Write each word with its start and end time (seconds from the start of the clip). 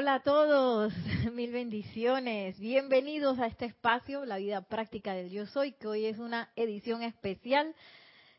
Hola 0.00 0.14
a 0.14 0.20
todos, 0.20 0.94
mil 1.34 1.52
bendiciones. 1.52 2.58
Bienvenidos 2.58 3.38
a 3.38 3.46
este 3.46 3.66
espacio, 3.66 4.24
la 4.24 4.38
vida 4.38 4.62
práctica 4.62 5.12
del 5.12 5.28
yo 5.28 5.44
soy, 5.44 5.72
que 5.72 5.88
hoy 5.88 6.06
es 6.06 6.18
una 6.18 6.48
edición 6.56 7.02
especial, 7.02 7.74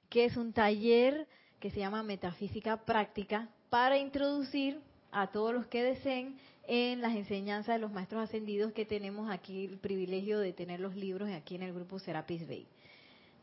que 0.09 0.25
es 0.25 0.37
un 0.37 0.53
taller 0.53 1.27
que 1.59 1.69
se 1.69 1.77
llama 1.77 2.01
Metafísica 2.01 2.77
Práctica 2.77 3.47
para 3.69 3.99
introducir 3.99 4.79
a 5.11 5.27
todos 5.27 5.53
los 5.53 5.67
que 5.67 5.83
deseen 5.83 6.35
en 6.67 6.99
las 6.99 7.15
enseñanzas 7.15 7.75
de 7.75 7.79
los 7.79 7.91
maestros 7.91 8.23
ascendidos 8.23 8.73
que 8.73 8.87
tenemos 8.87 9.29
aquí 9.29 9.65
el 9.65 9.77
privilegio 9.77 10.39
de 10.39 10.53
tener 10.53 10.79
los 10.79 10.95
libros 10.95 11.29
aquí 11.29 11.53
en 11.53 11.61
el 11.61 11.73
grupo 11.73 11.99
Serapis 11.99 12.47
Bay. 12.47 12.65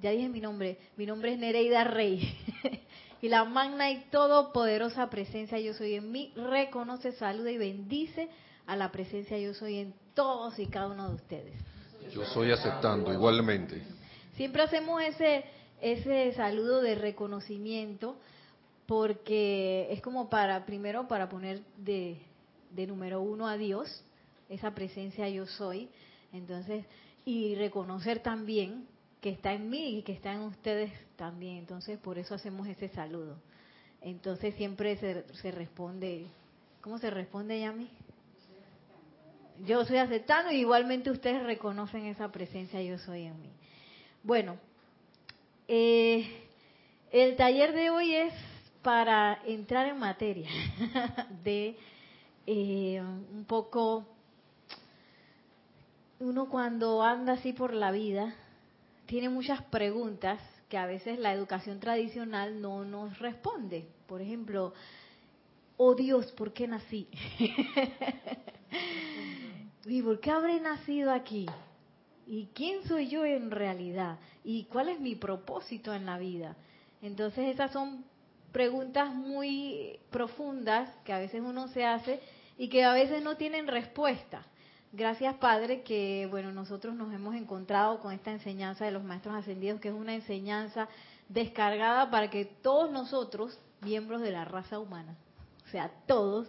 Ya 0.01 0.11
dije 0.11 0.29
mi 0.29 0.41
nombre, 0.41 0.77
mi 0.97 1.07
nombre 1.07 1.35
es 1.35 1.39
Nereida 1.39 1.85
Rey. 1.85 2.37
y 3.21 3.29
la 3.29 3.45
magna 3.45 3.91
y 3.91 4.05
todopoderosa 4.11 5.11
presencia 5.11 5.59
yo 5.59 5.75
soy 5.75 5.95
en 5.95 6.13
mí 6.13 6.33
reconoce, 6.37 7.13
saluda 7.13 7.51
y 7.51 7.59
bendice 7.59 8.29
a 8.67 8.77
la 8.77 8.93
presencia 8.93 9.39
yo 9.39 9.55
soy 9.55 9.79
en 9.79 9.95
todos 10.15 10.59
y 10.59 10.67
cada 10.67 10.89
uno 10.89 11.09
de 11.09 11.15
ustedes. 11.15 11.55
Yo 12.13 12.25
soy 12.25 12.53
aceptando 12.53 13.13
igualmente. 13.13 13.83
Siempre 14.37 14.63
hacemos 14.63 15.03
ese 15.03 15.45
ese 15.81 16.33
saludo 16.33 16.81
de 16.81 16.95
reconocimiento 16.95 18.17
porque 18.87 19.87
es 19.91 20.01
como 20.01 20.29
para 20.29 20.65
primero 20.67 21.07
para 21.07 21.29
poner 21.29 21.63
de, 21.77 22.21
de 22.71 22.87
número 22.87 23.21
uno 23.21 23.47
a 23.47 23.57
Dios 23.57 24.03
esa 24.49 24.75
presencia 24.75 25.29
yo 25.29 25.47
soy 25.47 25.89
entonces 26.33 26.85
y 27.25 27.55
reconocer 27.55 28.21
también 28.21 28.87
que 29.21 29.31
está 29.31 29.53
en 29.53 29.69
mí 29.69 29.99
y 29.99 30.03
que 30.03 30.13
está 30.13 30.33
en 30.33 30.41
ustedes 30.41 30.93
también. 31.17 31.57
Entonces, 31.57 31.99
por 31.99 32.19
eso 32.19 32.35
hacemos 32.35 32.67
ese 32.69 32.89
saludo. 32.89 33.37
Entonces, 34.01 34.55
siempre 34.55 34.97
se, 34.97 35.25
se 35.35 35.51
responde, 35.51 36.27
¿cómo 36.81 36.99
se 36.99 37.11
responde, 37.11 37.61
Yami? 37.61 37.91
Yo 39.67 39.85
soy 39.85 39.97
aceptando 39.97 40.53
y 40.53 40.61
igualmente 40.61 41.11
ustedes 41.11 41.43
reconocen 41.43 42.07
esa 42.07 42.31
presencia, 42.31 42.81
yo 42.81 42.97
soy 42.99 43.25
en 43.25 43.43
mí. 43.43 43.51
Bueno, 44.23 44.57
eh, 45.67 46.47
el 47.11 47.37
taller 47.37 47.73
de 47.73 47.91
hoy 47.91 48.15
es 48.15 48.33
para 48.83 49.41
entrar 49.45 49.87
en 49.89 49.99
materia 49.99 50.49
de 51.45 51.77
eh, 52.47 53.03
un 53.03 53.45
poco, 53.47 54.07
uno 56.21 56.49
cuando 56.49 57.03
anda 57.03 57.35
así 57.35 57.53
por 57.53 57.75
la 57.75 57.91
vida, 57.91 58.35
tiene 59.09 59.31
muchas 59.31 59.63
preguntas 59.63 60.39
que 60.69 60.77
a 60.77 60.85
veces 60.85 61.19
la 61.19 61.33
educación 61.33 61.81
tradicional 61.81 62.61
no 62.61 62.85
nos 62.85 63.19
responde. 63.19 63.89
Por 64.07 64.21
ejemplo, 64.21 64.75
oh 65.79 65.95
Dios, 65.95 66.31
¿por 66.33 66.53
qué 66.53 66.69
nací? 66.69 67.09
¿Y 69.87 70.03
por 70.03 70.21
qué 70.21 70.31
habré 70.31 70.61
nacido 70.61 71.11
aquí? 71.11 71.47
¿Y 72.27 72.51
quién 72.53 72.87
soy 72.87 73.09
yo 73.09 73.25
en 73.25 73.51
realidad? 73.51 74.19
¿Y 74.45 74.65
cuál 74.65 74.91
es 74.91 75.01
mi 75.01 75.15
propósito 75.15 75.95
en 75.95 76.05
la 76.05 76.19
vida? 76.19 76.55
Entonces 77.01 77.55
esas 77.55 77.73
son 77.73 78.05
preguntas 78.53 79.15
muy 79.15 80.01
profundas 80.11 80.91
que 81.07 81.15
a 81.15 81.19
veces 81.19 81.41
uno 81.41 81.69
se 81.69 81.87
hace 81.87 82.21
y 82.59 82.69
que 82.69 82.85
a 82.85 82.93
veces 82.93 83.23
no 83.23 83.39
tienen 83.39 83.69
respuesta. 83.69 84.45
Gracias, 84.93 85.35
Padre, 85.35 85.83
que 85.83 86.27
bueno, 86.31 86.51
nosotros 86.51 86.95
nos 86.95 87.13
hemos 87.13 87.35
encontrado 87.35 88.01
con 88.01 88.11
esta 88.13 88.33
enseñanza 88.33 88.87
de 88.87 88.91
los 88.91 89.05
maestros 89.05 89.35
ascendidos, 89.35 89.81
que 89.81 89.89
es 89.89 89.95
una 89.95 90.15
enseñanza 90.15 90.89
descargada 91.29 92.11
para 92.11 92.31
que 92.31 92.47
todos 92.47 92.91
nosotros, 92.91 93.59
miembros 93.83 94.23
de 94.23 94.31
la 94.31 94.47
raza 94.47 94.79
humana, 94.79 95.15
o 95.67 95.71
sea, 95.71 95.91
todos, 96.07 96.49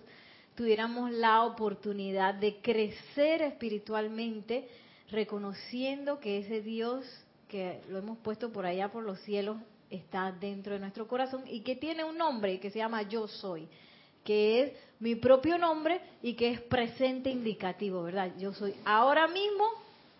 tuviéramos 0.55 1.11
la 1.11 1.43
oportunidad 1.43 2.33
de 2.33 2.61
crecer 2.61 3.41
espiritualmente, 3.41 4.69
reconociendo 5.09 6.21
que 6.21 6.37
ese 6.37 6.61
Dios 6.61 7.05
que 7.49 7.81
lo 7.89 7.97
hemos 7.97 8.19
puesto 8.19 8.53
por 8.53 8.65
allá 8.65 8.89
por 8.89 9.03
los 9.03 9.19
cielos 9.19 9.57
está 9.89 10.31
dentro 10.31 10.73
de 10.73 10.79
nuestro 10.79 11.09
corazón 11.09 11.43
y 11.45 11.59
que 11.61 11.75
tiene 11.75 12.05
un 12.05 12.17
nombre 12.17 12.59
que 12.61 12.69
se 12.69 12.77
llama 12.77 13.01
yo 13.01 13.27
soy 13.27 13.67
que 14.23 14.61
es 14.61 14.73
mi 14.99 15.15
propio 15.15 15.57
nombre 15.57 16.01
y 16.21 16.33
que 16.33 16.51
es 16.51 16.61
presente 16.61 17.29
indicativo, 17.29 18.03
¿verdad? 18.03 18.31
Yo 18.37 18.53
soy 18.53 18.75
ahora 18.85 19.27
mismo, 19.27 19.65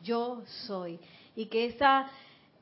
yo 0.03 0.41
soy. 0.65 0.99
Y 1.35 1.47
que 1.47 1.65
esa, 1.65 2.09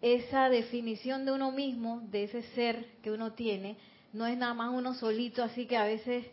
esa 0.01 0.49
definición 0.49 1.25
de 1.25 1.31
uno 1.31 1.51
mismo, 1.51 2.01
de 2.11 2.23
ese 2.23 2.43
ser 2.53 2.85
que 3.01 3.11
uno 3.11 3.33
tiene, 3.33 3.77
no 4.13 4.25
es 4.25 4.37
nada 4.37 4.53
más 4.53 4.73
uno 4.73 4.95
solito, 4.95 5.43
así 5.43 5.67
que 5.67 5.77
a 5.77 5.83
veces 5.83 6.25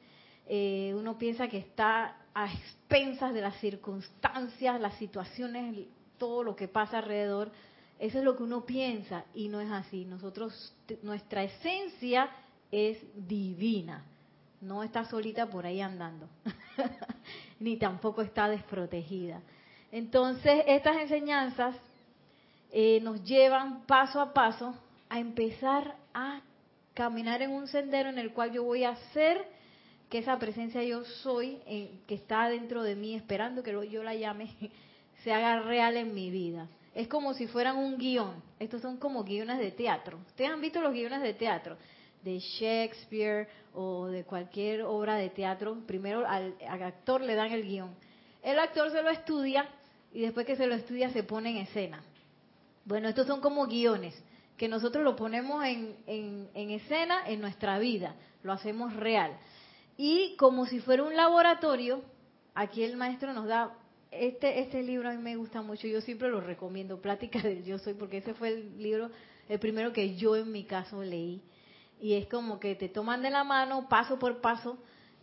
eh, 0.49 0.95
uno 0.97 1.19
piensa 1.19 1.49
que 1.49 1.59
está 1.59 2.17
a 2.33 2.53
expensas 2.53 3.35
de 3.35 3.43
las 3.43 3.57
circunstancias, 3.61 4.81
las 4.81 4.97
situaciones, 4.97 5.87
todo 6.19 6.43
lo 6.43 6.57
que 6.57 6.69
pasa 6.69 6.99
alrededor. 6.99 7.51
Eso 7.99 8.19
es 8.19 8.25
lo 8.25 8.37
que 8.37 8.43
uno 8.43 8.65
piensa 8.65 9.25
y 9.35 9.49
no 9.49 9.61
es 9.61 9.71
así. 9.71 10.05
Nosotros, 10.05 10.75
nuestra 11.03 11.45
esencia 11.45 12.31
es 12.73 12.99
divina 13.15 14.05
no 14.65 14.83
está 14.83 15.05
solita 15.05 15.47
por 15.47 15.67
ahí 15.67 15.81
andando, 15.81 16.29
ni 17.61 17.77
tampoco 17.77 18.23
está 18.23 18.49
desprotegida. 18.49 19.41
Entonces, 19.93 20.65
estas 20.67 20.97
enseñanzas 20.97 21.77
eh, 22.73 22.99
nos 23.03 23.23
llevan 23.25 23.87
paso 23.87 24.21
a 24.21 24.33
paso 24.33 24.75
a 25.09 25.21
empezar 25.21 25.95
a 26.13 26.41
caminar 26.95 27.43
en 27.43 27.51
un 27.51 27.69
sendero 27.69 28.09
en 28.09 28.19
el 28.19 28.33
cual 28.33 28.53
yo 28.53 28.65
voy 28.65 28.85
a 28.85 28.91
hacer 28.91 29.47
que 30.09 30.19
esa 30.19 30.39
presencia 30.39 30.83
yo 30.83 31.05
soy, 31.05 31.59
eh, 31.67 31.91
que 32.07 32.15
está 32.15 32.49
dentro 32.49 32.83
de 32.83 32.97
mí, 32.97 33.15
esperando 33.15 33.63
que 33.63 33.73
yo 33.91 34.03
la 34.03 34.15
llame, 34.15 34.51
se 35.23 35.33
haga 35.33 35.61
real 35.61 35.97
en 35.97 36.15
mi 36.15 36.31
vida. 36.31 36.69
Es 36.95 37.09
como 37.09 37.35
si 37.35 37.47
fueran 37.49 37.77
un 37.77 37.99
guion. 37.99 38.43
Estos 38.59 38.81
son 38.81 38.97
como 38.97 39.25
guiones 39.25 39.59
de 39.59 39.73
teatro. 39.73 40.19
Ustedes 40.29 40.51
han 40.51 40.61
visto 40.61 40.81
los 40.81 40.93
guiones 40.93 41.23
de 41.23 41.35
teatro 41.35 41.77
de 42.25 42.39
Shakespeare 42.39 43.49
o 43.75 44.07
de 44.07 44.25
cualquier 44.25 44.83
obra 44.83 45.17
de 45.17 45.29
teatro, 45.29 45.77
primero 45.87 46.27
al, 46.27 46.55
actor 46.83 47.21
le 47.21 47.35
dan 47.35 47.53
el 47.53 47.65
guion. 47.65 47.95
El 48.43 48.59
actor 48.59 48.91
se 48.91 49.03
lo 49.03 49.11
estudia 49.11 49.69
y 50.13 50.23
después 50.23 50.47
que 50.47 50.57
se 50.57 50.67
lo 50.67 50.75
estudia 50.75 51.11
se 51.11 51.23
pone 51.23 51.51
en 51.51 51.57
escena. 51.59 52.03
Bueno, 52.85 53.09
estos 53.09 53.27
son 53.27 53.41
como 53.41 53.67
guiones 53.67 54.15
que 54.57 54.69
nosotros 54.69 55.05
lo 55.05 55.17
ponemos 55.17 55.65
en, 55.65 55.97
en, 56.07 56.71
escena 56.71 57.29
en 57.29 57.41
nuestra 57.41 57.79
vida, 57.79 58.15
lo 58.43 58.53
hacemos 58.53 58.95
real. 58.95 59.37
Y 59.97 60.37
como 60.37 60.67
si 60.67 60.81
fuera 60.81 61.03
un 61.03 61.17
laboratorio, 61.17 62.03
aquí 62.55 62.85
el 62.85 62.97
maestro 62.97 63.33
nos 63.33 63.47
da 63.47 63.77
este, 64.11 64.61
este 64.61 64.83
libro 64.83 65.09
a 65.09 65.13
mí 65.13 65.21
me 65.21 65.35
gusta 65.35 65.61
mucho, 65.61 65.89
yo 65.89 66.01
siempre 66.01 66.29
lo 66.29 66.41
recomiendo, 66.41 67.01
Plática 67.01 67.41
del 67.43 67.65
Yo 67.65 67.79
Soy, 67.79 67.95
porque 67.95 68.19
ese 68.19 68.33
fue 68.35 68.49
el 68.51 68.81
libro, 68.81 69.11
el 69.49 69.59
primero 69.59 69.93
que 69.93 70.15
yo 70.15 70.37
en 70.37 70.53
mi 70.53 70.65
caso 70.65 71.03
leí 71.03 71.43
y 72.05 72.17
es 72.17 72.27
como 72.27 72.61
que 72.61 72.75
te 72.75 72.91
toman 72.91 73.23
de 73.23 73.31
la 73.31 73.45
mano 73.45 73.89
paso 73.89 74.19
por 74.19 74.43
paso 74.43 74.77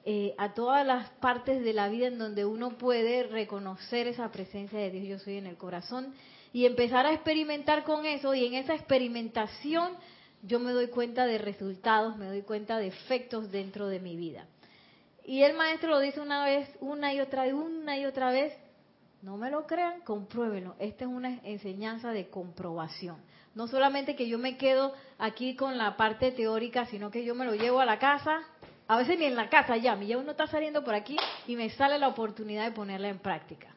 eh, 0.04 0.34
a 0.40 0.56
todas 0.56 0.84
las 0.84 1.12
partes 1.20 1.64
de 1.64 1.74
la 1.74 1.88
vida 1.90 2.08
en 2.08 2.18
donde 2.18 2.44
uno 2.44 2.72
puede 2.72 3.22
reconocer 3.22 4.08
esa 4.08 4.32
presencia 4.32 4.80
de 4.80 4.90
Dios 4.90 5.08
yo 5.08 5.20
soy 5.20 5.38
en 5.38 5.46
el 5.46 5.58
corazón 5.58 6.16
y 6.52 6.66
empezar 6.66 7.06
a 7.06 7.14
experimentar 7.14 7.84
con 7.84 8.08
eso 8.08 8.34
y 8.34 8.48
en 8.48 8.56
esa 8.56 8.74
experimentación 8.74 9.92
yo 10.42 10.60
me 10.60 10.72
doy 10.72 10.88
cuenta 10.88 11.28
de 11.28 11.38
resultados, 11.38 12.18
me 12.18 12.26
doy 12.26 12.42
cuenta 12.42 12.80
de 12.80 12.88
efectos 12.88 13.52
dentro 13.52 13.88
de 13.88 14.00
mi 14.00 14.16
vida. 14.16 14.48
Y 15.24 15.44
el 15.44 15.56
maestro 15.56 15.92
lo 15.92 16.00
dice 16.00 16.20
una 16.20 16.44
vez, 16.46 16.68
una 16.80 17.14
y 17.14 17.20
otra 17.20 17.44
una 17.54 17.96
y 18.00 18.06
otra 18.06 18.32
vez, 18.32 18.54
no 19.22 19.38
me 19.38 19.52
lo 19.52 19.68
crean, 19.68 20.02
compruébenlo. 20.02 20.76
Esta 20.80 21.06
es 21.06 21.12
una 21.12 21.42
enseñanza 21.44 22.12
de 22.12 22.28
comprobación. 22.30 23.18
No 23.56 23.68
solamente 23.68 24.16
que 24.16 24.28
yo 24.28 24.38
me 24.38 24.58
quedo 24.58 24.94
aquí 25.18 25.56
con 25.56 25.78
la 25.78 25.98
parte 25.98 26.32
teórica, 26.32 26.86
sino 26.86 27.12
que 27.12 27.24
yo 27.24 27.36
me 27.36 27.46
lo 27.46 27.56
llevo 27.56 27.80
a 27.80 27.86
la 27.86 28.00
casa. 28.00 28.42
A 28.88 28.98
veces 28.98 29.18
ni 29.20 29.26
en 29.26 29.36
la 29.36 29.50
casa 29.50 29.78
ya, 29.78 29.96
mi 29.96 30.08
ya 30.08 30.18
uno 30.18 30.32
está 30.32 30.48
saliendo 30.48 30.84
por 30.84 30.94
aquí 30.94 31.18
y 31.48 31.56
me 31.56 31.70
sale 31.70 31.98
la 31.98 32.08
oportunidad 32.08 32.66
de 32.66 32.72
ponerla 32.72 33.10
en 33.10 33.20
práctica 33.20 33.76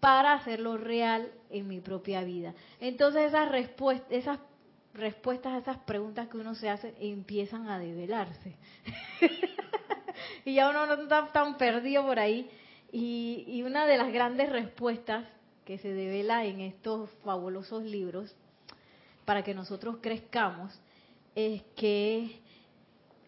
para 0.00 0.34
hacerlo 0.34 0.76
real 0.76 1.30
en 1.50 1.66
mi 1.66 1.80
propia 1.80 2.22
vida. 2.22 2.54
Entonces 2.80 3.28
esas 3.28 3.50
respuestas, 3.50 4.10
esas 4.10 4.38
respuestas 4.94 5.54
a 5.54 5.58
esas 5.58 5.78
preguntas 5.78 6.28
que 6.28 6.36
uno 6.36 6.54
se 6.54 6.68
hace 6.68 6.94
empiezan 7.00 7.68
a 7.68 7.78
develarse. 7.78 8.56
y 10.44 10.54
ya 10.54 10.70
uno 10.70 10.86
no 10.86 10.94
está 11.02 11.26
tan 11.32 11.56
perdido 11.56 12.04
por 12.04 12.18
ahí 12.18 12.50
y, 12.92 13.62
una 13.62 13.86
de 13.86 13.98
las 13.98 14.12
grandes 14.12 14.50
respuestas 14.50 15.26
que 15.64 15.78
se 15.78 15.92
devela 15.92 16.44
en 16.44 16.60
estos 16.60 17.10
fabulosos 17.24 17.82
libros 17.82 18.34
para 19.28 19.42
que 19.42 19.52
nosotros 19.52 19.98
crezcamos 20.00 20.72
es 21.34 21.62
que 21.76 22.40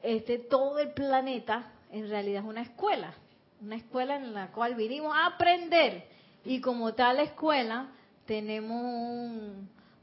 este 0.03 0.39
todo 0.39 0.79
el 0.79 0.93
planeta 0.95 1.75
en 1.93 2.09
realidad 2.09 2.43
es 2.43 2.49
una 2.49 2.63
escuela, 2.63 3.13
una 3.61 3.77
escuela 3.77 4.17
en 4.17 4.33
la 4.33 4.51
cual 4.51 4.77
vinimos 4.77 5.15
a 5.15 5.27
aprender 5.27 6.09
y 6.43 6.63
como 6.63 6.95
tal 6.95 7.21
escuela 7.21 7.91
tenemos 8.25 9.53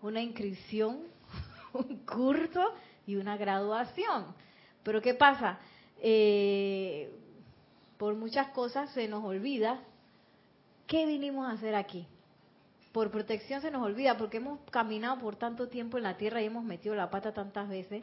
una 0.04 0.22
inscripción, 0.22 1.00
un 1.74 2.06
curso 2.06 2.76
y 3.08 3.16
una 3.16 3.36
graduación. 3.36 4.36
Pero 4.84 5.02
¿qué 5.02 5.16
pasa? 5.16 5.58
Eh, 6.00 7.12
por 7.98 8.14
muchas 8.14 8.50
cosas 8.50 8.92
se 8.92 9.08
nos 9.08 9.24
olvida 9.24 9.80
qué 10.86 11.08
vinimos 11.08 11.50
a 11.50 11.54
hacer 11.54 11.74
aquí. 11.74 12.06
Por 12.98 13.12
protección 13.12 13.62
se 13.62 13.70
nos 13.70 13.84
olvida 13.84 14.18
porque 14.18 14.38
hemos 14.38 14.60
caminado 14.72 15.20
por 15.20 15.36
tanto 15.36 15.68
tiempo 15.68 15.98
en 15.98 16.04
la 16.04 16.18
tierra 16.18 16.42
y 16.42 16.46
hemos 16.46 16.64
metido 16.64 16.96
la 16.96 17.12
pata 17.12 17.32
tantas 17.32 17.70
veces 17.70 18.02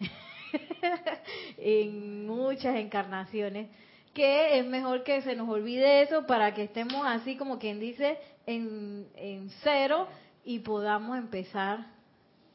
en 1.58 2.26
muchas 2.26 2.76
encarnaciones 2.76 3.68
que 4.14 4.58
es 4.58 4.64
mejor 4.64 5.04
que 5.04 5.20
se 5.20 5.36
nos 5.36 5.46
olvide 5.46 6.00
eso 6.00 6.26
para 6.26 6.54
que 6.54 6.62
estemos 6.62 7.04
así 7.04 7.36
como 7.36 7.58
quien 7.58 7.80
dice 7.80 8.16
en, 8.46 9.08
en 9.14 9.50
cero 9.62 10.08
y 10.42 10.60
podamos 10.60 11.18
empezar 11.18 11.88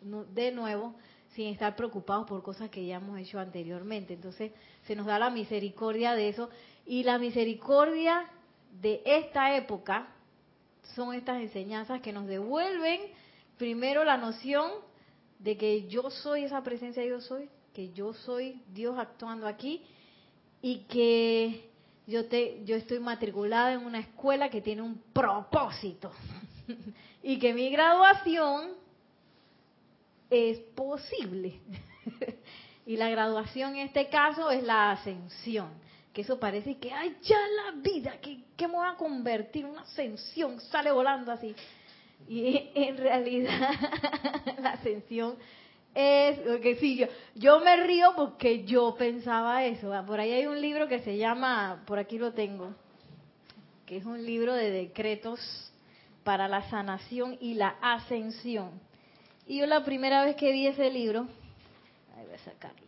de 0.02 0.52
nuevo 0.52 0.96
sin 1.36 1.50
estar 1.50 1.76
preocupados 1.76 2.26
por 2.26 2.42
cosas 2.42 2.72
que 2.72 2.84
ya 2.84 2.96
hemos 2.96 3.20
hecho 3.20 3.40
anteriormente. 3.40 4.16
Entonces 4.16 4.54
se 4.88 4.96
nos 4.96 5.06
da 5.06 5.20
la 5.20 5.30
misericordia 5.30 6.16
de 6.16 6.30
eso 6.30 6.50
y 6.88 7.04
la 7.04 7.20
misericordia 7.20 8.26
de 8.82 9.04
esta 9.06 9.56
época 9.56 10.15
son 10.94 11.14
estas 11.14 11.42
enseñanzas 11.42 12.02
que 12.02 12.14
nos 12.14 12.28
devuelven 12.28 13.02
primero 13.58 14.04
la 14.04 14.18
noción 14.18 14.72
de 15.40 15.58
que 15.58 15.88
yo 15.88 16.10
soy 16.10 16.44
esa 16.44 16.64
presencia, 16.64 17.04
yo 17.04 17.22
soy, 17.22 17.50
que 17.74 17.92
yo 17.92 18.14
soy 18.14 18.62
Dios 18.74 18.98
actuando 18.98 19.48
aquí 19.48 19.84
y 20.62 20.80
que 20.86 21.70
yo 22.08 22.26
te 22.28 22.64
yo 22.66 22.76
estoy 22.76 23.00
matriculada 23.00 23.74
en 23.74 23.86
una 23.86 24.00
escuela 24.00 24.50
que 24.50 24.62
tiene 24.62 24.82
un 24.82 25.02
propósito 25.14 26.12
y 27.24 27.40
que 27.40 27.54
mi 27.54 27.70
graduación 27.70 28.74
es 30.30 30.60
posible. 30.76 31.60
y 32.86 32.98
la 32.98 33.10
graduación 33.10 33.76
en 33.76 33.88
este 33.88 34.10
caso 34.10 34.52
es 34.52 34.64
la 34.64 34.92
ascensión, 34.92 35.70
que 36.16 36.22
eso 36.22 36.40
parece 36.40 36.78
que 36.78 36.94
ay 36.94 37.18
ya 37.24 37.38
la 37.38 37.72
vida, 37.82 38.18
que, 38.22 38.46
que 38.56 38.68
me 38.70 38.76
voy 38.76 38.88
a 38.88 38.96
convertir 38.96 39.66
una 39.66 39.82
ascensión, 39.82 40.62
sale 40.62 40.90
volando 40.90 41.30
así. 41.30 41.54
Y 42.30 42.72
en 42.74 42.96
realidad 42.96 43.70
la 44.60 44.72
ascensión 44.72 45.36
es, 45.94 46.40
que 46.62 46.78
sí, 46.78 46.96
yo, 46.96 47.08
yo 47.36 47.60
me 47.60 47.76
río 47.84 48.14
porque 48.16 48.64
yo 48.64 48.96
pensaba 48.98 49.66
eso. 49.66 49.92
Por 50.08 50.22
ahí 50.22 50.32
hay 50.32 50.48
un 50.48 50.62
libro 50.62 50.88
que 50.88 51.00
se 51.00 51.18
llama, 51.18 51.84
por 51.86 52.00
aquí 52.00 52.18
lo 52.18 52.32
tengo, 52.32 52.74
que 53.86 53.98
es 53.98 54.06
un 54.06 54.26
libro 54.26 54.54
de 54.54 54.72
decretos 54.72 55.40
para 56.24 56.48
la 56.48 56.70
sanación 56.70 57.38
y 57.42 57.56
la 57.56 57.76
ascensión. 57.82 58.72
Y 59.48 59.60
yo 59.60 59.66
la 59.66 59.84
primera 59.84 60.24
vez 60.24 60.38
que 60.38 60.54
vi 60.54 60.66
ese 60.66 60.90
libro, 60.90 61.28
ahí 62.16 62.26
voy 62.26 62.36
a 62.36 62.40
sacarlo. 62.40 62.85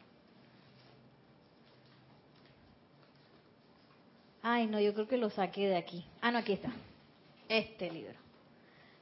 Ay, 4.49 4.67
no, 4.67 4.79
yo 4.79 4.93
creo 4.93 5.07
que 5.07 5.17
lo 5.17 5.29
saqué 5.29 5.67
de 5.67 5.77
aquí. 5.77 6.05
Ah, 6.21 6.31
no, 6.31 6.39
aquí 6.39 6.53
está. 6.53 6.69
Este 7.49 7.91
libro. 7.91 8.13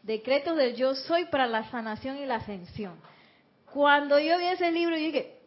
Decretos 0.02 0.58
del 0.58 0.76
yo 0.76 0.96
soy 0.96 1.26
para 1.26 1.46
la 1.48 1.70
sanación 1.70 2.18
y 2.18 2.26
la 2.26 2.36
ascensión 2.36 2.96
cuando 3.76 4.18
yo 4.20 4.38
vi 4.38 4.46
ese 4.46 4.72
libro, 4.72 4.96
yo 4.96 5.04
dije, 5.04 5.38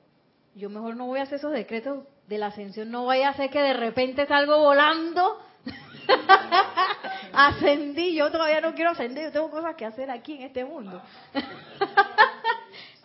yo 0.55 0.69
mejor 0.69 0.95
no 0.97 1.07
voy 1.07 1.19
a 1.19 1.23
hacer 1.23 1.39
esos 1.39 1.51
decretos 1.51 2.05
de 2.27 2.37
la 2.37 2.49
ascensión, 2.49 2.91
no 2.91 3.07
vaya 3.07 3.31
a 3.31 3.35
ser 3.35 3.49
que 3.49 3.59
de 3.59 3.73
repente 3.73 4.27
salgo 4.27 4.59
volando. 4.59 5.41
Ascendí, 7.33 8.15
yo 8.15 8.31
todavía 8.31 8.61
no 8.61 8.75
quiero 8.75 8.91
ascender, 8.91 9.25
yo 9.25 9.33
tengo 9.33 9.51
cosas 9.51 9.77
que 9.77 9.87
hacer 9.87 10.11
aquí 10.11 10.35
en 10.35 10.43
este 10.43 10.63
mundo. 10.63 11.01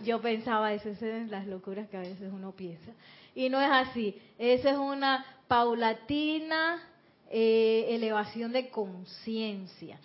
yo 0.03 0.21
pensaba 0.21 0.73
eso, 0.73 0.89
esas 0.89 1.09
son 1.09 1.31
las 1.31 1.47
locuras 1.47 1.89
que 1.89 1.97
a 1.97 2.01
veces 2.01 2.31
uno 2.31 2.51
piensa. 2.51 2.91
Y 3.35 3.49
no 3.49 3.59
es 3.59 3.69
así, 3.71 4.21
esa 4.37 4.71
es 4.71 4.77
una 4.77 5.25
paulatina 5.47 6.81
eh, 7.29 7.87
elevación 7.89 8.51
de 8.51 8.69
conciencia. 8.69 9.99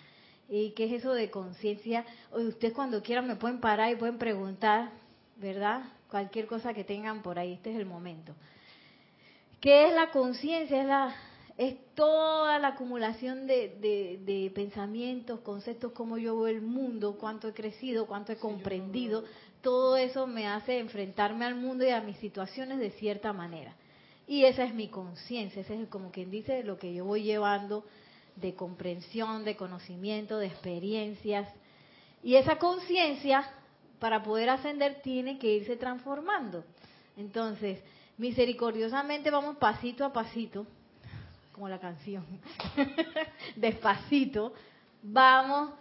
¿Y 0.49 0.71
qué 0.71 0.85
es 0.85 0.93
eso 0.93 1.13
de 1.13 1.29
conciencia? 1.29 2.05
Ustedes 2.31 2.73
cuando 2.73 3.03
quieran 3.03 3.27
me 3.27 3.35
pueden 3.35 3.59
parar 3.59 3.91
y 3.91 3.95
pueden 3.95 4.17
preguntar, 4.17 4.89
¿verdad? 5.35 5.83
Cualquier 6.09 6.47
cosa 6.47 6.73
que 6.73 6.83
tengan 6.83 7.21
por 7.21 7.37
ahí, 7.37 7.53
este 7.53 7.71
es 7.71 7.77
el 7.77 7.85
momento. 7.85 8.33
¿Qué 9.61 9.87
es 9.87 9.93
la 9.93 10.09
conciencia? 10.09 10.81
Es, 10.81 10.87
la, 10.87 11.15
es 11.57 11.75
toda 11.93 12.57
la 12.59 12.69
acumulación 12.69 13.45
de, 13.45 13.77
de, 14.25 14.51
pensamientos, 14.55 15.41
conceptos, 15.41 15.91
cómo 15.91 16.17
yo 16.17 16.35
veo 16.35 16.47
el 16.47 16.61
mundo, 16.61 17.17
cuánto 17.19 17.49
he 17.49 17.53
crecido, 17.53 18.07
cuánto 18.07 18.31
he 18.31 18.37
comprendido. 18.37 19.25
Todo 19.61 19.97
eso 19.97 20.25
me 20.27 20.47
hace 20.47 20.79
enfrentarme 20.79 21.45
al 21.45 21.55
mundo 21.55 21.85
y 21.85 21.89
a 21.89 22.01
mis 22.01 22.17
situaciones 22.17 22.79
de 22.79 22.91
cierta 22.91 23.33
manera. 23.33 23.73
Y 24.27 24.45
esa 24.45 24.63
es 24.63 24.73
mi 24.73 24.87
conciencia, 24.87 25.61
ese 25.61 25.81
es 25.81 25.89
como 25.89 26.11
quien 26.11 26.29
dice 26.29 26.63
lo 26.63 26.77
que 26.77 26.93
yo 26.93 27.03
voy 27.03 27.23
llevando 27.23 27.83
de 28.35 28.53
comprensión, 28.53 29.43
de 29.43 29.55
conocimiento, 29.55 30.37
de 30.37 30.47
experiencias. 30.47 31.49
Y 32.23 32.35
esa 32.35 32.57
conciencia 32.57 33.49
para 33.99 34.23
poder 34.23 34.49
ascender 34.49 35.01
tiene 35.01 35.39
que 35.39 35.55
irse 35.55 35.75
transformando. 35.75 36.63
Entonces, 37.17 37.81
misericordiosamente 38.17 39.29
vamos 39.31 39.57
pasito 39.57 40.05
a 40.05 40.13
pasito, 40.13 40.65
como 41.51 41.67
la 41.67 41.79
canción, 41.79 42.25
despacito, 43.55 44.53
vamos 45.01 45.71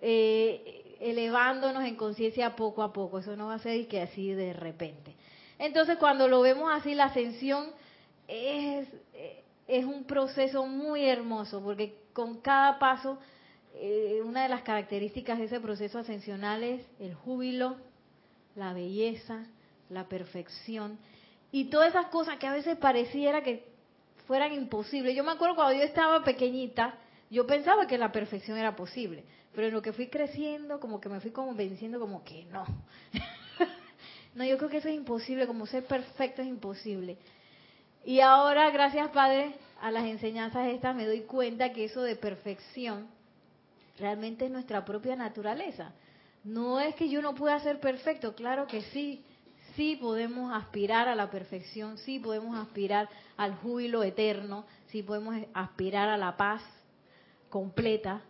eh, 0.00 0.83
elevándonos 1.04 1.84
en 1.84 1.96
conciencia 1.96 2.56
poco 2.56 2.82
a 2.82 2.92
poco. 2.92 3.18
Eso 3.18 3.36
no 3.36 3.48
va 3.48 3.54
a 3.54 3.58
ser 3.58 3.86
que 3.88 4.00
así 4.00 4.32
de 4.32 4.54
repente. 4.54 5.14
Entonces, 5.58 5.98
cuando 5.98 6.26
lo 6.28 6.40
vemos 6.40 6.70
así, 6.72 6.94
la 6.94 7.04
ascensión 7.04 7.66
es, 8.26 8.88
es 9.68 9.84
un 9.84 10.04
proceso 10.04 10.66
muy 10.66 11.04
hermoso, 11.04 11.62
porque 11.62 11.96
con 12.12 12.40
cada 12.40 12.78
paso 12.78 13.18
eh, 13.74 14.22
una 14.24 14.44
de 14.44 14.48
las 14.48 14.62
características 14.62 15.38
de 15.38 15.44
ese 15.44 15.60
proceso 15.60 15.98
ascensional 15.98 16.62
es 16.62 16.80
el 17.00 17.14
júbilo, 17.14 17.76
la 18.54 18.72
belleza, 18.72 19.46
la 19.90 20.08
perfección 20.08 20.98
y 21.50 21.66
todas 21.66 21.90
esas 21.90 22.06
cosas 22.06 22.38
que 22.38 22.46
a 22.46 22.52
veces 22.52 22.78
pareciera 22.78 23.42
que 23.42 23.64
fueran 24.26 24.52
imposibles. 24.52 25.14
Yo 25.14 25.24
me 25.24 25.32
acuerdo 25.32 25.56
cuando 25.56 25.74
yo 25.74 25.84
estaba 25.84 26.24
pequeñita, 26.24 26.94
yo 27.34 27.48
pensaba 27.48 27.88
que 27.88 27.98
la 27.98 28.12
perfección 28.12 28.56
era 28.56 28.76
posible, 28.76 29.24
pero 29.54 29.66
en 29.66 29.74
lo 29.74 29.82
que 29.82 29.92
fui 29.92 30.06
creciendo, 30.06 30.78
como 30.78 31.00
que 31.00 31.08
me 31.08 31.20
fui 31.20 31.32
convenciendo 31.32 31.98
como 31.98 32.22
que 32.22 32.44
no. 32.44 32.64
no, 34.36 34.44
yo 34.44 34.56
creo 34.56 34.70
que 34.70 34.76
eso 34.76 34.88
es 34.88 34.94
imposible, 34.94 35.48
como 35.48 35.66
ser 35.66 35.84
perfecto 35.84 36.42
es 36.42 36.48
imposible. 36.48 37.18
Y 38.04 38.20
ahora, 38.20 38.70
gracias 38.70 39.10
Padre, 39.10 39.56
a 39.80 39.90
las 39.90 40.04
enseñanzas 40.04 40.68
estas 40.68 40.94
me 40.94 41.06
doy 41.06 41.22
cuenta 41.22 41.72
que 41.72 41.86
eso 41.86 42.02
de 42.02 42.14
perfección 42.14 43.08
realmente 43.98 44.44
es 44.44 44.52
nuestra 44.52 44.84
propia 44.84 45.16
naturaleza. 45.16 45.92
No 46.44 46.78
es 46.78 46.94
que 46.94 47.08
yo 47.08 47.20
no 47.20 47.34
pueda 47.34 47.58
ser 47.60 47.80
perfecto, 47.80 48.36
claro 48.36 48.68
que 48.68 48.82
sí, 48.82 49.24
sí 49.74 49.96
podemos 49.96 50.52
aspirar 50.52 51.08
a 51.08 51.16
la 51.16 51.30
perfección, 51.30 51.98
sí 51.98 52.20
podemos 52.20 52.56
aspirar 52.56 53.08
al 53.36 53.56
júbilo 53.56 54.04
eterno, 54.04 54.66
sí 54.88 55.02
podemos 55.02 55.34
aspirar 55.52 56.08
a 56.08 56.16
la 56.16 56.36
paz 56.36 56.62
completa, 57.54 58.20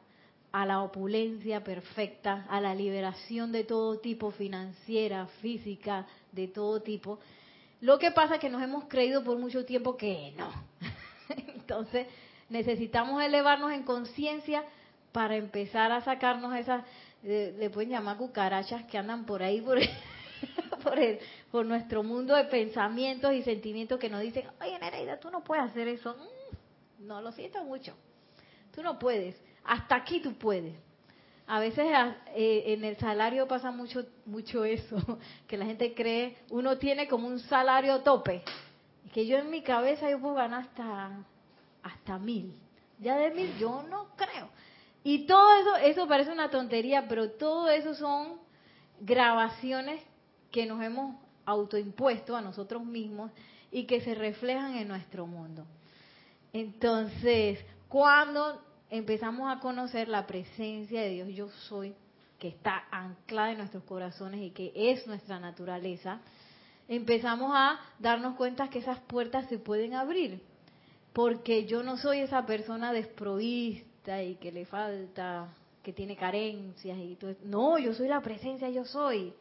a 0.52 0.66
la 0.66 0.82
opulencia 0.82 1.64
perfecta, 1.64 2.44
a 2.50 2.60
la 2.60 2.74
liberación 2.74 3.52
de 3.52 3.64
todo 3.64 3.98
tipo, 3.98 4.30
financiera, 4.32 5.28
física, 5.40 6.06
de 6.30 6.48
todo 6.48 6.82
tipo. 6.82 7.18
Lo 7.80 7.98
que 7.98 8.10
pasa 8.10 8.34
es 8.34 8.40
que 8.42 8.50
nos 8.50 8.62
hemos 8.62 8.84
creído 8.84 9.24
por 9.24 9.38
mucho 9.38 9.64
tiempo 9.64 9.96
que 9.96 10.34
no. 10.36 10.50
Entonces 11.54 12.06
necesitamos 12.50 13.22
elevarnos 13.22 13.72
en 13.72 13.84
conciencia 13.84 14.62
para 15.10 15.36
empezar 15.36 15.90
a 15.90 16.02
sacarnos 16.02 16.54
esas, 16.54 16.84
eh, 17.22 17.54
le 17.58 17.70
pueden 17.70 17.92
llamar 17.92 18.18
cucarachas 18.18 18.84
que 18.84 18.98
andan 18.98 19.24
por 19.24 19.42
ahí, 19.42 19.62
por, 19.62 19.78
por, 20.84 20.98
el, 20.98 21.18
por 21.50 21.64
nuestro 21.64 22.02
mundo 22.02 22.34
de 22.34 22.44
pensamientos 22.44 23.32
y 23.32 23.42
sentimientos 23.42 23.98
que 23.98 24.10
nos 24.10 24.20
dicen, 24.20 24.44
oye 24.60 24.78
Nereida, 24.78 25.18
tú 25.18 25.30
no 25.30 25.42
puedes 25.42 25.64
hacer 25.64 25.88
eso. 25.88 26.14
Mm, 26.14 27.06
no, 27.06 27.22
lo 27.22 27.32
siento 27.32 27.64
mucho. 27.64 27.96
Tú 28.74 28.82
no 28.82 28.98
puedes. 28.98 29.36
Hasta 29.64 29.96
aquí 29.96 30.20
tú 30.20 30.34
puedes. 30.34 30.74
A 31.46 31.60
veces 31.60 31.86
eh, 32.34 32.64
en 32.68 32.84
el 32.84 32.96
salario 32.96 33.46
pasa 33.46 33.70
mucho 33.70 34.04
mucho 34.24 34.64
eso, 34.64 34.96
que 35.46 35.58
la 35.58 35.66
gente 35.66 35.94
cree, 35.94 36.38
uno 36.50 36.78
tiene 36.78 37.06
como 37.06 37.28
un 37.28 37.38
salario 37.38 38.00
tope, 38.00 38.42
que 39.12 39.26
yo 39.26 39.36
en 39.36 39.50
mi 39.50 39.62
cabeza 39.62 40.10
yo 40.10 40.18
puedo 40.20 40.34
ganar 40.34 40.62
hasta, 40.62 41.10
hasta 41.82 42.18
mil. 42.18 42.54
Ya 42.98 43.16
de 43.16 43.30
mil 43.30 43.54
yo 43.58 43.84
no 43.90 44.08
creo. 44.16 44.48
Y 45.02 45.26
todo 45.26 45.54
eso, 45.58 45.76
eso 45.76 46.08
parece 46.08 46.32
una 46.32 46.50
tontería, 46.50 47.06
pero 47.08 47.32
todo 47.32 47.68
eso 47.68 47.94
son 47.94 48.38
grabaciones 49.00 50.02
que 50.50 50.64
nos 50.64 50.82
hemos 50.82 51.16
autoimpuesto 51.44 52.34
a 52.34 52.40
nosotros 52.40 52.82
mismos 52.84 53.30
y 53.70 53.84
que 53.84 54.00
se 54.00 54.14
reflejan 54.14 54.76
en 54.76 54.88
nuestro 54.88 55.26
mundo. 55.26 55.66
Entonces, 56.54 57.58
cuando 57.88 58.62
empezamos 58.90 59.50
a 59.50 59.60
conocer 59.60 60.08
la 60.08 60.26
presencia 60.26 61.00
de 61.02 61.10
Dios, 61.10 61.28
yo 61.28 61.48
soy, 61.68 61.94
que 62.38 62.48
está 62.48 62.84
anclada 62.90 63.52
en 63.52 63.58
nuestros 63.58 63.84
corazones 63.84 64.40
y 64.42 64.50
que 64.50 64.72
es 64.74 65.06
nuestra 65.06 65.38
naturaleza, 65.38 66.20
empezamos 66.88 67.52
a 67.54 67.80
darnos 67.98 68.36
cuenta 68.36 68.68
que 68.68 68.80
esas 68.80 69.00
puertas 69.00 69.48
se 69.48 69.58
pueden 69.58 69.94
abrir. 69.94 70.42
porque 71.14 71.64
yo 71.64 71.84
no 71.84 71.96
soy 71.96 72.18
esa 72.18 72.44
persona 72.44 72.92
desprovista 72.92 74.20
y 74.20 74.34
que 74.34 74.50
le 74.50 74.66
falta, 74.66 75.46
que 75.82 75.92
tiene 75.92 76.16
carencias 76.16 76.98
y 76.98 77.14
todo. 77.14 77.36
No, 77.44 77.78
yo 77.78 77.94
soy 77.94 78.08
la 78.08 78.20
presencia, 78.20 78.68
yo 78.68 78.84
soy. 78.84 79.32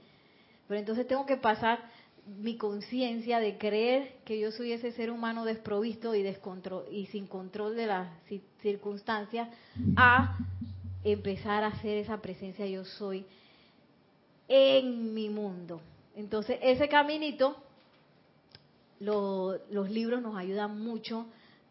Pero 0.68 0.80
entonces 0.80 1.08
tengo 1.08 1.26
que 1.26 1.38
pasar 1.38 1.80
mi 2.26 2.58
conciencia 2.58 3.40
de 3.40 3.58
creer 3.58 4.16
que 4.24 4.40
yo 4.40 4.52
soy 4.52 4.72
ese 4.72 4.92
ser 4.94 5.12
humano 5.12 5.44
desprovisto 5.44 6.16
y, 6.16 6.24
descontrol, 6.24 6.86
y 6.92 7.08
sin 7.08 7.28
control 7.28 7.76
de 7.76 7.88
las 7.88 8.08
circunstancias 8.62 9.50
a 9.96 10.38
empezar 11.04 11.64
a 11.64 11.68
hacer 11.68 11.98
esa 11.98 12.22
presencia 12.22 12.66
yo 12.66 12.86
soy 12.86 13.26
en 14.48 15.14
mi 15.14 15.30
mundo. 15.30 15.82
Entonces, 16.16 16.60
ese 16.62 16.88
caminito, 16.88 17.58
los 19.00 19.90
libros 19.90 20.22
nos 20.22 20.38
ayudan 20.38 20.80
mucho 20.80 21.26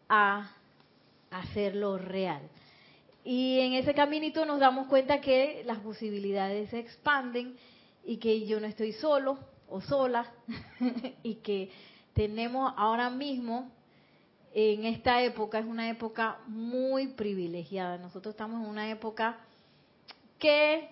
a 0.07 0.51
hacerlo 1.31 1.97
real. 1.97 2.41
Y 3.25 3.59
en 3.59 3.73
ese 3.73 3.93
caminito 3.93 4.45
nos 4.45 4.59
damos 4.59 4.87
cuenta 4.87 5.21
que 5.21 5.63
las 5.65 5.79
posibilidades 5.79 6.69
se 6.69 6.79
expanden 6.79 7.55
y 8.05 8.17
que 8.17 8.45
yo 8.45 8.59
no 8.59 8.67
estoy 8.67 8.91
solo 8.91 9.39
o 9.69 9.81
sola 9.81 10.31
y 11.23 11.35
que 11.35 11.71
tenemos 12.13 12.73
ahora 12.77 13.09
mismo 13.09 13.71
en 14.53 14.85
esta 14.85 15.21
época, 15.23 15.59
es 15.59 15.65
una 15.65 15.89
época 15.89 16.37
muy 16.47 17.07
privilegiada. 17.07 17.97
Nosotros 17.97 18.33
estamos 18.33 18.61
en 18.61 18.69
una 18.69 18.89
época 18.89 19.37
que 20.37 20.89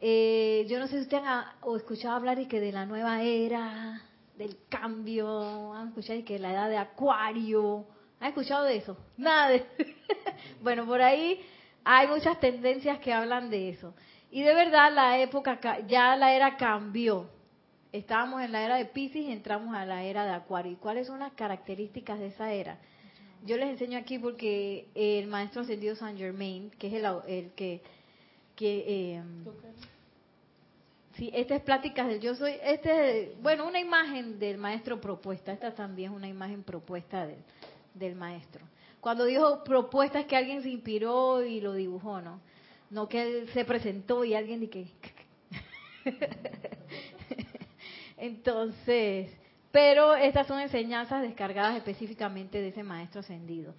eh, 0.00 0.66
yo 0.68 0.78
no 0.78 0.86
sé 0.86 0.96
si 0.96 1.02
ustedes 1.02 1.24
han 1.24 1.44
escuchado 1.76 2.16
hablar 2.16 2.38
y 2.38 2.46
que 2.46 2.60
de 2.60 2.72
la 2.72 2.86
nueva 2.86 3.22
era, 3.22 4.02
del 4.36 4.56
cambio, 4.68 5.74
han 5.74 5.88
escuchado 5.88 6.18
y 6.18 6.22
que 6.22 6.38
la 6.38 6.52
edad 6.52 6.70
de 6.70 6.78
Acuario, 6.78 7.84
¿han 8.20 8.28
escuchado 8.28 8.64
de 8.64 8.76
eso? 8.76 8.96
Nada 9.16 9.50
de 9.50 9.66
Bueno, 10.62 10.86
por 10.86 11.02
ahí 11.02 11.40
hay 11.84 12.06
muchas 12.06 12.40
tendencias 12.40 13.00
que 13.00 13.12
hablan 13.12 13.50
de 13.50 13.70
eso. 13.70 13.94
Y 14.30 14.42
de 14.42 14.54
verdad 14.54 14.92
la 14.92 15.18
época, 15.18 15.58
ya 15.86 16.16
la 16.16 16.34
era 16.34 16.56
cambió. 16.56 17.28
Estábamos 17.92 18.42
en 18.42 18.52
la 18.52 18.64
era 18.64 18.76
de 18.76 18.84
Pisces 18.84 19.22
y 19.22 19.32
entramos 19.32 19.74
a 19.74 19.86
la 19.86 20.04
era 20.04 20.24
de 20.24 20.32
Acuario. 20.32 20.72
¿Y 20.72 20.76
cuáles 20.76 21.06
son 21.06 21.20
las 21.20 21.32
características 21.32 22.18
de 22.18 22.26
esa 22.26 22.52
era? 22.52 22.78
Yo 23.46 23.56
les 23.56 23.70
enseño 23.70 23.98
aquí 23.98 24.18
porque 24.18 24.88
el 24.94 25.26
maestro 25.26 25.62
ascendido 25.62 25.94
Saint 25.94 26.18
Germain, 26.18 26.70
que 26.78 26.88
es 26.88 26.94
el, 26.94 27.06
el 27.26 27.50
que 27.52 27.80
que 28.58 28.84
eh, 28.88 29.22
sí, 31.14 31.30
esta 31.32 31.54
es 31.54 31.62
pláticas 31.62 32.08
del 32.08 32.18
yo 32.18 32.34
soy, 32.34 32.54
este 32.60 33.36
bueno, 33.40 33.68
una 33.68 33.78
imagen 33.78 34.40
del 34.40 34.58
maestro 34.58 35.00
propuesta, 35.00 35.52
esta 35.52 35.72
también 35.72 36.10
es 36.10 36.16
una 36.16 36.26
imagen 36.26 36.64
propuesta 36.64 37.24
del, 37.24 37.38
del 37.94 38.16
maestro. 38.16 38.64
Cuando 39.00 39.24
dijo 39.24 39.62
propuesta 39.62 40.18
es 40.18 40.26
que 40.26 40.36
alguien 40.36 40.62
se 40.64 40.70
inspiró 40.70 41.44
y 41.44 41.60
lo 41.60 41.72
dibujó, 41.72 42.20
¿no? 42.20 42.40
No 42.90 43.08
que 43.08 43.22
él 43.22 43.48
se 43.54 43.64
presentó 43.64 44.24
y 44.24 44.34
alguien 44.34 44.58
de 44.58 44.70
que 44.70 44.88
Entonces, 48.18 49.30
pero 49.70 50.14
estas 50.14 50.46
son 50.46 50.60
enseñanzas 50.60 51.22
descargadas 51.22 51.76
específicamente 51.76 52.60
de 52.60 52.68
ese 52.68 52.82
maestro 52.82 53.20
ascendido, 53.20 53.74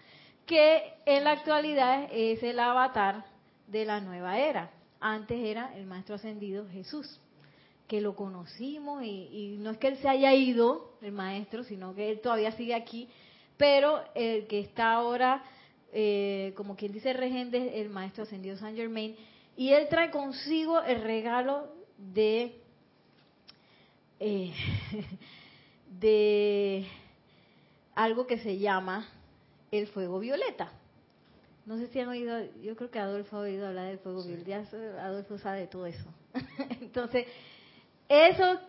que 0.45 0.93
en 1.05 1.23
la 1.23 1.31
actualidad 1.31 2.07
es 2.11 2.41
el 2.41 2.59
avatar 2.59 3.25
de 3.67 3.85
la 3.85 4.01
nueva 4.01 4.39
era. 4.39 4.71
Antes 4.99 5.39
era 5.39 5.73
el 5.77 5.85
Maestro 5.85 6.15
Ascendido 6.15 6.67
Jesús, 6.69 7.19
que 7.87 8.01
lo 8.01 8.15
conocimos 8.15 9.03
y, 9.03 9.57
no 9.59 9.71
es 9.71 9.77
que 9.77 9.87
él 9.87 9.97
se 9.97 10.09
haya 10.09 10.33
ido, 10.33 10.97
el 11.01 11.11
Maestro, 11.11 11.63
sino 11.63 11.95
que 11.95 12.09
él 12.09 12.19
todavía 12.19 12.51
sigue 12.51 12.75
aquí, 12.75 13.07
pero 13.57 14.01
el 14.15 14.47
que 14.47 14.59
está 14.59 14.93
ahora, 14.93 15.43
eh, 15.93 16.53
como 16.55 16.75
quien 16.75 16.91
dice 16.91 17.13
regente, 17.13 17.79
el 17.79 17.89
Maestro 17.89 18.23
Ascendido 18.23 18.57
San 18.57 18.75
Germain, 18.75 19.15
y 19.55 19.71
él 19.71 19.87
trae 19.89 20.11
consigo 20.11 20.81
el 20.81 21.01
regalo 21.01 21.73
de... 21.97 22.61
Eh, 24.19 24.53
de 25.99 26.85
algo 27.95 28.27
que 28.27 28.37
se 28.39 28.57
llama 28.57 29.07
el 29.71 29.87
fuego 29.87 30.19
violeta. 30.19 30.71
No 31.65 31.77
sé 31.77 31.87
si 31.87 31.99
han 31.99 32.09
oído, 32.09 32.39
yo 32.61 32.75
creo 32.75 32.89
que 32.89 32.99
Adolfo 32.99 33.37
ha 33.37 33.41
oído 33.41 33.67
hablar 33.67 33.87
del 33.87 33.99
fuego 33.99 34.23
violeta, 34.23 34.63
Adolfo 35.01 35.37
sabe 35.37 35.61
de 35.61 35.67
todo 35.67 35.85
eso. 35.85 36.05
Entonces, 36.81 37.27
eso 38.07 38.59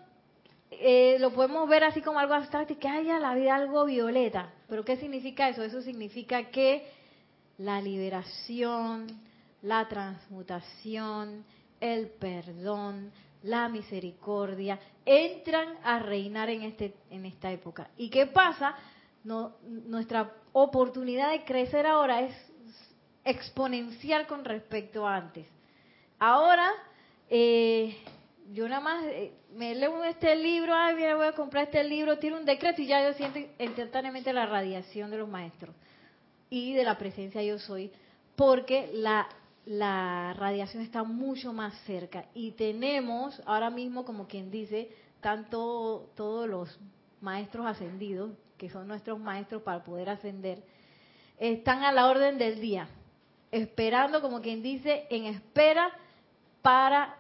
eh, 0.70 1.16
lo 1.18 1.32
podemos 1.32 1.68
ver 1.68 1.84
así 1.84 2.02
como 2.02 2.18
algo 2.18 2.34
abstracto 2.34 2.74
y 2.74 2.76
que 2.76 2.88
haya 2.88 3.18
la 3.18 3.34
vida 3.34 3.54
algo 3.54 3.84
violeta. 3.84 4.52
Pero 4.68 4.84
¿qué 4.84 4.96
significa 4.96 5.48
eso? 5.48 5.62
Eso 5.62 5.80
significa 5.80 6.50
que 6.50 6.86
la 7.58 7.80
liberación, 7.80 9.06
la 9.62 9.88
transmutación, 9.88 11.44
el 11.80 12.08
perdón, 12.08 13.10
la 13.42 13.68
misericordia 13.68 14.78
entran 15.04 15.78
a 15.82 15.98
reinar 15.98 16.50
en 16.50 16.62
este 16.62 16.94
en 17.10 17.26
esta 17.26 17.50
época. 17.50 17.90
¿Y 17.96 18.10
qué 18.10 18.26
pasa? 18.26 18.74
No, 19.24 19.56
nuestra 19.66 20.32
oportunidad 20.52 21.30
de 21.30 21.44
crecer 21.44 21.86
ahora 21.86 22.22
es 22.22 22.34
exponencial 23.24 24.26
con 24.26 24.44
respecto 24.44 25.06
a 25.06 25.16
antes. 25.16 25.46
Ahora, 26.18 26.70
eh, 27.28 27.96
yo 28.52 28.68
nada 28.68 28.80
más 28.80 29.04
eh, 29.06 29.32
me 29.54 29.74
leo 29.74 30.02
este 30.04 30.34
libro, 30.36 30.74
ay, 30.74 30.96
mira, 30.96 31.16
voy 31.16 31.26
a 31.26 31.32
comprar 31.32 31.64
este 31.64 31.82
libro, 31.84 32.18
tiene 32.18 32.36
un 32.36 32.44
decreto 32.44 32.82
y 32.82 32.86
ya 32.86 33.04
yo 33.04 33.14
siento 33.14 33.38
instantáneamente 33.58 34.32
la 34.32 34.46
radiación 34.46 35.10
de 35.10 35.18
los 35.18 35.28
maestros 35.28 35.74
y 36.48 36.74
de 36.74 36.84
la 36.84 36.98
presencia 36.98 37.42
yo 37.42 37.58
soy, 37.58 37.92
porque 38.36 38.90
la, 38.92 39.28
la 39.66 40.34
radiación 40.34 40.82
está 40.82 41.02
mucho 41.02 41.52
más 41.52 41.74
cerca 41.84 42.26
y 42.34 42.52
tenemos 42.52 43.40
ahora 43.46 43.70
mismo, 43.70 44.04
como 44.04 44.26
quien 44.26 44.50
dice, 44.50 44.90
tanto 45.20 46.10
todos 46.14 46.48
los 46.48 46.78
maestros 47.20 47.66
ascendidos, 47.66 48.32
que 48.56 48.70
son 48.70 48.88
nuestros 48.88 49.18
maestros 49.18 49.62
para 49.62 49.84
poder 49.84 50.10
ascender, 50.10 50.62
están 51.38 51.84
a 51.84 51.92
la 51.92 52.08
orden 52.08 52.38
del 52.38 52.60
día 52.60 52.88
esperando, 53.50 54.20
como 54.20 54.40
quien 54.40 54.62
dice, 54.62 55.06
en 55.10 55.24
espera 55.24 55.90
para, 56.62 57.16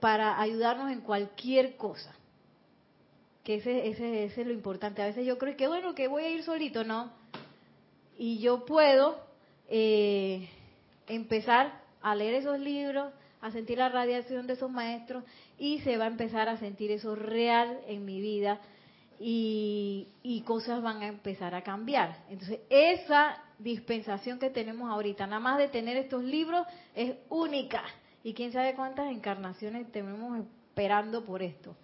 para 0.00 0.40
ayudarnos 0.40 0.90
en 0.92 1.00
cualquier 1.00 1.76
cosa. 1.76 2.14
Que 3.42 3.56
ese, 3.56 3.88
ese, 3.88 4.24
ese, 4.24 4.40
es 4.40 4.46
lo 4.46 4.52
importante. 4.52 5.02
A 5.02 5.06
veces 5.06 5.26
yo 5.26 5.38
creo 5.38 5.56
que, 5.56 5.68
bueno, 5.68 5.94
que 5.94 6.08
voy 6.08 6.24
a 6.24 6.30
ir 6.30 6.42
solito, 6.42 6.84
¿no? 6.84 7.12
Y 8.18 8.38
yo 8.38 8.64
puedo 8.64 9.20
eh, 9.68 10.48
empezar 11.06 11.80
a 12.02 12.14
leer 12.14 12.34
esos 12.34 12.58
libros, 12.58 13.12
a 13.40 13.50
sentir 13.50 13.78
la 13.78 13.88
radiación 13.88 14.46
de 14.46 14.54
esos 14.54 14.70
maestros 14.70 15.24
y 15.58 15.80
se 15.80 15.96
va 15.96 16.04
a 16.04 16.08
empezar 16.08 16.48
a 16.48 16.56
sentir 16.56 16.90
eso 16.90 17.14
real 17.14 17.80
en 17.86 18.04
mi 18.04 18.20
vida 18.20 18.60
y, 19.18 20.08
y 20.22 20.42
cosas 20.42 20.82
van 20.82 21.02
a 21.02 21.06
empezar 21.06 21.54
a 21.54 21.62
cambiar. 21.62 22.24
Entonces, 22.28 22.60
esa 22.68 23.42
dispensación 23.58 24.38
que 24.38 24.50
tenemos 24.50 24.90
ahorita, 24.90 25.26
nada 25.26 25.40
más 25.40 25.58
de 25.58 25.68
tener 25.68 25.96
estos 25.96 26.22
libros, 26.22 26.66
es 26.94 27.14
única. 27.28 27.82
Y 28.22 28.34
quién 28.34 28.52
sabe 28.52 28.74
cuántas 28.74 29.10
encarnaciones 29.10 29.90
tenemos 29.92 30.40
esperando 30.68 31.24
por 31.24 31.42
esto. 31.42 31.76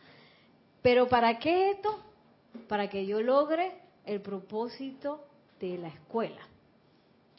Pero 0.82 1.08
¿para 1.08 1.38
qué 1.38 1.70
esto? 1.70 2.02
Para 2.68 2.90
que 2.90 3.06
yo 3.06 3.22
logre 3.22 3.72
el 4.04 4.20
propósito 4.20 5.24
de 5.60 5.78
la 5.78 5.88
escuela, 5.88 6.40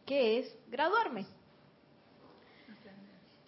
que 0.05 0.39
es 0.39 0.55
graduarme. 0.71 1.25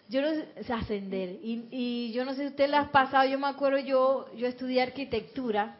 Yo 0.08 0.22
no 0.22 0.28
sé, 0.30 0.72
ascender. 0.72 1.38
Y, 1.42 1.66
y 1.70 2.12
yo 2.12 2.24
no 2.24 2.34
sé 2.34 2.42
si 2.42 2.46
usted 2.48 2.68
le 2.70 2.76
ha 2.76 2.90
pasado, 2.92 3.28
yo 3.28 3.38
me 3.38 3.48
acuerdo, 3.48 3.78
yo, 3.78 4.26
yo 4.36 4.46
estudié 4.46 4.82
arquitectura. 4.82 5.76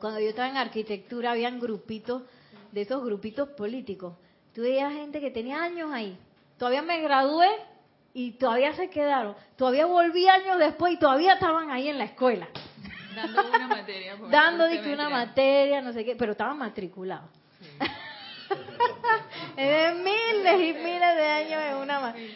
Cuando 0.00 0.20
yo 0.20 0.28
estaba 0.28 0.48
en 0.48 0.56
arquitectura, 0.56 1.32
habían 1.32 1.58
grupitos 1.58 2.22
de 2.72 2.82
esos 2.82 3.04
grupitos 3.04 3.48
políticos. 3.50 4.14
Tú 4.54 4.62
veías 4.62 4.92
gente 4.92 5.20
que 5.20 5.30
tenía 5.30 5.62
años 5.62 5.90
ahí. 5.92 6.16
Todavía 6.58 6.82
me 6.82 7.00
gradué 7.00 7.48
y 8.14 8.32
todavía 8.32 8.74
se 8.74 8.90
quedaron. 8.90 9.34
Todavía 9.56 9.86
volví 9.86 10.28
años 10.28 10.58
después 10.58 10.92
y 10.92 10.98
todavía 10.98 11.34
estaban 11.34 11.70
ahí 11.70 11.88
en 11.88 11.98
la 11.98 12.04
escuela. 12.04 12.48
Dando 13.14 13.48
una 13.48 13.68
materia. 13.68 14.16
Dando 14.30 14.64
una 14.92 15.08
materia, 15.08 15.80
no 15.80 15.92
sé 15.92 16.04
qué, 16.04 16.16
pero 16.16 16.32
estaban 16.32 16.58
matriculados. 16.58 17.30
de 19.62 19.94
miles 19.94 20.54
y 20.54 20.72
miles 20.78 21.16
de 21.16 21.26
años 21.26 21.62
en 21.70 21.76
una 21.76 22.00
materia. 22.00 22.34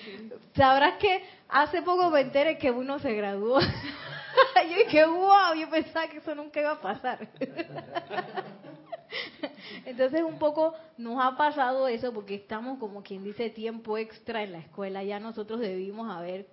Sabrás 0.55 0.99
que 0.99 1.25
hace 1.49 1.83
poco 1.83 2.11
me 2.11 2.21
enteré 2.21 2.59
que 2.59 2.71
uno 2.71 2.99
se 2.99 3.15
graduó. 3.15 3.61
yo 3.61 4.77
dije, 4.85 5.07
wow, 5.07 5.55
yo 5.57 5.71
pensaba 5.71 6.09
que 6.09 6.19
eso 6.19 6.35
nunca 6.35 6.61
iba 6.61 6.73
a 6.73 6.81
pasar. 6.81 7.29
Entonces 9.85 10.23
un 10.23 10.39
poco 10.39 10.75
nos 10.97 11.23
ha 11.23 11.37
pasado 11.37 11.87
eso 11.87 12.13
porque 12.13 12.35
estamos 12.35 12.79
como 12.79 13.03
quien 13.03 13.23
dice 13.23 13.51
tiempo 13.51 13.99
extra 13.99 14.43
en 14.43 14.53
la 14.53 14.59
escuela. 14.59 15.05
Ya 15.05 15.21
nosotros 15.21 15.61
debimos 15.61 16.11
haber 16.11 16.47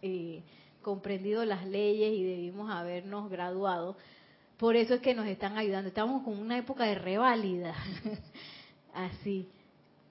eh, 0.00 0.42
comprendido 0.82 1.44
las 1.44 1.66
leyes 1.66 2.14
y 2.14 2.24
debimos 2.24 2.70
habernos 2.70 3.28
graduado. 3.30 3.96
Por 4.56 4.76
eso 4.76 4.94
es 4.94 5.00
que 5.00 5.14
nos 5.14 5.26
están 5.26 5.58
ayudando. 5.58 5.88
Estamos 5.88 6.22
con 6.22 6.38
una 6.38 6.56
época 6.56 6.84
de 6.84 6.94
reválida. 6.94 7.74
así. 8.94 9.50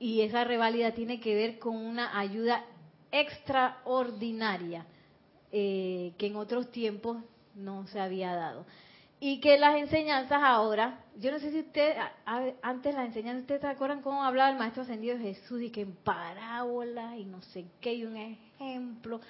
Y 0.04 0.20
esa 0.20 0.44
reválida 0.44 0.92
tiene 0.92 1.22
que 1.22 1.34
ver 1.34 1.60
con 1.60 1.78
una 1.78 2.20
ayuda 2.20 2.66
extraordinaria 3.10 4.86
eh, 5.50 6.12
que 6.18 6.28
en 6.28 6.36
otros 6.36 6.74
tiempos 6.74 7.20
no 7.56 7.88
se 7.88 8.02
había 8.02 8.36
dado. 8.36 8.66
Y 9.22 9.40
que 9.40 9.58
las 9.58 9.78
enseñanzas 9.78 10.42
ahora, 10.44 11.00
yo 11.22 11.32
no 11.32 11.40
sé 11.40 11.52
si 11.52 11.60
usted, 11.62 11.96
antes 12.62 12.94
las 12.94 13.06
enseñanzas, 13.06 13.44
¿ustedes 13.44 13.62
se 13.62 13.68
acuerdan 13.68 14.02
cómo 14.02 14.26
hablaba 14.26 14.50
el 14.50 14.58
Maestro 14.58 14.84
Ascendido 14.84 15.18
Jesús? 15.18 15.62
Y 15.62 15.70
que 15.70 15.84
en 15.84 15.94
parábola 15.94 17.18
y 17.18 17.24
no 17.24 17.42
sé 17.42 17.64
qué, 17.80 17.94
y 17.94 18.04
un 18.04 18.18
ejemplo, 18.18 19.22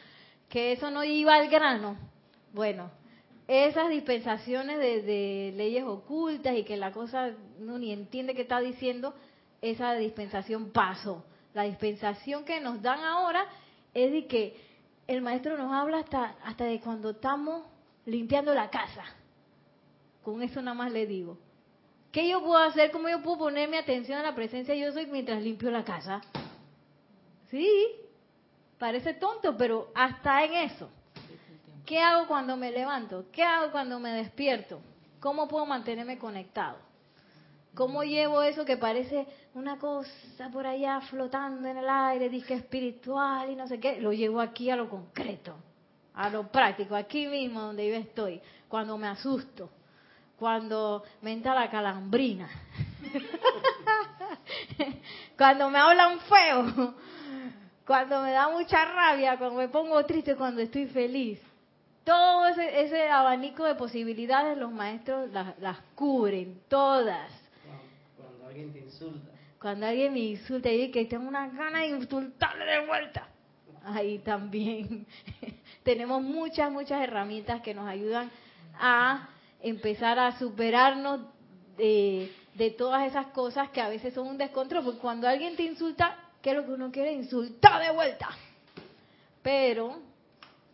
que 0.50 0.72
eso 0.72 0.90
no 0.90 1.04
iba 1.04 1.36
al 1.36 1.50
grano. 1.50 1.98
Bueno, 2.52 2.90
esas 3.48 3.92
dispensaciones 3.92 4.80
de, 4.80 5.54
leyes 5.56 5.84
ocultas 5.84 6.58
y 6.58 6.64
que 6.64 6.78
la 6.78 6.92
cosa 6.92 7.30
no 7.60 7.78
ni 7.78 7.92
entiende 7.92 8.34
qué 8.34 8.42
está 8.42 8.60
diciendo, 8.60 9.14
esa 9.64 9.94
dispensación 9.94 10.72
pasó. 10.72 11.24
La 11.54 11.64
dispensación 11.64 12.44
que 12.44 12.60
nos 12.60 12.82
dan 12.82 13.00
ahora 13.00 13.46
es 13.94 14.12
de 14.12 14.28
que 14.28 14.60
el 15.08 15.22
maestro 15.22 15.58
nos 15.58 15.72
habla 15.72 16.00
hasta, 16.00 16.36
hasta 16.44 16.66
de 16.66 16.82
cuando 16.82 17.12
estamos 17.12 17.64
limpiando 18.06 18.54
la 18.54 18.70
casa. 18.70 19.04
Con 20.22 20.44
eso 20.44 20.62
nada 20.62 20.76
más 20.76 20.92
le 20.92 21.08
digo. 21.08 21.38
¿Qué 22.12 22.28
yo 22.28 22.42
puedo 22.42 22.58
hacer? 22.58 22.92
¿Cómo 22.92 23.08
yo 23.08 23.24
puedo 23.24 23.38
poner 23.38 23.70
mi 23.70 23.78
atención 23.78 24.20
a 24.20 24.24
la 24.24 24.36
presencia 24.36 24.76
yo 24.76 24.92
soy 24.92 25.06
mientras 25.06 25.42
limpio 25.42 25.72
la 25.72 25.86
casa? 25.86 26.22
Sí, 27.50 27.70
parece 28.78 29.14
tonto, 29.14 29.56
pero 29.58 29.92
hasta 29.96 30.44
en 30.44 30.54
eso. 30.56 30.90
¿Qué 31.86 32.00
hago 32.00 32.28
cuando 32.28 32.58
me 32.58 32.72
levanto? 32.72 33.26
¿Qué 33.32 33.44
hago 33.44 33.72
cuando 33.72 34.00
me 34.00 34.12
despierto? 34.12 34.82
¿Cómo 35.22 35.48
puedo 35.48 35.66
mantenerme 35.66 36.18
conectado? 36.18 36.78
¿Cómo 37.76 38.04
llevo 38.04 38.44
eso 38.44 38.66
que 38.66 38.78
parece 38.78 39.26
una 39.56 39.80
cosa 39.80 40.50
por 40.52 40.68
allá 40.68 41.02
flotando 41.02 41.68
en 41.68 41.78
el 41.78 41.90
aire, 41.90 42.30
disque 42.30 42.54
espiritual 42.54 43.50
y 43.50 43.56
no 43.56 43.68
sé 43.68 43.80
qué? 43.80 44.00
Lo 44.00 44.14
llevo 44.14 44.42
aquí 44.42 44.70
a 44.70 44.76
lo 44.76 44.90
concreto, 44.90 45.56
a 46.14 46.30
lo 46.30 46.48
práctico, 46.50 46.96
aquí 46.96 47.28
mismo 47.28 47.62
donde 47.62 47.90
yo 47.90 47.96
estoy, 47.96 48.40
cuando 48.68 48.96
me 48.98 49.08
asusto, 49.08 49.72
cuando 50.38 51.04
me 51.22 51.34
entra 51.34 51.56
la 51.56 51.72
calambrina, 51.72 52.48
cuando 55.38 55.70
me 55.72 55.80
hablan 55.80 56.20
feo, 56.20 56.94
cuando 57.88 58.22
me 58.22 58.32
da 58.32 58.50
mucha 58.50 58.86
rabia, 58.86 59.38
cuando 59.40 59.58
me 59.58 59.70
pongo 59.70 60.06
triste, 60.06 60.36
cuando 60.36 60.62
estoy 60.62 60.86
feliz 60.86 61.42
todo 62.04 62.48
ese, 62.48 63.10
abanico 63.10 63.64
de 63.64 63.76
posibilidades 63.76 64.58
los 64.58 64.72
maestros 64.72 65.30
las, 65.32 65.78
cubren, 65.96 66.62
todas. 66.68 67.32
Alguien 68.54 68.72
te 68.72 68.80
insulta. 68.82 69.32
Cuando 69.60 69.88
alguien 69.88 70.14
me 70.14 70.20
insulta 70.20 70.70
y 70.70 70.78
dice 70.78 70.92
que 70.92 71.06
tengo 71.06 71.28
una 71.28 71.50
gana 71.50 71.80
de 71.80 71.88
insultarle 71.88 72.66
de 72.66 72.86
vuelta. 72.86 73.28
Ahí 73.84 74.20
también 74.20 75.08
tenemos 75.84 76.22
muchas, 76.22 76.72
muchas 76.72 77.02
herramientas 77.02 77.62
que 77.62 77.74
nos 77.74 77.88
ayudan 77.88 78.30
a 78.76 79.28
empezar 79.60 80.20
a 80.20 80.38
superarnos 80.38 81.22
de, 81.78 82.32
de 82.54 82.70
todas 82.70 83.08
esas 83.08 83.26
cosas 83.28 83.72
que 83.72 83.82
a 83.82 83.90
veces 83.90 84.14
son 84.14 84.28
un 84.28 84.38
descontrol. 84.38 84.84
Porque 84.84 85.00
cuando 85.00 85.28
alguien 85.28 85.56
te 85.56 85.64
insulta, 85.64 86.16
¿qué 86.44 86.52
es 86.52 86.56
lo 86.56 86.66
que 86.68 86.74
uno 86.74 86.92
quiere? 86.92 87.12
Insultar 87.12 87.82
de 87.82 87.92
vuelta. 87.92 88.30
Pero 89.42 90.00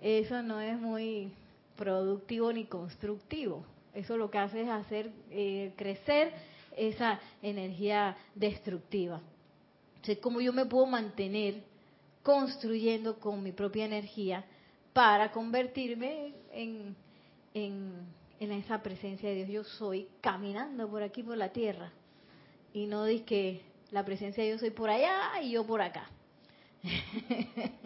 eso 0.02 0.42
no 0.42 0.60
es 0.60 0.78
muy 0.78 1.32
productivo 1.78 2.52
ni 2.52 2.66
constructivo. 2.66 3.64
Eso 3.94 4.18
lo 4.18 4.30
que 4.30 4.38
hace 4.38 4.64
es 4.64 4.70
hacer 4.70 5.12
eh, 5.32 5.72
crecer 5.78 6.34
esa 6.88 7.20
energía 7.42 8.16
destructiva. 8.36 9.22
Entonces, 9.96 10.20
¿cómo 10.20 10.42
yo 10.42 10.54
me 10.54 10.66
puedo 10.66 10.86
mantener 10.86 11.64
construyendo 12.24 13.20
con 13.20 13.44
mi 13.44 13.52
propia 13.52 13.86
energía 13.86 14.46
para 14.94 15.32
convertirme 15.32 16.34
en, 16.52 16.96
en, 17.54 17.94
en 18.40 18.52
esa 18.52 18.82
presencia 18.82 19.30
de 19.30 19.46
Dios? 19.46 19.50
Yo 19.50 19.64
soy 19.78 20.08
caminando 20.22 20.90
por 20.90 21.04
aquí, 21.04 21.22
por 21.22 21.38
la 21.38 21.50
tierra. 21.50 21.92
Y 22.74 22.86
no 22.86 23.06
dis 23.06 23.24
que 23.24 23.62
la 23.92 24.06
presencia 24.06 24.44
de 24.44 24.50
Dios 24.50 24.62
soy 24.62 24.72
por 24.72 24.90
allá 24.90 25.42
y 25.42 25.52
yo 25.52 25.66
por 25.66 25.82
acá. 25.82 26.10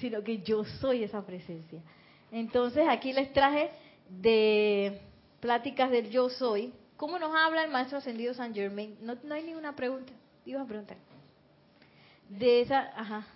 sino 0.00 0.24
que 0.24 0.38
yo 0.38 0.64
soy 0.64 1.04
esa 1.04 1.24
presencia. 1.24 1.82
Entonces 2.32 2.86
aquí 2.88 3.12
les 3.12 3.32
traje 3.32 3.70
de 4.08 5.00
pláticas 5.40 5.90
del 5.90 6.10
yo 6.10 6.28
soy. 6.30 6.72
¿Cómo 7.00 7.18
nos 7.18 7.34
habla 7.34 7.64
el 7.64 7.70
maestro 7.70 7.96
ascendido 7.96 8.34
San 8.34 8.52
Germain? 8.52 8.94
No, 9.00 9.16
no 9.24 9.34
hay 9.34 9.42
ninguna 9.42 9.74
pregunta. 9.74 10.12
Iba 10.44 10.60
a 10.60 10.66
preguntar. 10.66 10.98
De 12.28 12.60
esa, 12.60 12.92
ajá. 12.94 13.26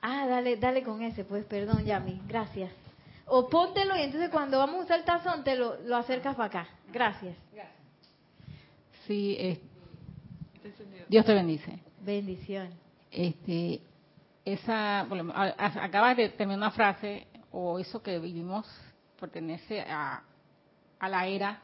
Ah, 0.00 0.26
dale, 0.26 0.56
dale 0.56 0.82
con 0.82 1.02
ese, 1.02 1.26
pues, 1.26 1.44
perdón, 1.44 1.84
Yami, 1.84 2.22
gracias. 2.26 2.72
O 3.26 3.50
póntelo 3.50 3.94
y 3.98 4.00
entonces 4.00 4.30
cuando 4.30 4.56
vamos 4.56 4.76
a 4.76 4.84
usar 4.84 5.00
el 5.00 5.04
tazón 5.04 5.44
te 5.44 5.54
lo, 5.54 5.78
lo 5.82 5.96
acercas 5.96 6.36
para 6.36 6.46
acá. 6.46 6.68
Gracias. 6.90 7.36
Sí, 9.06 9.60
Dios 11.06 11.26
te 11.26 11.34
bendice. 11.34 11.80
Bendición. 12.00 12.70
Este, 13.10 13.82
esa, 14.42 15.04
bueno, 15.06 15.30
acabas 15.36 16.16
de 16.16 16.30
terminar 16.30 16.56
una 16.56 16.70
frase, 16.70 17.26
o 17.50 17.78
eso 17.78 18.02
que 18.02 18.18
vivimos 18.18 18.66
pertenece 19.20 19.82
a, 19.82 20.22
a 21.02 21.08
la 21.08 21.26
era 21.26 21.60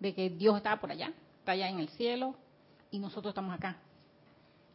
de 0.00 0.14
que 0.14 0.30
Dios 0.30 0.56
está 0.56 0.80
por 0.80 0.90
allá, 0.90 1.12
está 1.38 1.52
allá 1.52 1.68
en 1.68 1.78
el 1.78 1.90
cielo, 1.90 2.34
y 2.90 2.98
nosotros 2.98 3.32
estamos 3.32 3.54
acá. 3.54 3.76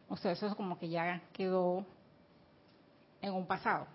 O 0.08 0.16
sea, 0.16 0.30
eso 0.30 0.46
es 0.46 0.54
como 0.54 0.78
que 0.78 0.88
ya 0.88 1.20
quedó 1.32 1.84
en 3.20 3.34
un 3.34 3.46
pasado. 3.46 3.88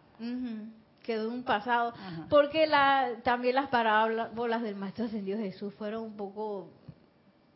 Quedó 1.01 1.29
en 1.29 1.33
un 1.33 1.43
pasado. 1.43 1.93
Porque 2.29 2.67
la, 2.67 3.21
también 3.23 3.55
las 3.55 3.69
parábolas 3.69 4.61
del 4.61 4.75
Maestro 4.75 5.05
Ascendido 5.05 5.39
Jesús 5.39 5.73
fueron 5.75 6.03
un 6.03 6.17
poco 6.17 6.69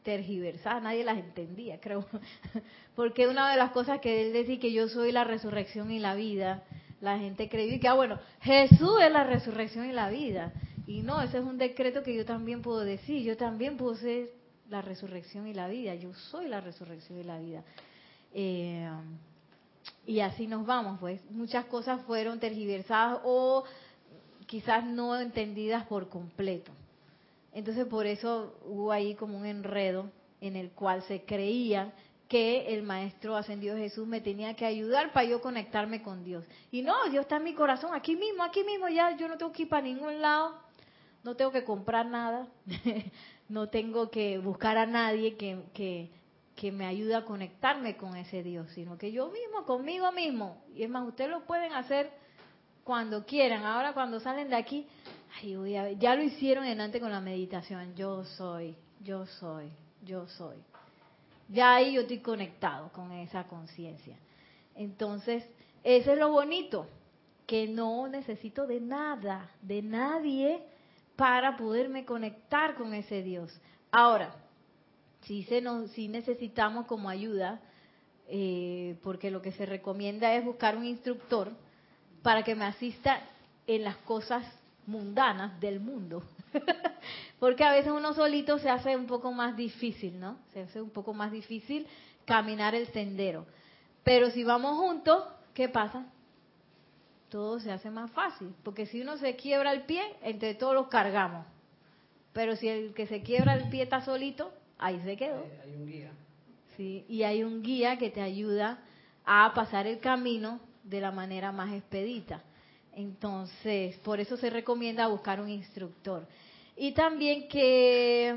tergiversadas, 0.04 0.82
nadie 0.82 1.04
las 1.04 1.18
entendía, 1.18 1.78
creo. 1.82 2.06
Porque 2.96 3.28
una 3.28 3.52
de 3.52 3.58
las 3.58 3.72
cosas 3.72 4.00
que 4.00 4.28
él 4.28 4.34
decía 4.34 4.60
que 4.60 4.72
yo 4.72 4.88
soy 4.88 5.12
la 5.12 5.26
resurrección 5.26 5.92
y 5.92 6.00
la 6.00 6.16
vida, 6.16 6.64
la 7.02 7.20
gente 7.20 7.50
creyó 7.50 7.78
que, 7.82 7.88
ah, 7.90 7.96
bueno, 7.96 8.18
Jesús 8.40 9.02
es 9.02 9.12
la 9.12 9.26
resurrección 9.26 9.90
y 9.90 9.92
la 9.92 10.10
vida. 10.10 10.54
Y 10.88 11.02
no, 11.02 11.22
ese 11.22 11.38
es 11.40 11.44
un 11.44 11.58
decreto 11.58 12.02
que 12.02 12.16
yo 12.16 12.26
también 12.26 12.62
puedo 12.62 12.80
decir, 12.80 13.22
yo 13.22 13.36
también 13.36 13.76
puedo 13.76 13.96
ser 13.96 14.32
la 14.70 14.82
resurrección 14.82 15.46
y 15.46 15.54
la 15.54 15.68
vida, 15.68 15.94
yo 15.96 16.14
soy 16.14 16.48
la 16.48 16.62
resurrección 16.62 17.20
y 17.20 17.24
la 17.24 17.40
vida. 17.40 17.64
Eh, 18.34 18.90
y 20.06 20.22
así 20.22 20.48
nos 20.48 20.66
vamos, 20.66 20.98
pues 21.00 21.22
muchas 21.30 21.66
cosas 21.66 22.02
fueron 22.04 22.40
tergiversadas 22.40 23.20
o 23.26 23.66
quizás 24.46 24.86
no 24.86 25.20
entendidas 25.20 25.86
por 25.88 26.08
completo. 26.08 26.72
Entonces 27.54 27.86
por 27.86 28.06
eso 28.06 28.56
hubo 28.66 28.92
ahí 28.94 29.14
como 29.16 29.38
un 29.38 29.46
enredo 29.46 30.10
en 30.40 30.56
el 30.56 30.72
cual 30.72 31.04
se 31.04 31.24
creía 31.24 31.94
que 32.30 32.74
el 32.74 32.84
maestro 32.84 33.36
ascendido 33.36 33.76
Jesús 33.76 34.08
me 34.08 34.22
tenía 34.22 34.54
que 34.56 34.66
ayudar 34.66 35.12
para 35.12 35.28
yo 35.28 35.42
conectarme 35.42 36.02
con 36.02 36.24
Dios. 36.24 36.46
Y 36.72 36.82
no, 36.82 36.94
Dios 37.10 37.24
está 37.24 37.38
en 37.38 37.44
mi 37.44 37.54
corazón, 37.54 37.94
aquí 37.94 38.16
mismo, 38.16 38.44
aquí 38.44 38.64
mismo, 38.64 38.88
ya 38.90 39.16
yo 39.18 39.28
no 39.28 39.38
tengo 39.38 39.52
que 39.52 39.64
ir 39.64 39.70
para 39.70 39.82
ningún 39.82 40.22
lado, 40.22 40.67
no 41.24 41.36
tengo 41.36 41.52
que 41.52 41.64
comprar 41.64 42.06
nada, 42.06 42.48
no 43.50 43.70
tengo 43.70 44.10
que 44.10 44.38
buscar 44.38 44.78
a 44.78 44.86
nadie 44.86 45.36
que, 45.36 45.64
que, 45.74 46.10
que 46.56 46.72
me 46.72 46.86
ayude 46.86 47.16
a 47.16 47.26
conectarme 47.26 47.98
con 47.98 48.16
ese 48.16 48.44
Dios, 48.44 48.68
sino 48.74 48.98
que 48.98 49.12
yo 49.12 49.28
mismo, 49.30 49.66
conmigo 49.66 50.12
mismo. 50.12 50.64
Y 50.76 50.84
es 50.84 50.90
más, 50.90 51.08
ustedes 51.08 51.30
lo 51.30 51.46
pueden 51.46 51.74
hacer 51.74 52.12
cuando 52.84 53.26
quieran. 53.26 53.64
Ahora 53.64 53.94
cuando 53.94 54.20
salen 54.20 54.50
de 54.50 54.56
aquí, 54.56 54.88
ya 56.00 56.16
lo 56.16 56.24
hicieron 56.24 56.66
en 56.66 56.82
antes 56.82 57.02
con 57.02 57.12
la 57.12 57.22
meditación. 57.22 57.96
Yo 57.96 58.24
soy, 58.24 58.76
yo 59.04 59.26
soy, 59.26 59.70
yo 60.04 60.28
soy. 60.28 60.58
Ya 61.50 61.76
ahí 61.76 61.94
yo 61.94 62.02
estoy 62.02 62.20
conectado 62.20 62.90
con 62.92 63.12
esa 63.12 63.46
conciencia. 63.46 64.18
Entonces, 64.76 65.44
eso 65.84 66.12
es 66.12 66.18
lo 66.18 66.32
bonito, 66.32 66.88
que 67.46 67.68
no 67.68 68.08
necesito 68.08 68.68
de 68.68 68.82
nada, 68.82 69.52
de 69.62 69.82
nadie, 69.82 70.64
para 71.18 71.58
poderme 71.58 72.06
conectar 72.06 72.76
con 72.76 72.94
ese 72.94 73.22
Dios. 73.24 73.52
Ahora, 73.92 74.34
si, 75.24 75.44
se 75.44 75.60
nos, 75.60 75.92
si 75.92 76.08
necesitamos 76.08 76.86
como 76.86 77.10
ayuda, 77.10 77.60
eh, 78.30 78.96
porque 79.04 79.32
lo 79.32 79.42
que 79.42 79.52
se 79.52 79.66
recomienda 79.66 80.34
es 80.36 80.46
buscar 80.46 80.78
un 80.78 80.86
instructor 80.86 81.52
para 82.22 82.44
que 82.44 82.56
me 82.56 82.66
asista 82.66 83.20
en 83.66 83.84
las 83.84 83.98
cosas 83.98 84.46
mundanas 84.86 85.60
del 85.60 85.80
mundo. 85.82 86.24
Porque 87.40 87.64
a 87.64 87.72
veces 87.72 87.92
uno 87.92 88.14
solito 88.14 88.58
se 88.58 88.70
hace 88.70 88.96
un 88.96 89.06
poco 89.06 89.32
más 89.32 89.56
difícil, 89.56 90.20
¿no? 90.20 90.38
Se 90.54 90.62
hace 90.62 90.82
un 90.82 90.90
poco 90.90 91.14
más 91.14 91.32
difícil 91.32 91.86
caminar 92.26 92.74
el 92.74 92.88
sendero. 92.88 93.46
Pero 94.04 94.32
si 94.32 94.44
vamos 94.44 94.78
juntos, 94.78 95.24
¿qué 95.54 95.68
pasa? 95.68 96.06
Todo 97.30 97.60
se 97.60 97.72
hace 97.72 97.90
más 97.90 98.12
fácil. 98.12 98.54
Porque 98.64 98.86
si 98.86 99.02
uno 99.02 99.18
se 99.18 99.36
quiebra 99.36 99.74
el 99.74 99.84
pie, 99.84 100.02
entre 100.22 100.56
todos 100.56 100.74
los 100.74 100.88
cargamos. 100.88 101.46
Pero 102.34 102.56
si 102.56 102.68
el 102.68 102.94
que 102.94 103.08
se 103.08 103.22
quiebra 103.22 103.56
el 103.56 103.70
pie 103.70 103.84
está 103.84 104.02
solito, 104.02 104.52
ahí 104.78 105.00
se 105.02 105.18
quedó. 105.18 105.44
Hay, 105.44 105.72
hay 105.72 105.76
un 105.76 105.88
guía. 105.88 106.12
Sí, 106.76 107.06
y 107.10 107.24
hay 107.24 107.44
un 107.44 107.64
guía 107.64 107.98
que 107.98 108.10
te 108.10 108.22
ayuda 108.22 108.80
a 109.26 109.52
pasar 109.54 109.88
el 109.88 110.00
camino 110.00 110.60
de 110.84 111.02
la 111.02 111.12
manera 111.12 111.52
más 111.52 111.74
expedita. 111.74 112.44
Entonces, 112.94 113.98
por 113.98 114.20
eso 114.20 114.38
se 114.38 114.50
recomienda 114.50 115.08
buscar 115.08 115.40
un 115.40 115.50
instructor. 115.50 116.28
Y 116.76 116.94
también 116.94 117.48
que 117.48 118.36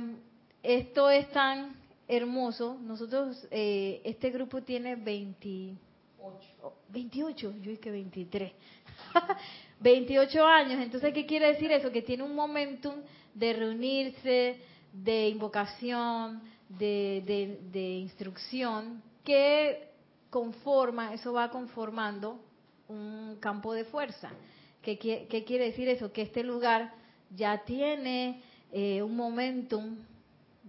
esto 0.62 1.09
es 1.11 1.31
tan 1.31 1.76
hermoso. 2.09 2.76
Nosotros, 2.83 3.46
eh, 3.50 4.00
este 4.05 4.31
grupo 4.31 4.62
tiene 4.62 4.96
28. 6.29 6.73
28, 6.89 7.55
yo 7.63 7.71
dije 7.71 7.91
23. 7.91 8.53
28 9.81 10.47
años. 10.47 10.81
Entonces, 10.83 11.13
¿qué 11.15 11.27
quiere 11.27 11.49
decir 11.49 11.71
eso? 11.73 11.91
Que 11.91 12.03
tiene 12.03 12.23
un 12.23 12.35
momentum 12.35 12.97
de 13.35 13.53
reunirse, 13.53 14.61
de 14.93 15.29
invocación, 15.29 16.43
de, 16.69 17.23
de, 17.27 17.61
de 17.71 17.95
instrucción, 17.99 19.03
que 19.25 19.89
conforma, 20.31 21.13
eso 21.15 21.33
va 21.33 21.51
conformando 21.51 22.41
un 22.89 23.37
campo 23.41 23.73
de 23.73 23.85
fuerza. 23.85 24.31
¿Qué, 24.83 24.99
qué, 24.99 25.27
qué 25.29 25.45
quiere 25.45 25.67
decir 25.67 25.89
eso? 25.89 26.13
Que 26.13 26.23
este 26.23 26.43
lugar 26.43 26.93
ya 27.35 27.65
tiene 27.65 28.43
eh, 28.73 29.03
un 29.03 29.17
momentum 29.17 29.97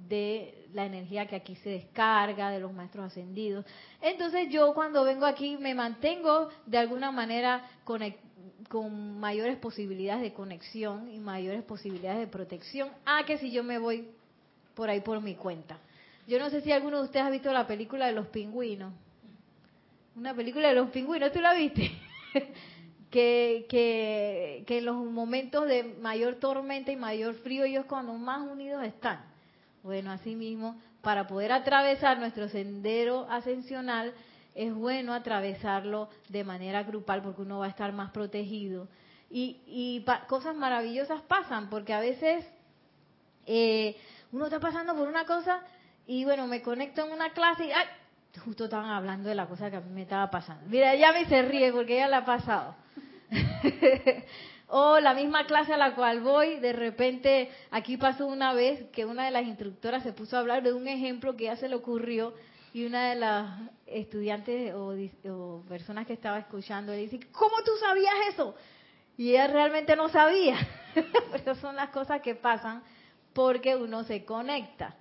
de 0.07 0.67
la 0.73 0.85
energía 0.85 1.27
que 1.27 1.35
aquí 1.35 1.55
se 1.57 1.69
descarga, 1.69 2.49
de 2.49 2.59
los 2.59 2.73
maestros 2.73 3.05
ascendidos. 3.05 3.65
Entonces 4.01 4.49
yo 4.49 4.73
cuando 4.73 5.03
vengo 5.03 5.25
aquí 5.25 5.57
me 5.57 5.73
mantengo 5.73 6.49
de 6.65 6.77
alguna 6.77 7.11
manera 7.11 7.69
con 7.83 9.19
mayores 9.19 9.57
posibilidades 9.57 10.21
de 10.21 10.33
conexión 10.33 11.11
y 11.11 11.19
mayores 11.19 11.63
posibilidades 11.63 12.19
de 12.19 12.27
protección 12.27 12.89
a 13.05 13.25
que 13.25 13.37
si 13.37 13.51
yo 13.51 13.63
me 13.63 13.77
voy 13.77 14.07
por 14.75 14.89
ahí 14.89 15.01
por 15.01 15.21
mi 15.21 15.35
cuenta. 15.35 15.77
Yo 16.27 16.39
no 16.39 16.49
sé 16.49 16.61
si 16.61 16.71
alguno 16.71 16.99
de 16.99 17.05
ustedes 17.05 17.25
ha 17.25 17.29
visto 17.29 17.51
la 17.51 17.67
película 17.67 18.07
de 18.07 18.13
los 18.13 18.27
pingüinos. 18.27 18.93
Una 20.15 20.33
película 20.33 20.69
de 20.69 20.75
los 20.75 20.89
pingüinos, 20.89 21.31
¿tú 21.31 21.41
la 21.41 21.53
viste? 21.53 21.91
que, 23.11 23.65
que, 23.69 24.63
que 24.65 24.77
en 24.77 24.85
los 24.85 24.95
momentos 24.95 25.67
de 25.67 25.83
mayor 25.83 26.35
tormenta 26.35 26.91
y 26.91 26.95
mayor 26.95 27.35
frío 27.35 27.65
ellos 27.65 27.85
cuando 27.85 28.13
más 28.13 28.49
unidos 28.49 28.83
están. 28.83 29.30
Bueno, 29.83 30.11
así 30.11 30.35
mismo, 30.35 30.79
para 31.01 31.27
poder 31.27 31.51
atravesar 31.51 32.19
nuestro 32.19 32.49
sendero 32.49 33.27
ascensional, 33.29 34.13
es 34.53 34.73
bueno 34.73 35.13
atravesarlo 35.13 36.09
de 36.29 36.43
manera 36.43 36.83
grupal 36.83 37.21
porque 37.23 37.41
uno 37.41 37.59
va 37.59 37.65
a 37.65 37.69
estar 37.69 37.91
más 37.93 38.11
protegido. 38.11 38.87
Y, 39.29 39.61
y 39.65 40.05
cosas 40.27 40.55
maravillosas 40.55 41.21
pasan, 41.23 41.69
porque 41.69 41.93
a 41.93 41.99
veces 41.99 42.45
eh, 43.45 43.95
uno 44.31 44.45
está 44.45 44.59
pasando 44.59 44.95
por 44.95 45.07
una 45.07 45.25
cosa 45.25 45.61
y 46.05 46.25
bueno, 46.25 46.47
me 46.47 46.61
conecto 46.61 47.05
en 47.05 47.11
una 47.13 47.31
clase 47.31 47.65
y 47.65 47.71
¡ay! 47.71 47.85
justo 48.39 48.65
estaban 48.65 48.89
hablando 48.89 49.29
de 49.29 49.35
la 49.35 49.47
cosa 49.47 49.69
que 49.69 49.77
a 49.77 49.81
mí 49.81 49.89
me 49.93 50.03
estaba 50.03 50.29
pasando. 50.29 50.63
Mira, 50.67 50.93
ella 50.93 51.11
me 51.11 51.25
se 51.25 51.41
ríe 51.41 51.71
porque 51.71 51.95
ella 51.95 52.07
la 52.07 52.17
ha 52.17 52.25
pasado. 52.25 52.75
o 54.73 55.01
la 55.01 55.13
misma 55.13 55.45
clase 55.47 55.73
a 55.73 55.77
la 55.77 55.95
cual 55.95 56.21
voy, 56.21 56.55
de 56.55 56.71
repente 56.71 57.51
aquí 57.71 57.97
pasó 57.97 58.25
una 58.25 58.53
vez 58.53 58.89
que 58.91 59.03
una 59.03 59.25
de 59.25 59.31
las 59.31 59.43
instructoras 59.43 60.01
se 60.01 60.13
puso 60.13 60.37
a 60.37 60.39
hablar 60.39 60.63
de 60.63 60.71
un 60.71 60.87
ejemplo 60.87 61.35
que 61.35 61.43
ya 61.45 61.57
se 61.57 61.67
le 61.67 61.75
ocurrió 61.75 62.33
y 62.73 62.85
una 62.85 63.09
de 63.09 63.15
las 63.15 63.59
estudiantes 63.85 64.73
o, 64.73 65.61
personas 65.67 66.07
que 66.07 66.13
estaba 66.13 66.39
escuchando 66.39 66.93
le 66.93 66.99
dice, 66.99 67.19
¿cómo 67.33 67.57
tú 67.65 67.71
sabías 67.81 68.13
eso? 68.29 68.55
Y 69.17 69.31
ella 69.31 69.47
realmente 69.47 69.93
no 69.97 70.07
sabía. 70.07 70.55
Pero 71.33 71.55
son 71.55 71.75
las 71.75 71.89
cosas 71.89 72.21
que 72.21 72.35
pasan 72.35 72.81
porque 73.33 73.75
uno 73.75 74.05
se 74.05 74.23
conecta. 74.23 74.95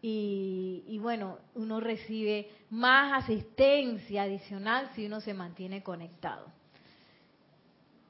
Y, 0.00 0.84
y, 0.88 0.98
bueno, 0.98 1.38
uno 1.54 1.80
recibe 1.80 2.50
más 2.70 3.22
asistencia 3.24 4.22
adicional 4.22 4.90
si 4.94 5.04
uno 5.04 5.20
se 5.20 5.34
mantiene 5.34 5.82
conectado 5.82 6.46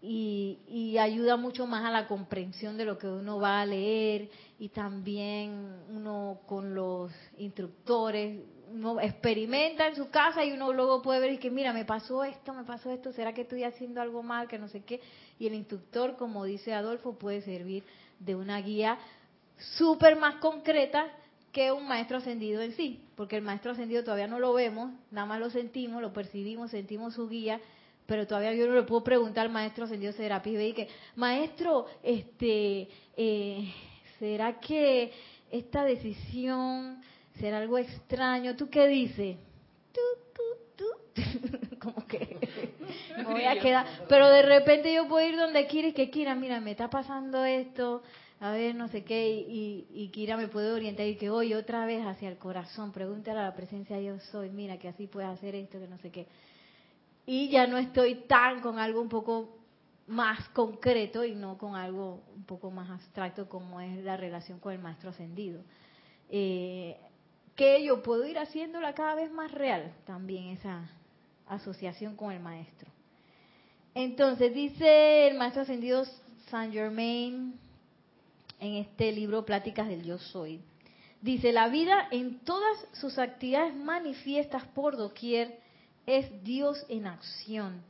y, 0.05 0.99
ayuda 0.99 1.37
mucho 1.37 1.67
más 1.67 1.85
a 1.85 1.91
la 1.91 2.09
comprensión 2.09 2.77
de 2.77 2.85
lo 2.85 2.99
que 2.99 3.07
uno 3.07 3.39
va 3.39 3.61
a 3.61 3.67
leer 3.67 4.29
y 4.59 4.69
también 4.69 5.77
uno 5.91 6.41
con 6.47 6.75
los 6.75 7.13
instructores, 7.39 8.41
uno 8.73 9.01
experimenta 9.01 9.87
en 9.87 9.97
su 9.97 10.11
casa 10.11 10.45
y 10.45 10.53
uno 10.53 10.73
luego 10.73 11.03
puede 11.03 11.21
ver 11.21 11.33
y 11.33 11.39
que 11.39 11.51
mira, 11.51 11.73
me 11.73 11.85
pasó 11.85 12.25
esto, 12.25 12.53
me 12.53 12.65
pasó 12.65 12.91
esto, 12.91 13.13
¿será 13.13 13.33
que 13.33 13.43
estoy 13.43 13.63
haciendo 13.63 14.01
algo 14.01 14.23
mal, 14.23 14.49
que 14.49 14.59
no 14.59 14.69
sé 14.69 14.83
qué? 14.83 15.01
Y 15.39 15.47
el 15.47 15.55
instructor, 15.55 16.17
como 16.17 16.45
dice 16.45 16.75
Adolfo, 16.75 17.15
puede 17.19 17.43
servir 17.43 17.85
de 18.19 18.35
una 18.35 18.61
guía 18.61 18.99
súper 19.77 20.17
más 20.17 20.37
concreta 20.37 21.07
que 21.53 21.71
un 21.71 21.87
maestro 21.87 22.17
ascendido 22.17 22.61
en 22.61 22.73
sí, 22.73 23.05
porque 23.15 23.37
el 23.37 23.43
maestro 23.43 23.73
ascendido 23.73 24.03
todavía 24.03 24.27
no 24.27 24.41
lo 24.41 24.53
vemos, 24.53 24.91
nada 25.11 25.27
más 25.27 25.39
lo 25.39 25.51
sentimos, 25.51 26.03
lo 26.03 26.13
percibimos, 26.13 26.71
sentimos 26.71 27.15
su 27.15 27.29
guía, 27.29 27.61
pero 28.07 28.27
todavía 28.27 28.55
yo 28.55 28.67
no 28.67 28.75
le 28.75 28.83
puedo 28.83 29.05
preguntar 29.05 29.47
al 29.47 29.53
maestro 29.53 29.85
ascendido 29.85 30.13
Serapis 30.13 30.59
y 30.61 30.73
que, 30.73 30.89
maestro, 31.17 31.87
este, 32.03 32.89
eh, 33.17 33.73
¿será 34.19 34.59
que 34.59 35.13
esta 35.51 35.85
decisión 35.85 37.01
será 37.39 37.59
algo 37.59 37.79
extraño? 37.79 38.57
¿Tú 38.57 38.69
qué 38.69 38.89
dices? 38.89 39.37
como 41.79 42.07
que 42.07 42.39
me 43.17 43.25
voy 43.25 43.45
a 43.45 43.59
quedar, 43.61 43.87
pero 44.09 44.29
de 44.29 44.43
repente 44.43 44.95
yo 44.95 45.07
puedo 45.09 45.27
ir 45.27 45.37
donde 45.37 45.69
y 45.71 45.93
que 45.93 46.11
Kira, 46.11 46.35
mira, 46.35 46.61
me 46.61 46.71
está 46.71 46.89
pasando 46.89 47.45
esto, 47.45 48.03
a 48.41 48.53
ver, 48.53 48.75
no 48.75 48.89
sé 48.89 49.05
qué, 49.05 49.29
y, 49.31 49.87
y 49.93 50.09
Kira 50.09 50.37
me 50.37 50.49
puede 50.49 50.73
orientar 50.73 51.07
y 51.07 51.17
que 51.17 51.29
hoy 51.29 51.55
otra 51.55 51.85
vez 51.85 52.05
hacia 52.07 52.29
el 52.29 52.39
corazón, 52.39 52.93
pregúntale 52.93 53.41
a 53.41 53.45
la 53.45 53.55
presencia 53.55 54.01
yo 54.01 54.19
soy, 54.31 54.49
mira 54.51 54.79
que 54.79 54.89
así 54.89 55.07
puedes 55.07 55.31
hacer 55.31 55.55
esto, 55.55 55.79
que 55.79 55.89
no 55.89 55.99
sé 55.99 56.11
qué 56.11 56.27
y 57.27 57.49
ya 57.49 57.67
no 57.67 57.79
estoy 57.79 58.17
tan 58.27 58.61
con 58.61 58.79
algo 58.79 59.01
un 59.01 59.09
poco 59.09 59.57
más 60.07 60.49
concreto 60.51 61.25
y 61.25 61.35
no 61.35 61.57
con 61.57 61.77
algo 61.77 62.23
un 62.35 62.45
poco 62.45 62.71
más 62.71 62.91
abstracto 62.91 63.49
como 63.49 63.81
es 63.81 64.03
la 64.05 64.17
relación 64.17 64.59
con 64.59 64.73
el 64.73 64.79
maestro 64.79 65.11
ascendido. 65.11 65.63
Eh, 66.29 66.97
que 67.55 67.85
yo 67.85 68.03
puedo 68.03 68.27
ir 68.27 68.39
haciéndola 68.39 68.95
cada 68.95 69.15
vez 69.15 69.31
más 69.31 69.53
real 69.53 69.93
también 70.07 70.49
esa 70.49 70.91
asociación 71.47 72.17
con 72.17 72.33
el 72.33 72.41
maestro. 72.41 72.91
Entonces 73.95 74.55
dice 74.55 75.29
el 75.29 75.37
maestro 75.37 75.63
ascendido 75.63 76.05
Saint 76.51 76.73
Germain 76.73 77.59
en 78.59 78.75
este 78.75 79.13
libro 79.13 79.45
Pláticas 79.45 79.89
del 79.89 80.03
Yo 80.03 80.19
Soy. 80.19 80.61
Dice, 81.21 81.53
la 81.53 81.69
vida 81.69 82.09
en 82.11 82.41
todas 82.41 82.87
sus 82.93 83.19
actividades 83.19 83.77
manifiestas 83.77 84.65
por 84.69 84.97
doquier 84.97 85.61
es 86.07 86.43
Dios 86.45 86.85
en 86.89 87.07
acción. 87.07 87.83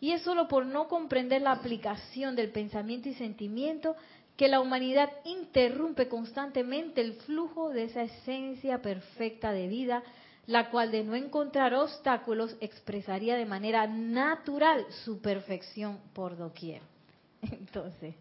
Y 0.00 0.12
es 0.12 0.22
solo 0.22 0.46
por 0.48 0.64
no 0.64 0.88
comprender 0.88 1.42
la 1.42 1.52
aplicación 1.52 2.36
del 2.36 2.50
pensamiento 2.50 3.08
y 3.08 3.14
sentimiento 3.14 3.96
que 4.36 4.48
la 4.48 4.60
humanidad 4.60 5.10
interrumpe 5.24 6.08
constantemente 6.08 7.00
el 7.00 7.14
flujo 7.14 7.70
de 7.70 7.84
esa 7.84 8.02
esencia 8.02 8.80
perfecta 8.80 9.50
de 9.50 9.66
vida, 9.66 10.04
la 10.46 10.70
cual 10.70 10.92
de 10.92 11.02
no 11.02 11.16
encontrar 11.16 11.74
obstáculos 11.74 12.56
expresaría 12.60 13.36
de 13.36 13.46
manera 13.46 13.88
natural 13.88 14.86
su 15.04 15.20
perfección 15.20 15.98
por 16.12 16.36
doquier. 16.36 16.82
Entonces, 17.42 18.14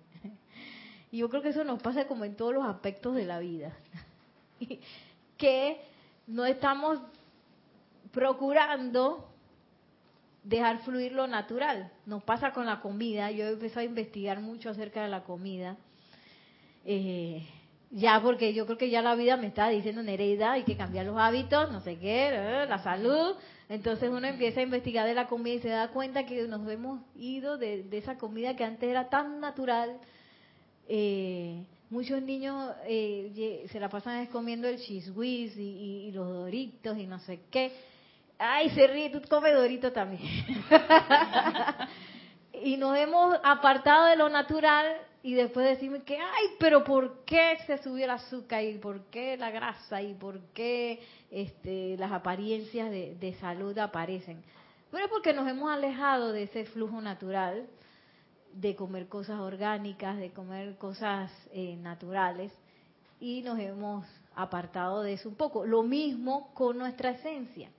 yo 1.12 1.30
creo 1.30 1.42
que 1.42 1.50
eso 1.50 1.64
nos 1.64 1.82
pasa 1.82 2.08
como 2.08 2.26
en 2.26 2.36
todos 2.36 2.54
los 2.54 2.66
aspectos 2.66 3.16
de 3.16 3.26
la 3.26 3.40
vida, 3.40 3.78
que 5.38 5.80
no 6.26 6.46
estamos 6.46 7.00
procurando 8.18 9.30
dejar 10.44 10.80
fluir 10.80 11.12
lo 11.12 11.28
natural. 11.28 11.92
Nos 12.08 12.24
pasa 12.24 12.52
con 12.52 12.66
la 12.66 12.82
comida. 12.82 13.30
Yo 13.30 13.46
he 13.46 13.52
empezado 13.52 13.82
a 13.82 13.84
investigar 13.84 14.40
mucho 14.40 14.72
acerca 14.72 15.04
de 15.04 15.10
la 15.10 15.24
comida. 15.24 15.78
Eh, 16.84 17.46
ya 17.92 18.20
porque 18.20 18.56
yo 18.56 18.66
creo 18.66 18.80
que 18.80 18.90
ya 18.90 19.04
la 19.04 19.14
vida 19.14 19.38
me 19.38 19.46
está 19.46 19.70
diciendo 19.70 20.02
Nereida, 20.02 20.54
hay 20.54 20.64
que 20.64 20.76
cambiar 20.76 21.06
los 21.06 21.16
hábitos, 21.16 21.72
no 21.72 21.80
sé 21.82 22.00
qué, 22.00 22.30
eh, 22.32 22.66
la 22.68 22.80
salud. 22.80 23.36
Entonces 23.70 24.10
uno 24.10 24.26
empieza 24.26 24.62
a 24.62 24.64
investigar 24.64 25.06
de 25.06 25.14
la 25.14 25.28
comida 25.28 25.54
y 25.54 25.60
se 25.60 25.70
da 25.70 25.90
cuenta 25.90 26.26
que 26.26 26.48
nos 26.48 26.68
hemos 26.72 27.02
ido 27.16 27.60
de, 27.60 27.86
esa 27.92 28.18
comida 28.18 28.56
que 28.56 28.64
antes 28.64 28.90
era 28.90 29.10
tan 29.10 29.40
natural. 29.40 30.00
Eh, 30.88 31.64
muchos 31.92 32.20
niños 32.24 32.74
se 32.88 33.80
la 33.80 33.90
pasan 33.90 34.26
comiendo 34.28 34.68
el 34.68 34.80
cheese 34.80 35.12
y 35.16 36.12
los 36.14 36.28
doritos 36.28 36.98
y 36.98 37.06
no 37.06 37.20
sé 37.20 37.42
qué 37.52 37.72
Ay, 38.40 38.70
se 38.70 38.86
ríe, 38.88 39.10
tú 39.10 39.22
comes 39.28 39.54
dorito 39.54 39.92
también. 39.92 40.22
y 42.54 42.78
nos 42.78 42.96
hemos 42.98 43.36
apartado 43.44 44.06
de 44.06 44.16
lo 44.16 44.30
natural 44.30 44.98
y 45.24 45.34
después 45.34 45.66
decimos 45.66 46.04
que, 46.04 46.18
ay, 46.18 46.46
pero 46.60 46.84
¿por 46.84 47.26
qué 47.26 47.58
se 47.66 47.80
subió 47.80 48.06
el 48.06 48.12
azúcar 48.12 48.64
y 48.64 48.78
por 48.78 49.06
qué 49.06 49.38
la 49.38 49.50
grasa 49.50 50.02
y 50.02 50.14
por 50.14 50.40
qué 50.54 51.02
este, 51.32 51.98
las 51.98 52.12
apariencias 52.12 52.92
de, 52.92 53.36
salud 53.40 53.78
aparecen? 53.78 54.44
Bueno, 54.92 55.08
porque 55.10 55.34
nos 55.34 55.48
hemos 55.48 55.72
alejado 55.72 56.32
de 56.32 56.44
ese 56.44 56.66
flujo 56.66 57.02
natural 57.02 57.68
de 58.54 58.76
comer 58.76 59.08
cosas 59.08 59.40
orgánicas, 59.40 60.18
de 60.18 60.32
comer 60.32 60.78
cosas 60.78 61.32
eh, 61.52 61.76
naturales 61.76 62.54
y 63.20 63.42
nos 63.42 63.60
hemos 63.60 64.06
apartado 64.36 65.02
de 65.02 65.14
eso 65.14 65.28
un 65.28 65.36
poco. 65.36 65.66
Lo 65.66 65.84
mismo 65.84 66.54
con 66.54 66.78
nuestra 66.78 67.10
esencia. 67.10 67.70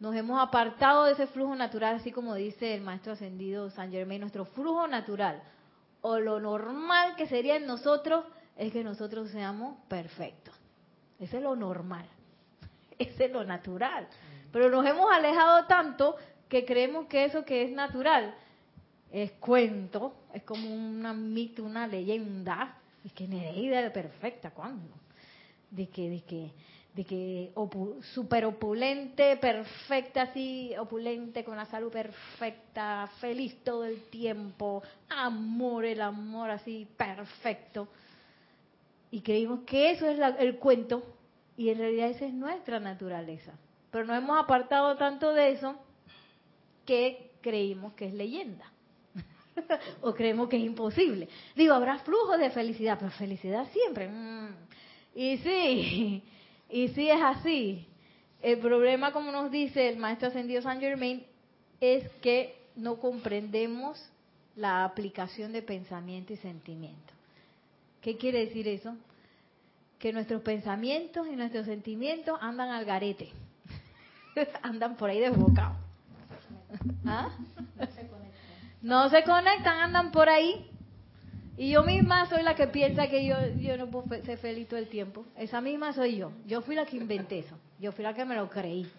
Nos 0.00 0.16
hemos 0.16 0.40
apartado 0.40 1.04
de 1.04 1.12
ese 1.12 1.26
flujo 1.26 1.54
natural, 1.54 1.96
así 1.96 2.10
como 2.10 2.34
dice 2.34 2.74
el 2.74 2.80
maestro 2.80 3.12
ascendido 3.12 3.70
San 3.70 3.92
Germain, 3.92 4.20
nuestro 4.20 4.46
flujo 4.46 4.88
natural 4.88 5.42
o 6.00 6.18
lo 6.18 6.40
normal 6.40 7.14
que 7.16 7.26
sería 7.26 7.56
en 7.56 7.66
nosotros 7.66 8.24
es 8.56 8.72
que 8.72 8.82
nosotros 8.82 9.30
seamos 9.30 9.76
perfectos. 9.88 10.54
Ese 11.18 11.36
es 11.36 11.42
lo 11.42 11.54
normal. 11.56 12.06
Ese 12.98 13.26
es 13.26 13.32
lo 13.32 13.44
natural. 13.44 14.08
Pero 14.52 14.70
nos 14.70 14.86
hemos 14.86 15.10
alejado 15.12 15.66
tanto 15.66 16.16
que 16.48 16.64
creemos 16.64 17.06
que 17.06 17.24
eso 17.24 17.44
que 17.44 17.64
es 17.64 17.70
natural 17.70 18.34
es 19.12 19.32
cuento, 19.32 20.14
es 20.32 20.42
como 20.44 20.72
una 20.74 21.12
mito, 21.12 21.62
una 21.62 21.86
leyenda. 21.86 22.76
Es 23.04 23.12
que 23.12 23.26
Nereida 23.26 23.80
es 23.80 23.90
perfecta, 23.92 24.50
¿cuándo? 24.50 24.94
De 25.70 25.88
que, 25.88 26.10
de 26.10 26.22
que, 26.22 26.52
de 26.94 27.04
que 27.04 27.52
super 28.14 28.44
opulente, 28.44 29.36
perfecta, 29.36 30.22
así, 30.22 30.72
opulente, 30.78 31.44
con 31.44 31.56
la 31.56 31.66
salud 31.66 31.90
perfecta, 31.90 33.08
feliz 33.20 33.62
todo 33.62 33.84
el 33.84 34.02
tiempo, 34.10 34.82
amor, 35.08 35.84
el 35.84 36.00
amor 36.00 36.50
así, 36.50 36.88
perfecto. 36.96 37.88
Y 39.12 39.20
creímos 39.20 39.60
que 39.60 39.90
eso 39.90 40.06
es 40.06 40.18
el 40.38 40.56
cuento, 40.56 41.02
y 41.56 41.68
en 41.70 41.78
realidad 41.78 42.10
esa 42.10 42.26
es 42.26 42.32
nuestra 42.32 42.80
naturaleza. 42.80 43.52
Pero 43.90 44.04
nos 44.04 44.18
hemos 44.18 44.38
apartado 44.38 44.96
tanto 44.96 45.32
de 45.32 45.52
eso 45.52 45.76
que 46.84 47.32
creímos 47.40 47.92
que 47.94 48.06
es 48.06 48.14
leyenda. 48.14 48.70
o 50.02 50.14
creemos 50.14 50.48
que 50.48 50.56
es 50.56 50.64
imposible. 50.64 51.28
Digo, 51.54 51.74
habrá 51.74 51.98
flujos 51.98 52.38
de 52.38 52.50
felicidad, 52.50 52.98
pero 52.98 53.10
felicidad 53.12 53.66
siempre. 53.72 54.08
Mm. 54.08 54.54
Y 55.14 55.38
sí, 55.38 56.22
y 56.70 56.88
sí 56.88 57.10
es 57.10 57.20
así. 57.22 57.86
El 58.42 58.58
problema, 58.58 59.12
como 59.12 59.30
nos 59.32 59.50
dice 59.50 59.88
el 59.88 59.98
maestro 59.98 60.28
ascendido 60.28 60.62
San 60.62 60.80
Germain, 60.80 61.24
es 61.80 62.08
que 62.22 62.56
no 62.76 62.96
comprendemos 62.96 64.02
la 64.56 64.84
aplicación 64.84 65.52
de 65.52 65.62
pensamiento 65.62 66.32
y 66.32 66.36
sentimiento. 66.36 67.12
¿Qué 68.00 68.16
quiere 68.16 68.46
decir 68.46 68.66
eso? 68.68 68.96
Que 69.98 70.12
nuestros 70.12 70.42
pensamientos 70.42 71.26
y 71.26 71.36
nuestros 71.36 71.66
sentimientos 71.66 72.38
andan 72.40 72.70
al 72.70 72.84
garete, 72.84 73.30
andan 74.62 74.96
por 74.96 75.10
ahí 75.10 75.20
desbocados. 75.20 75.76
¿Ah? 77.04 77.30
No 78.80 79.10
se 79.10 79.22
conectan, 79.24 79.78
andan 79.78 80.10
por 80.10 80.28
ahí 80.28 80.69
y 81.60 81.72
yo 81.72 81.82
misma 81.82 82.24
soy 82.24 82.42
la 82.42 82.54
que 82.54 82.68
piensa 82.68 83.06
que 83.08 83.26
yo, 83.26 83.36
yo 83.58 83.76
no 83.76 83.90
puedo 83.90 84.24
ser 84.24 84.38
feliz 84.38 84.66
todo 84.66 84.80
el 84.80 84.88
tiempo. 84.88 85.26
Esa 85.36 85.60
misma 85.60 85.92
soy 85.92 86.16
yo. 86.16 86.32
Yo 86.46 86.62
fui 86.62 86.74
la 86.74 86.86
que 86.86 86.96
inventé 86.96 87.40
eso. 87.40 87.54
Yo 87.78 87.92
fui 87.92 88.02
la 88.02 88.14
que 88.14 88.24
me 88.24 88.34
lo 88.34 88.48
creí. 88.48 88.90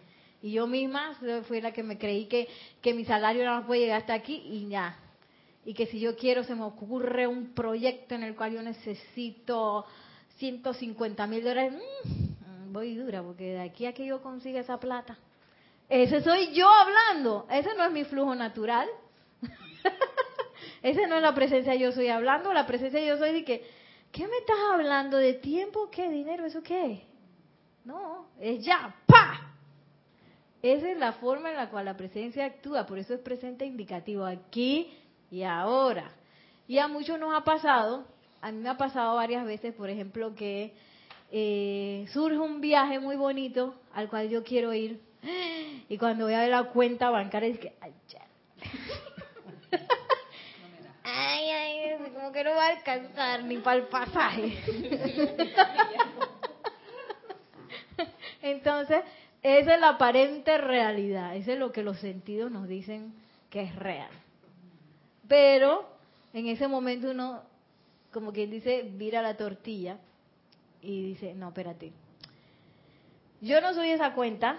Y 0.43 0.52
yo 0.52 0.67
misma 0.67 1.17
fui 1.47 1.60
la 1.60 1.71
que 1.74 1.82
me 1.82 1.97
creí 1.97 2.28
que, 2.28 2.47
que 2.80 2.93
mi 2.93 3.04
salario 3.04 3.52
no 3.52 3.65
puede 3.65 3.82
llegar 3.82 4.02
hasta 4.02 4.13
aquí 4.13 4.43
y 4.45 4.67
ya. 4.69 4.95
Y 5.65 5.74
que 5.74 5.88
si 5.88 6.00
yo 6.00 6.15
quiero 6.15 6.43
se 6.43 6.54
me 6.54 6.62
ocurre 6.62 7.26
un 7.26 7.56
proyecto 7.56 8.13
en 8.13 8.21
el 8.21 8.36
cual 8.36 8.54
yo 8.54 8.62
necesito 8.62 9.88
150 10.38 11.26
mil 11.26 11.43
dólares, 11.43 11.74
mmm, 11.74 12.71
voy 12.71 12.93
dura 12.93 13.24
porque 13.24 13.54
de 13.54 13.62
aquí 13.62 13.88
a 13.88 13.93
que 13.93 14.06
yo 14.06 14.21
consiga 14.21 14.60
esa 14.60 14.80
plata. 14.80 15.17
Ese 15.89 16.21
soy 16.21 16.54
yo 16.54 16.69
hablando. 16.69 17.47
Ese 17.50 17.74
no 17.74 17.86
es 17.86 17.91
mi 17.91 18.04
flujo 18.04 18.36
natural. 18.36 18.88
Esa 20.84 21.08
no 21.08 21.15
es 21.15 21.22
la 21.22 21.36
presencia 21.36 21.76
yo 21.76 21.91
soy 21.91 22.08
hablando, 22.08 22.54
la 22.54 22.65
presencia 22.65 23.04
yo 23.04 23.17
soy 23.17 23.34
de 23.34 23.44
que, 23.44 23.63
¿qué 24.12 24.28
me 24.28 24.38
estás 24.38 24.58
hablando? 24.72 25.17
¿De 25.17 25.34
tiempo? 25.34 25.89
¿Qué? 25.91 26.10
¿Dinero? 26.10 26.46
¿Eso 26.46 26.63
qué? 26.63 27.04
No, 27.86 28.28
es 28.39 28.63
ya, 28.63 28.96
¡pa! 29.06 29.54
Esa 30.62 30.91
es 30.91 30.98
la 30.98 31.13
forma 31.13 31.50
en 31.50 31.58
la 31.58 31.70
cual 31.70 31.86
la 31.86 31.98
presencia 31.98 32.46
actúa, 32.46 32.86
por 32.86 33.00
eso 33.00 33.13
es 33.13 33.20
presente 33.20 33.65
indicativo 33.65 34.26
aquí 34.26 34.94
y 35.32 35.44
ahora. 35.44 36.12
Y 36.67 36.78
a 36.78 36.88
muchos 36.88 37.20
nos 37.20 37.34
ha 37.34 37.44
pasado, 37.44 38.06
a 38.41 38.52
mí 38.52 38.60
me 38.60 38.70
ha 38.70 38.78
pasado 38.78 39.15
varias 39.15 39.46
veces, 39.46 39.74
por 39.74 39.89
ejemplo, 39.89 40.36
que 40.36 40.74
eh, 41.32 42.06
surge 42.13 42.38
un 42.38 42.62
viaje 42.62 43.00
muy 43.00 43.15
bonito 43.15 43.76
al 43.94 44.10
cual 44.10 44.30
yo 44.30 44.44
quiero 44.44 44.74
ir, 44.74 45.02
y 45.89 45.98
cuando 45.98 46.26
voy 46.26 46.34
a 46.34 46.41
ver 46.41 46.50
la 46.50 46.63
cuenta 46.65 47.10
bancaria, 47.10 47.50
es 47.50 47.60
que, 47.60 47.74
ay, 51.32 51.50
ay, 51.50 52.12
como 52.13 52.32
que 52.32 52.44
no 52.44 52.52
va 52.52 52.67
a 52.67 52.70
alcanzar 52.70 53.44
ni 53.44 53.58
para 53.58 53.78
el 53.78 53.88
pasaje. 53.88 54.58
Entonces, 58.41 59.04
esa 59.41 59.76
es 59.76 59.80
la 59.80 59.89
aparente 59.89 60.58
realidad, 60.58 61.36
eso 61.36 61.52
es 61.52 61.60
lo 61.60 61.72
que 61.72 61.84
los 61.84 62.00
sentidos 62.00 62.52
nos 62.52 62.67
dicen 62.67 63.13
que 63.50 63.62
es 63.62 63.76
real. 63.76 64.10
Pero 65.28 65.89
en 66.34 66.48
ese 66.48 66.67
momento 66.67 67.12
uno, 67.12 67.44
como 68.12 68.34
quien 68.34 68.52
dice, 68.52 68.89
vira 68.94 69.22
la 69.22 69.38
tortilla 69.38 69.98
y 70.82 71.04
dice, 71.04 71.34
no, 71.34 71.50
espérate, 71.50 71.91
yo 73.41 73.62
no 73.62 73.74
soy 73.74 73.89
esa 73.89 74.13
cuenta, 74.13 74.58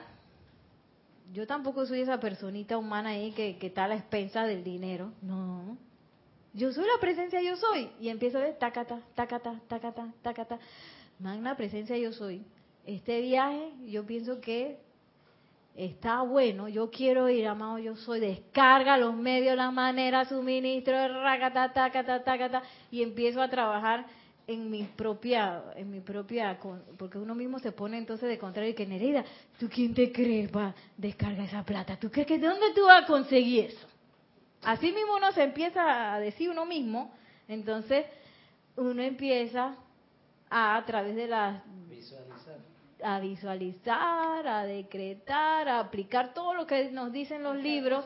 yo 1.33 1.47
tampoco 1.47 1.87
soy 1.87 2.01
esa 2.01 2.21
personita 2.21 2.77
humana 2.77 3.11
ahí 3.11 3.33
que, 3.33 3.57
que 3.59 3.69
está 3.69 3.85
a 3.85 3.89
la 3.89 3.97
expensa 3.97 4.45
del 4.45 4.65
dinero, 4.65 5.13
no, 5.23 5.77
yo 6.55 6.73
soy 6.73 6.85
la 6.85 7.01
presencia 7.01 7.41
yo 7.43 7.57
soy. 7.57 7.91
Y 8.01 8.09
empiezo 8.09 8.39
ver 8.39 8.59
tacata, 8.59 9.01
tacata, 9.15 9.61
tacata, 9.69 10.13
tacata. 10.23 10.59
Magna 11.19 11.57
presencia 11.57 11.97
yo 11.97 12.13
soy. 12.13 12.45
Este 12.85 13.21
viaje 13.21 13.73
yo 13.87 14.05
pienso 14.05 14.41
que 14.41 14.79
está 15.75 16.23
bueno. 16.23 16.69
Yo 16.69 16.91
quiero 16.91 17.29
ir, 17.29 17.47
amado 17.47 17.79
yo 17.79 17.97
soy. 17.97 18.21
Descarga 18.21 18.99
los 18.99 19.15
medios, 19.15 19.57
la 19.57 19.71
manera, 19.71 20.25
suministro, 20.25 21.23
racata, 21.23 21.73
tacata, 21.73 22.23
tacata. 22.23 22.63
Y 22.91 23.03
empiezo 23.03 23.41
a 23.41 23.49
trabajar 23.49 24.07
en 24.47 24.71
mi 24.71 24.83
propia, 24.85 25.63
en 25.77 25.91
mi 25.91 26.01
propia, 26.01 26.59
porque 26.99 27.17
uno 27.17 27.35
mismo 27.35 27.59
se 27.61 27.73
pone 27.73 27.97
entonces 27.97 28.29
de 28.29 28.39
contrario 28.39 28.73
y 28.73 28.75
que 28.75 28.87
Nereida, 28.87 29.25
¿tú 29.59 29.69
quién 29.69 29.95
te 29.95 30.13
crees 30.13 30.51
va 30.55 30.75
descarga 30.97 31.45
esa 31.45 31.65
plata? 31.65 31.97
¿Tú 31.97 32.11
crees 32.11 32.27
que 32.27 32.39
de 32.39 32.49
dónde 32.49 32.73
tú 32.75 32.85
vas 32.85 33.05
a 33.05 33.07
conseguir 33.07 33.67
eso? 33.67 33.92
Así 34.63 34.93
mismo 34.93 35.17
uno 35.17 35.33
se 35.33 35.43
empieza 35.43 36.15
a 36.15 36.21
decir 36.21 36.49
uno 36.51 36.65
mismo, 36.65 37.13
entonces 37.49 38.07
uno 38.77 39.03
empieza 39.03 39.75
a, 40.49 40.77
a 40.77 40.85
través 40.85 41.17
de 41.17 41.27
las 41.27 41.63
Visualizar. 41.89 42.57
a 43.03 43.21
visualizar, 43.21 44.47
a 44.47 44.65
decretar, 44.65 45.69
a 45.69 45.81
aplicar 45.81 46.33
todo 46.33 46.55
lo 46.55 46.67
que 46.67 46.91
nos 46.91 47.13
dicen 47.13 47.43
los 47.43 47.57
libros, 47.57 48.05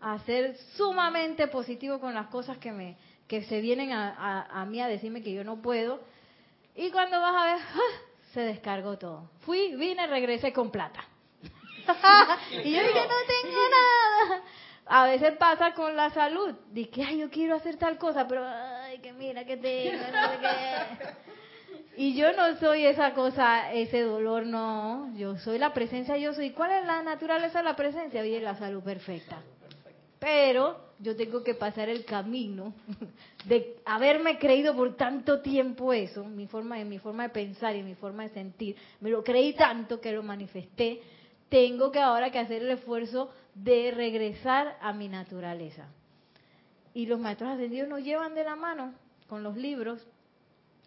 a 0.00 0.18
ser 0.20 0.56
sumamente 0.76 1.46
positivo 1.48 2.00
con 2.00 2.14
las 2.14 2.26
cosas 2.28 2.58
que 2.58 2.72
me 2.72 2.96
que 3.28 3.44
se 3.44 3.60
vienen 3.60 3.92
a, 3.92 4.10
a, 4.10 4.60
a 4.60 4.66
mí 4.66 4.80
a 4.80 4.88
decirme 4.88 5.22
que 5.22 5.32
yo 5.32 5.42
no 5.42 5.62
puedo. 5.62 6.00
Y 6.74 6.90
cuando 6.90 7.18
vas 7.20 7.34
a 7.34 7.44
ver, 7.46 7.62
¡ah! 7.62 7.98
se 8.32 8.40
descargó 8.40 8.98
todo. 8.98 9.30
Fui, 9.40 9.74
vine, 9.76 10.06
regresé 10.06 10.52
con 10.52 10.70
plata. 10.70 11.02
y 12.52 12.72
yo 12.72 12.80
dije, 12.82 13.00
no 13.08 13.16
tengo 13.26 13.60
nada. 13.70 14.42
A 14.86 15.06
veces 15.06 15.36
pasa 15.36 15.74
con 15.74 15.94
la 15.96 16.10
salud. 16.10 16.54
Dice 16.70 16.90
que, 16.90 17.02
ay, 17.04 17.18
yo 17.18 17.30
quiero 17.30 17.54
hacer 17.54 17.76
tal 17.76 17.98
cosa, 17.98 18.26
pero, 18.26 18.44
ay, 18.44 18.98
que 18.98 19.12
mira, 19.12 19.44
que 19.44 19.56
tengo, 19.56 20.02
no 20.12 20.28
sé 20.30 20.38
qué. 20.40 21.32
Y 21.96 22.14
yo 22.14 22.32
no 22.32 22.56
soy 22.56 22.86
esa 22.86 23.12
cosa, 23.12 23.72
ese 23.72 24.00
dolor, 24.00 24.46
no. 24.46 25.14
Yo 25.14 25.36
soy 25.38 25.58
la 25.58 25.74
presencia, 25.74 26.16
yo 26.16 26.32
soy. 26.32 26.50
¿Cuál 26.50 26.72
es 26.72 26.86
la 26.86 27.02
naturaleza 27.02 27.58
de 27.58 27.64
la 27.64 27.76
presencia? 27.76 28.22
Bien, 28.22 28.42
la 28.42 28.56
salud 28.56 28.82
perfecta. 28.82 29.42
Pero 30.18 30.92
yo 30.98 31.16
tengo 31.16 31.42
que 31.42 31.54
pasar 31.54 31.88
el 31.88 32.04
camino 32.04 32.72
de 33.44 33.76
haberme 33.84 34.38
creído 34.38 34.74
por 34.74 34.96
tanto 34.96 35.42
tiempo 35.42 35.92
eso, 35.92 36.24
mi 36.24 36.46
forma, 36.46 36.80
en 36.80 36.88
mi 36.88 36.98
forma 36.98 37.24
de 37.24 37.28
pensar 37.30 37.76
y 37.76 37.82
mi 37.82 37.94
forma 37.94 38.22
de 38.22 38.30
sentir. 38.30 38.76
Me 39.00 39.10
lo 39.10 39.22
creí 39.22 39.52
tanto 39.52 40.00
que 40.00 40.12
lo 40.12 40.22
manifesté. 40.22 41.02
Tengo 41.48 41.90
que 41.90 42.00
ahora 42.00 42.30
que 42.30 42.38
hacer 42.38 42.62
el 42.62 42.70
esfuerzo 42.70 43.30
de 43.54 43.90
regresar 43.90 44.76
a 44.80 44.92
mi 44.92 45.08
naturaleza. 45.08 45.88
Y 46.94 47.06
los 47.06 47.18
maestros 47.18 47.50
ascendidos 47.50 47.88
nos 47.88 48.02
llevan 48.02 48.34
de 48.34 48.44
la 48.44 48.56
mano 48.56 48.94
con 49.26 49.42
los 49.42 49.56
libros, 49.56 50.06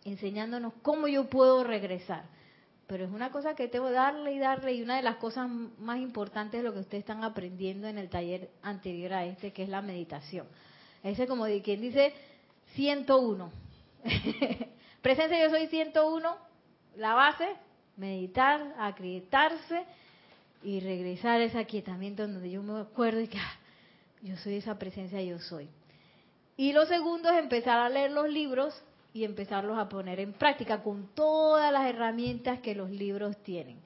enseñándonos 0.03 0.73
cómo 0.81 1.07
yo 1.07 1.29
puedo 1.29 1.63
regresar. 1.63 2.23
Pero 2.87 3.05
es 3.05 3.11
una 3.11 3.31
cosa 3.31 3.55
que 3.55 3.67
tengo 3.67 3.87
que 3.87 3.93
darle 3.93 4.33
y 4.33 4.39
darle, 4.39 4.73
y 4.73 4.83
una 4.83 4.97
de 4.97 5.01
las 5.01 5.15
cosas 5.15 5.49
más 5.79 5.97
importantes 5.97 6.61
de 6.61 6.63
lo 6.63 6.73
que 6.73 6.79
ustedes 6.79 7.01
están 7.01 7.23
aprendiendo 7.23 7.87
en 7.87 7.97
el 7.97 8.09
taller 8.09 8.51
anterior 8.61 9.13
a 9.13 9.25
este, 9.25 9.51
que 9.51 9.63
es 9.63 9.69
la 9.69 9.81
meditación. 9.81 10.47
Ese 11.01 11.25
como 11.27 11.45
de 11.45 11.61
quien 11.63 11.81
dice 11.81 12.13
101. 12.73 13.51
Presencia 15.01 15.43
yo 15.43 15.49
soy 15.49 15.67
101, 15.67 16.37
la 16.97 17.13
base, 17.15 17.47
meditar, 17.97 18.75
acreditarse 18.77 19.85
y 20.65 20.79
regresar 20.79 21.39
a 21.39 21.43
ese 21.43 21.59
aquietamiento 21.59 22.27
donde 22.27 22.49
yo 22.49 22.63
me 22.63 22.81
acuerdo 22.81 23.21
y 23.21 23.27
que 23.27 23.37
ah, 23.37 23.57
yo 24.23 24.35
soy 24.37 24.55
esa 24.55 24.79
presencia, 24.79 25.21
yo 25.21 25.37
soy. 25.37 25.69
Y 26.57 26.73
lo 26.73 26.87
segundo 26.87 27.29
es 27.29 27.37
empezar 27.37 27.79
a 27.79 27.87
leer 27.87 28.11
los 28.11 28.27
libros 28.27 28.73
y 29.13 29.25
empezarlos 29.25 29.77
a 29.77 29.87
poner 29.87 30.19
en 30.19 30.33
práctica 30.33 30.81
con 30.81 31.13
todas 31.13 31.71
las 31.71 31.85
herramientas 31.85 32.61
que 32.61 32.73
los 32.73 32.89
libros 32.89 33.37
tienen. 33.43 33.77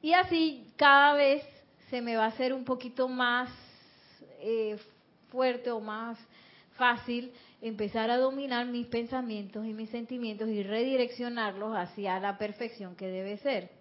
Y 0.00 0.14
así 0.14 0.66
cada 0.76 1.12
vez 1.12 1.44
se 1.90 2.00
me 2.00 2.16
va 2.16 2.24
a 2.24 2.28
hacer 2.28 2.54
un 2.54 2.64
poquito 2.64 3.08
más 3.08 3.50
eh, 4.40 4.78
fuerte 5.28 5.70
o 5.70 5.80
más 5.80 6.18
fácil 6.78 7.30
empezar 7.60 8.10
a 8.10 8.16
dominar 8.16 8.66
mis 8.66 8.86
pensamientos 8.86 9.66
y 9.66 9.74
mis 9.74 9.90
sentimientos 9.90 10.48
y 10.48 10.62
redireccionarlos 10.62 11.76
hacia 11.76 12.18
la 12.20 12.38
perfección 12.38 12.96
que 12.96 13.08
debe 13.08 13.36
ser. 13.38 13.75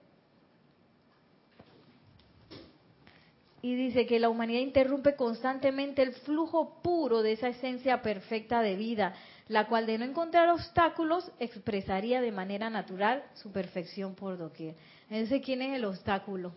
Y 3.65 3.73
dice 3.73 4.06
que 4.06 4.19
la 4.19 4.30
humanidad 4.30 4.60
interrumpe 4.60 5.15
constantemente 5.15 6.04
el 6.04 6.13
flujo 6.13 6.84
puro 6.84 7.23
de 7.23 7.32
esa 7.32 7.47
esencia 7.47 8.04
perfecta 8.04 8.62
de 8.62 8.75
vida, 8.75 9.15
la 9.47 9.65
cual 9.65 9.88
de 9.88 9.97
no 9.97 10.06
encontrar 10.06 10.49
obstáculos 10.49 11.32
expresaría 11.39 12.21
de 12.21 12.32
manera 12.32 12.69
natural 12.69 13.23
su 13.34 13.51
perfección 13.51 14.13
por 14.13 14.38
doquier. 14.38 14.75
Entonces, 15.10 15.41
¿quién 15.43 15.63
es 15.63 15.75
el 15.75 15.86
obstáculo? 15.86 16.51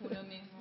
Uno 0.00 0.22
mismo. 0.22 0.58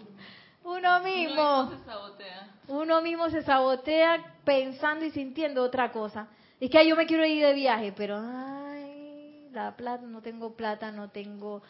Uno 0.65 0.99
mismo. 0.99 1.61
Uno 1.61 1.69
se 1.69 1.85
sabotea. 1.85 2.49
Uno 2.67 3.01
mismo 3.01 3.29
se 3.29 3.43
sabotea 3.43 4.35
pensando 4.43 5.05
y 5.05 5.11
sintiendo 5.11 5.63
otra 5.63 5.93
cosa. 5.93 6.27
Es 6.59 6.69
que 6.69 6.79
ay, 6.79 6.89
yo 6.89 6.97
me 6.97 7.05
quiero 7.05 7.25
ir 7.25 7.41
de 7.41 7.53
viaje, 7.53 7.93
pero 7.95 8.19
ay, 8.21 9.47
la 9.53 9.73
plata, 9.77 10.05
no 10.05 10.21
tengo 10.21 10.51
plata, 10.51 10.91
no 10.91 11.11
tengo 11.11 11.61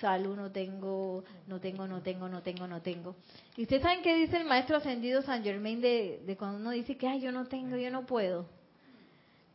salud, 0.00 0.36
no 0.36 0.50
tengo, 0.50 1.24
no 1.46 1.60
tengo, 1.60 1.86
no 1.86 2.02
tengo, 2.02 2.28
no 2.28 2.42
tengo, 2.42 2.66
no 2.66 2.82
tengo. 2.82 3.16
Y 3.56 3.62
ustedes 3.62 3.82
saben 3.82 4.02
qué 4.02 4.14
dice 4.14 4.36
el 4.36 4.44
maestro 4.44 4.76
ascendido 4.76 5.22
San 5.22 5.42
Germain 5.42 5.80
de, 5.80 6.20
de 6.24 6.36
cuando 6.36 6.58
uno 6.58 6.70
dice 6.70 6.96
que 6.96 7.08
ay, 7.08 7.20
yo 7.20 7.32
no 7.32 7.46
tengo, 7.46 7.76
yo 7.76 7.90
no 7.90 8.06
puedo. 8.06 8.46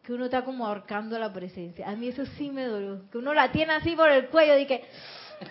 Que 0.04 0.14
uno 0.14 0.26
está 0.26 0.44
como 0.44 0.66
ahorcando 0.66 1.20
la 1.20 1.32
presencia. 1.32 1.88
A 1.90 1.96
mí 1.96 2.08
eso 2.08 2.26
sí 2.38 2.50
me 2.50 2.66
dolió. 2.66 3.10
Que 3.12 3.18
uno 3.18 3.34
la 3.34 3.52
tiene 3.52 3.74
así 3.74 3.96
por 3.96 4.10
el 4.10 4.28
cuello 4.30 4.58
y 4.58 4.66
que 4.66 4.84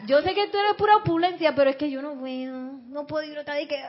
yo 0.06 0.20
sé 0.22 0.34
que 0.34 0.48
tú 0.48 0.58
eres 0.58 0.74
pura 0.76 0.96
opulencia, 0.96 1.54
pero 1.54 1.70
es 1.70 1.76
que 1.76 1.90
yo 1.90 2.02
no 2.02 2.14
puedo, 2.14 2.58
no 2.88 3.06
puedo 3.06 3.30
ir 3.30 3.38
otra 3.38 3.54
vez 3.54 3.68
que 3.68 3.82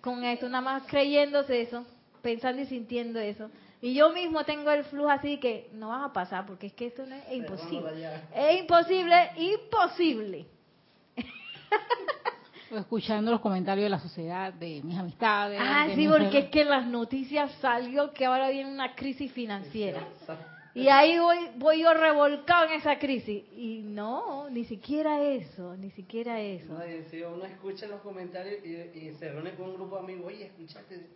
con 0.00 0.24
eso, 0.24 0.48
nada 0.48 0.62
más 0.62 0.82
creyéndose 0.86 1.60
eso, 1.60 1.84
pensando 2.22 2.62
y 2.62 2.66
sintiendo 2.66 3.18
eso. 3.18 3.50
Y 3.80 3.94
yo 3.94 4.10
mismo 4.12 4.44
tengo 4.44 4.70
el 4.72 4.84
flujo 4.84 5.08
así 5.10 5.38
que 5.38 5.70
no 5.72 5.88
vas 5.90 6.10
a 6.10 6.12
pasar 6.12 6.44
porque 6.46 6.66
es 6.66 6.72
que 6.72 6.86
esto 6.86 7.06
no 7.06 7.14
es, 7.14 7.22
es 7.28 7.32
imposible. 7.36 7.90
Es 8.34 8.60
imposible, 8.60 9.30
imposible. 9.36 10.46
Escuchando 12.70 13.30
los 13.30 13.40
comentarios 13.40 13.84
de 13.84 13.88
la 13.90 13.98
sociedad, 14.00 14.52
de 14.52 14.82
mis 14.82 14.98
amistades. 14.98 15.58
Ah, 15.62 15.86
sí, 15.90 15.96
mis- 15.96 16.10
porque 16.10 16.38
es 16.40 16.50
que 16.50 16.62
en 16.62 16.68
las 16.70 16.86
noticias 16.86 17.50
salió 17.62 18.12
que 18.12 18.26
ahora 18.26 18.50
viene 18.50 18.70
una 18.70 18.94
crisis 18.94 19.32
financiera. 19.32 20.06
Y 20.74 20.88
ahí 20.88 21.18
voy, 21.18 21.38
voy 21.56 21.80
yo 21.82 21.94
revolcado 21.94 22.66
en 22.66 22.72
esa 22.72 22.98
crisis. 22.98 23.42
Y 23.56 23.80
no, 23.84 24.50
ni 24.50 24.64
siquiera 24.64 25.22
eso, 25.22 25.76
ni 25.76 25.90
siquiera 25.92 26.40
eso. 26.40 26.72
No, 26.74 26.80
si 27.10 27.22
uno 27.22 27.44
escucha 27.46 27.86
los 27.86 28.00
comentarios 28.02 28.62
y, 28.64 28.74
y 28.98 29.14
se 29.18 29.32
reúne 29.32 29.54
con 29.54 29.70
un 29.70 29.74
grupo 29.76 29.96
de 29.96 30.02
amigos, 30.02 30.26
oye, 30.26 30.44
escuchaste, 30.46 31.06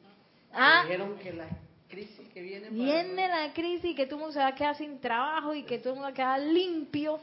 Ah. 0.54 0.82
dijeron 0.84 1.16
que 1.18 1.32
la 1.34 1.46
crisis 1.92 2.28
que 2.32 2.42
viene 2.42 2.68
para- 2.68 2.74
Viene 2.74 3.28
la 3.28 3.52
crisis 3.52 3.90
y 3.90 3.94
que 3.94 4.06
todo 4.06 4.16
el 4.16 4.20
mundo 4.22 4.32
se 4.32 4.38
va 4.40 4.48
a 4.48 4.54
quedar 4.54 4.76
sin 4.76 4.98
trabajo 4.98 5.54
y 5.54 5.62
que 5.64 5.78
todo 5.78 5.90
el 5.90 5.94
mundo 6.00 6.06
va 6.06 6.10
a 6.10 6.14
quedar 6.14 6.40
limpio, 6.40 7.18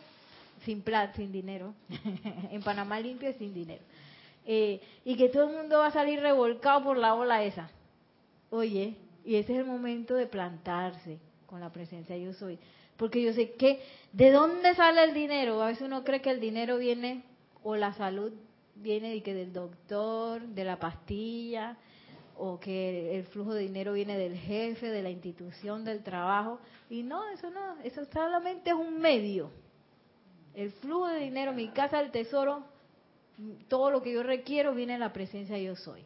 sin 0.63 0.81
plata, 0.81 1.15
sin 1.15 1.31
dinero. 1.31 1.73
en 2.51 2.61
Panamá 2.61 2.99
limpio 2.99 3.29
y 3.29 3.33
sin 3.33 3.53
dinero. 3.53 3.81
Eh, 4.45 4.79
y 5.05 5.15
que 5.15 5.29
todo 5.29 5.49
el 5.49 5.55
mundo 5.55 5.79
va 5.79 5.87
a 5.87 5.91
salir 5.91 6.19
revolcado 6.21 6.83
por 6.83 6.97
la 6.97 7.13
ola 7.15 7.43
esa. 7.43 7.69
Oye, 8.51 8.95
y 9.25 9.35
ese 9.35 9.53
es 9.53 9.59
el 9.59 9.65
momento 9.65 10.15
de 10.15 10.25
plantarse 10.27 11.19
con 11.45 11.59
la 11.59 11.71
presencia 11.71 12.15
yo 12.17 12.33
soy. 12.33 12.57
Porque 12.97 13.21
yo 13.21 13.33
sé 13.33 13.51
que, 13.51 13.81
¿de 14.11 14.31
dónde 14.31 14.75
sale 14.75 15.03
el 15.03 15.13
dinero? 15.13 15.61
A 15.61 15.67
veces 15.67 15.83
uno 15.83 16.03
cree 16.03 16.21
que 16.21 16.31
el 16.31 16.39
dinero 16.39 16.77
viene, 16.77 17.23
o 17.63 17.75
la 17.75 17.93
salud 17.93 18.31
viene 18.75 19.09
de 19.11 19.21
que 19.23 19.33
del 19.33 19.53
doctor, 19.53 20.41
de 20.41 20.63
la 20.63 20.77
pastilla, 20.79 21.77
o 22.39 22.59
que 22.59 23.17
el 23.17 23.25
flujo 23.25 23.53
de 23.53 23.61
dinero 23.63 23.93
viene 23.93 24.17
del 24.17 24.35
jefe, 24.37 24.87
de 24.89 25.01
la 25.03 25.09
institución, 25.09 25.83
del 25.83 26.03
trabajo. 26.03 26.59
Y 26.89 27.03
no, 27.03 27.27
eso 27.29 27.49
no, 27.49 27.77
eso 27.83 28.05
solamente 28.13 28.69
es 28.69 28.75
un 28.75 28.99
medio. 28.99 29.51
El 30.55 30.71
flujo 30.71 31.07
de 31.07 31.19
dinero, 31.19 31.53
mi 31.53 31.69
casa 31.69 31.97
del 31.99 32.11
tesoro, 32.11 32.63
todo 33.67 33.91
lo 33.91 34.01
que 34.01 34.13
yo 34.13 34.23
requiero 34.23 34.73
viene 34.73 34.93
de 34.93 34.99
la 34.99 35.13
presencia 35.13 35.57
yo 35.57 35.75
soy. 35.75 36.03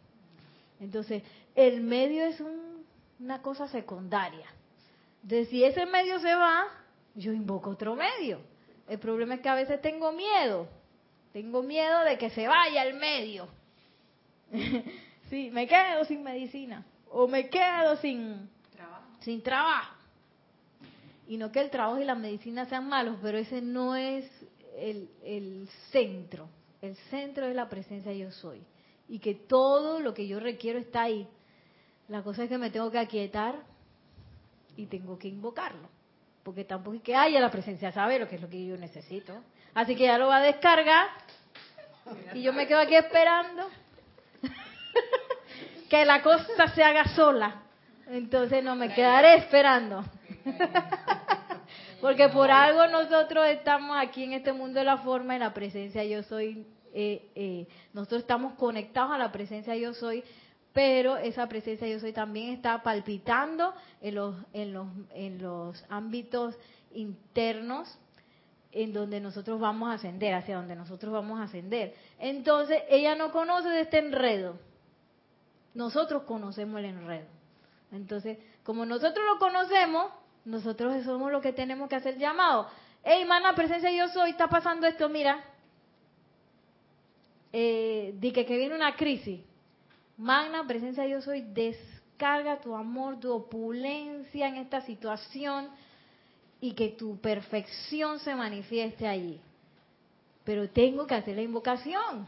Entonces, 0.79 1.23
el 1.55 1.81
medio 1.81 2.25
es 2.25 2.39
un- 2.41 2.83
una 3.19 3.41
cosa 3.41 3.67
secundaria. 3.67 4.47
De 5.21 5.45
si 5.45 5.63
ese 5.63 5.85
medio 5.85 6.19
se 6.19 6.33
va, 6.35 6.65
yo 7.15 7.31
invoco 7.31 7.69
otro 7.69 7.95
medio. 7.95 8.39
El 8.89 8.99
problema 8.99 9.35
es 9.35 9.41
que 9.41 9.49
a 9.49 9.55
veces 9.55 9.81
tengo 9.81 10.11
miedo. 10.11 10.67
Tengo 11.31 11.63
miedo 11.63 12.01
de 12.03 12.17
que 12.17 12.29
se 12.31 12.47
vaya 12.47 12.83
el 12.83 12.95
medio. 12.95 13.47
sí, 15.29 15.49
me 15.51 15.67
quedo 15.67 16.05
sin 16.05 16.23
medicina. 16.23 16.85
O 17.09 17.27
me 17.27 17.49
quedo 17.49 17.95
sin, 17.97 18.49
Trabajo. 18.75 19.03
sin 19.21 19.41
trabajo. 19.43 19.95
Y 21.27 21.37
no 21.37 21.51
que 21.51 21.61
el 21.61 21.69
trabajo 21.69 21.99
y 21.99 22.05
la 22.05 22.15
medicina 22.15 22.65
sean 22.65 22.87
malos, 22.87 23.17
pero 23.21 23.37
ese 23.37 23.61
no 23.61 23.95
es 23.95 24.25
el, 24.77 25.09
el 25.23 25.69
centro. 25.91 26.49
El 26.81 26.95
centro 27.09 27.45
es 27.45 27.55
la 27.55 27.69
presencia 27.69 28.11
yo 28.13 28.31
soy. 28.31 28.61
Y 29.07 29.19
que 29.19 29.35
todo 29.35 29.99
lo 29.99 30.13
que 30.13 30.27
yo 30.27 30.39
requiero 30.39 30.79
está 30.79 31.03
ahí. 31.03 31.27
La 32.07 32.23
cosa 32.23 32.43
es 32.43 32.49
que 32.49 32.57
me 32.57 32.71
tengo 32.71 32.91
que 32.91 32.99
aquietar 32.99 33.55
y 34.75 34.87
tengo 34.87 35.17
que 35.17 35.27
invocarlo. 35.27 35.87
Porque 36.43 36.65
tampoco 36.65 36.97
es 36.97 37.01
que 37.03 37.15
haya 37.15 37.39
la 37.39 37.51
presencia 37.51 37.91
sabe 37.91 38.19
lo 38.19 38.27
que 38.27 38.35
es 38.35 38.41
lo 38.41 38.49
que 38.49 38.65
yo 38.65 38.75
necesito. 38.75 39.41
Así 39.73 39.95
que 39.95 40.03
ya 40.05 40.17
lo 40.17 40.27
va 40.27 40.37
a 40.37 40.41
descargar 40.41 41.07
y 42.33 42.41
yo 42.41 42.51
me 42.51 42.67
quedo 42.67 42.79
aquí 42.79 42.95
esperando 42.95 43.69
que 45.93 46.05
la 46.05 46.23
cosa 46.23 46.69
se 46.73 46.81
haga 46.81 47.05
sola. 47.09 47.61
Entonces 48.07 48.63
no 48.63 48.75
me 48.75 48.91
quedaré 48.95 49.35
esperando. 49.35 50.03
Porque 52.01 52.29
por 52.29 52.49
algo 52.49 52.87
nosotros 52.87 53.45
estamos 53.49 53.95
aquí 53.99 54.23
en 54.23 54.33
este 54.33 54.53
mundo 54.53 54.79
de 54.79 54.85
la 54.85 54.97
forma, 54.97 55.35
en 55.35 55.41
la 55.41 55.53
presencia 55.53 56.03
yo 56.03 56.23
soy. 56.23 56.65
eh, 56.95 57.29
eh, 57.35 57.67
nosotros 57.93 58.21
estamos 58.21 58.53
conectados 58.55 59.11
a 59.11 59.19
la 59.19 59.31
presencia 59.31 59.75
yo 59.75 59.93
soy, 59.93 60.23
pero 60.73 61.15
esa 61.17 61.47
presencia 61.47 61.87
yo 61.87 61.99
soy 61.99 62.11
también 62.11 62.53
está 62.53 62.81
palpitando 62.81 63.75
en 64.01 64.15
los, 64.15 64.35
en 64.51 64.73
los, 64.73 64.87
en 65.13 65.43
los 65.43 65.85
ámbitos 65.89 66.55
internos 66.95 67.99
en 68.71 68.93
donde 68.93 69.19
nosotros 69.21 69.59
vamos 69.59 69.91
a 69.91 69.93
ascender, 69.93 70.33
hacia 70.33 70.55
donde 70.55 70.75
nosotros 70.75 71.13
vamos 71.13 71.39
a 71.39 71.43
ascender. 71.43 71.93
Entonces, 72.17 72.81
ella 72.89 73.13
no 73.13 73.31
conoce 73.31 73.69
de 73.69 73.81
este 73.81 73.99
enredo. 73.99 74.57
Nosotros 75.73 76.23
conocemos 76.23 76.79
el 76.79 76.85
enredo. 76.85 77.27
Entonces, 77.91 78.37
como 78.63 78.85
nosotros 78.85 79.25
lo 79.25 79.39
conocemos, 79.39 80.11
nosotros 80.45 81.03
somos 81.03 81.31
los 81.31 81.41
que 81.41 81.53
tenemos 81.53 81.89
que 81.89 81.95
hacer 81.95 82.17
llamado. 82.17 82.67
Hey, 83.03 83.25
mana, 83.25 83.53
presencia 83.55 83.91
yo 83.91 84.07
soy, 84.09 84.31
está 84.31 84.47
pasando 84.47 84.87
esto, 84.87 85.09
mira. 85.09 85.43
Eh, 87.51 88.15
di 88.17 88.31
que, 88.31 88.45
que 88.45 88.57
viene 88.57 88.75
una 88.75 88.95
crisis. 88.95 89.41
Magna, 90.17 90.65
presencia 90.65 91.05
yo 91.05 91.21
soy, 91.21 91.41
descarga 91.41 92.61
tu 92.61 92.75
amor, 92.75 93.19
tu 93.19 93.31
opulencia 93.31 94.47
en 94.47 94.55
esta 94.55 94.81
situación 94.81 95.69
y 96.61 96.73
que 96.73 96.89
tu 96.89 97.17
perfección 97.19 98.19
se 98.19 98.35
manifieste 98.35 99.07
allí. 99.07 99.41
Pero 100.43 100.69
tengo 100.69 101.05
que 101.07 101.15
hacer 101.15 101.35
la 101.35 101.41
invocación. 101.41 102.27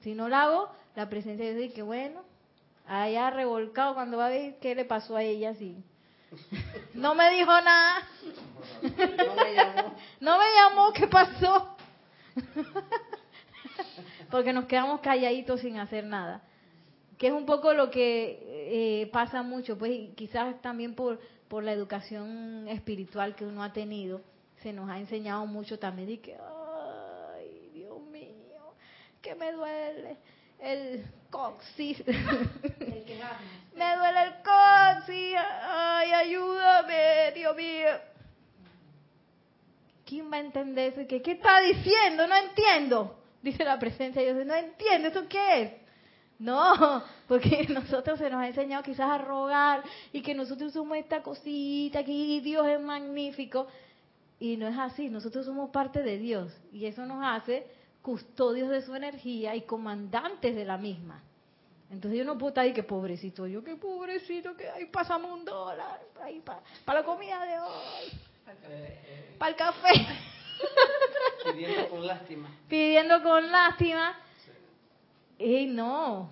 Si 0.00 0.14
no 0.14 0.28
la 0.28 0.42
hago, 0.42 0.68
la 0.94 1.08
presencia 1.08 1.46
de 1.46 1.52
Dios 1.52 1.62
dice 1.62 1.74
que 1.74 1.82
bueno, 1.82 2.22
allá 2.86 3.30
revolcado 3.30 3.94
cuando 3.94 4.18
va 4.18 4.26
a 4.26 4.30
ver 4.30 4.58
qué 4.60 4.74
le 4.74 4.84
pasó 4.84 5.16
a 5.16 5.22
ella 5.22 5.50
así. 5.50 5.76
No 6.94 7.14
me 7.14 7.30
dijo 7.34 7.52
nada. 7.60 8.08
No 8.82 9.34
me 9.34 9.54
llamó. 9.54 9.94
No 10.20 10.38
me 10.38 10.44
llamó, 10.54 10.92
¿qué 10.92 11.06
pasó? 11.06 11.76
Porque 14.30 14.52
nos 14.52 14.64
quedamos 14.66 15.00
calladitos 15.00 15.60
sin 15.60 15.78
hacer 15.78 16.04
nada. 16.04 16.42
Que 17.18 17.28
es 17.28 17.32
un 17.32 17.46
poco 17.46 17.72
lo 17.72 17.90
que 17.90 19.02
eh, 19.02 19.10
pasa 19.12 19.42
mucho, 19.42 19.78
pues 19.78 19.92
y 19.92 20.08
quizás 20.16 20.60
también 20.60 20.94
por, 20.94 21.20
por 21.48 21.62
la 21.62 21.72
educación 21.72 22.66
espiritual 22.68 23.36
que 23.36 23.44
uno 23.44 23.62
ha 23.62 23.72
tenido, 23.72 24.20
se 24.62 24.72
nos 24.72 24.90
ha 24.90 24.98
enseñado 24.98 25.46
mucho 25.46 25.78
también 25.78 26.08
de 26.08 26.20
que, 26.20 26.34
ay, 26.34 27.70
Dios 27.72 28.00
mío, 28.02 28.74
que 29.22 29.34
me 29.36 29.52
duele 29.52 30.16
el 30.64 31.04
coxis. 31.30 32.02
me 32.06 33.96
duele 33.96 34.22
el 34.22 34.34
coxis, 34.42 35.36
ay, 35.62 36.12
ayúdame, 36.12 37.32
Dios 37.34 37.56
mío. 37.56 37.88
¿Quién 40.06 40.30
va 40.30 40.36
a 40.36 40.40
entender 40.40 40.92
eso? 40.92 41.06
¿Qué, 41.08 41.22
¿Qué 41.22 41.32
está 41.32 41.60
diciendo? 41.60 42.26
No 42.26 42.36
entiendo. 42.36 43.18
Dice 43.42 43.64
la 43.64 43.78
presencia 43.78 44.22
de 44.22 44.34
Dios. 44.34 44.46
No 44.46 44.54
entiendo. 44.54 45.08
¿Eso 45.08 45.28
qué 45.28 45.62
es? 45.62 45.72
No, 46.38 47.02
porque 47.28 47.66
nosotros 47.68 48.18
se 48.18 48.28
nos 48.30 48.40
ha 48.40 48.48
enseñado 48.48 48.82
quizás 48.82 49.08
a 49.08 49.18
rogar 49.18 49.82
y 50.12 50.20
que 50.22 50.34
nosotros 50.34 50.72
somos 50.72 50.98
esta 50.98 51.22
cosita 51.22 52.00
aquí, 52.00 52.40
Dios 52.40 52.66
es 52.66 52.80
magnífico. 52.80 53.66
Y 54.38 54.56
no 54.56 54.66
es 54.66 54.76
así, 54.76 55.08
nosotros 55.08 55.46
somos 55.46 55.70
parte 55.70 56.02
de 56.02 56.18
Dios 56.18 56.52
y 56.72 56.86
eso 56.86 57.06
nos 57.06 57.24
hace 57.24 57.66
custodios 58.04 58.68
de 58.68 58.82
su 58.82 58.94
energía 58.94 59.56
y 59.56 59.62
comandantes 59.62 60.54
de 60.54 60.66
la 60.66 60.76
misma. 60.76 61.22
Entonces 61.90 62.18
yo 62.18 62.24
no 62.26 62.36
puedo 62.36 62.50
estar 62.50 62.64
ahí 62.64 62.74
que 62.74 62.82
pobrecito, 62.82 63.46
yo 63.46 63.64
qué 63.64 63.76
pobrecito, 63.76 64.54
que 64.54 64.68
ahí 64.68 64.84
pasamos 64.86 65.32
un 65.32 65.42
dólar, 65.42 66.02
para 66.84 67.00
la 67.00 67.06
comida 67.06 67.46
de 67.46 67.58
hoy, 67.60 68.12
para 69.38 69.50
el 69.50 69.56
café, 69.56 70.06
pidiendo 71.54 71.88
con 71.88 72.06
lástima. 72.06 72.50
pidiendo 72.68 73.22
con 73.22 73.50
lástima. 73.50 74.18
Y 75.38 75.64
no, 75.64 76.30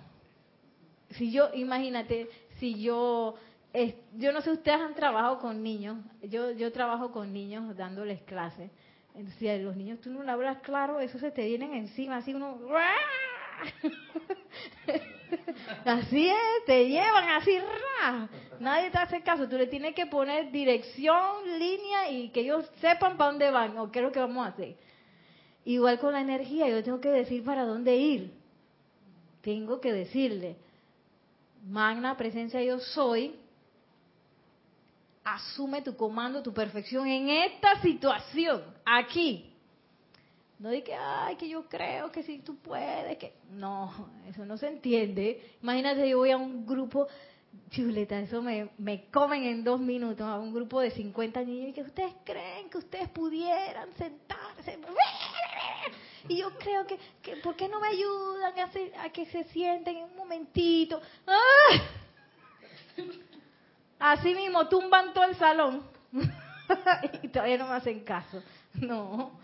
si 1.09 1.31
yo, 1.31 1.49
imagínate, 1.55 2.29
si 2.59 2.79
yo, 2.83 3.33
eh, 3.73 3.97
yo 4.15 4.31
no 4.31 4.41
sé, 4.41 4.51
ustedes 4.51 4.79
han 4.79 4.93
trabajado 4.93 5.39
con 5.39 5.63
niños, 5.63 5.97
yo, 6.21 6.51
yo 6.51 6.71
trabajo 6.71 7.11
con 7.11 7.33
niños 7.33 7.75
dándoles 7.75 8.21
clases. 8.21 8.69
Si 9.37 9.47
a 9.47 9.57
los 9.57 9.75
niños 9.75 10.01
tú 10.01 10.09
no 10.09 10.23
le 10.23 10.31
hablas 10.31 10.57
claro, 10.59 10.99
eso 10.99 11.19
se 11.19 11.31
te 11.31 11.45
vienen 11.45 11.73
encima, 11.73 12.17
así 12.17 12.33
uno... 12.33 12.59
Así 15.85 16.27
es, 16.27 16.65
te 16.65 16.87
llevan 16.87 17.29
así. 17.29 17.57
Nadie 18.59 18.91
te 18.91 18.97
hace 18.97 19.21
caso. 19.21 19.47
Tú 19.47 19.57
le 19.57 19.67
tienes 19.67 19.95
que 19.95 20.05
poner 20.05 20.51
dirección, 20.51 21.59
línea 21.59 22.11
y 22.11 22.29
que 22.29 22.41
ellos 22.41 22.69
sepan 22.79 23.17
para 23.17 23.31
dónde 23.31 23.51
van 23.51 23.77
o 23.77 23.91
qué 23.91 23.99
es 23.99 24.05
lo 24.05 24.11
que 24.11 24.19
vamos 24.19 24.45
a 24.45 24.49
hacer. 24.49 24.75
Igual 25.65 25.99
con 25.99 26.13
la 26.13 26.21
energía, 26.21 26.67
yo 26.67 26.83
tengo 26.83 26.99
que 26.99 27.09
decir 27.09 27.43
para 27.43 27.65
dónde 27.65 27.95
ir. 27.95 28.33
Tengo 29.41 29.81
que 29.81 29.91
decirle, 29.91 30.55
magna 31.65 32.17
presencia 32.17 32.61
yo 32.61 32.79
soy, 32.79 33.35
asume 35.23 35.81
tu 35.81 35.95
comando, 35.95 36.41
tu 36.43 36.53
perfección 36.53 37.07
en 37.07 37.29
esta 37.29 37.81
situación, 37.81 38.63
aquí. 38.85 39.49
No 40.59 40.69
di 40.69 40.83
ay, 40.97 41.35
que 41.35 41.49
yo 41.49 41.67
creo 41.67 42.11
que 42.11 42.23
si 42.23 42.39
tú 42.39 42.55
puedes, 42.57 43.17
que... 43.17 43.33
No, 43.51 43.91
eso 44.29 44.45
no 44.45 44.57
se 44.57 44.67
entiende. 44.67 45.57
Imagínate, 45.61 46.07
yo 46.07 46.19
voy 46.19 46.31
a 46.31 46.37
un 46.37 46.65
grupo, 46.65 47.07
chuleta, 47.69 48.17
eso 48.19 48.41
me, 48.41 48.69
me 48.77 49.05
comen 49.11 49.43
en 49.43 49.63
dos 49.63 49.79
minutos, 49.79 50.25
a 50.25 50.37
un 50.39 50.53
grupo 50.53 50.79
de 50.79 50.91
50 50.91 51.41
niños 51.41 51.69
y 51.69 51.73
que 51.73 51.81
ustedes 51.81 52.13
creen 52.23 52.69
que 52.69 52.77
ustedes 52.77 53.09
pudieran 53.09 53.91
sentarse. 53.95 54.79
Y 56.29 56.37
yo 56.37 56.51
creo 56.57 56.87
que, 56.87 56.97
que 57.21 57.35
¿por 57.37 57.55
qué 57.57 57.67
no 57.67 57.81
me 57.81 57.89
ayudan 57.89 58.57
a, 58.57 58.63
hacer- 58.63 58.93
a 58.99 59.09
que 59.09 59.25
se 59.25 59.43
sienten 59.45 59.97
en 59.97 60.03
un 60.05 60.15
momentito? 60.15 61.01
¡Ah! 61.27 61.81
Así 64.05 64.35
mismo, 64.35 64.67
tumban 64.67 65.13
todo 65.13 65.23
el 65.23 65.35
salón. 65.37 65.81
y 67.23 67.29
todavía 67.29 67.57
no 67.57 67.67
me 67.69 67.75
hacen 67.75 68.01
caso. 68.01 68.43
No. 68.73 69.39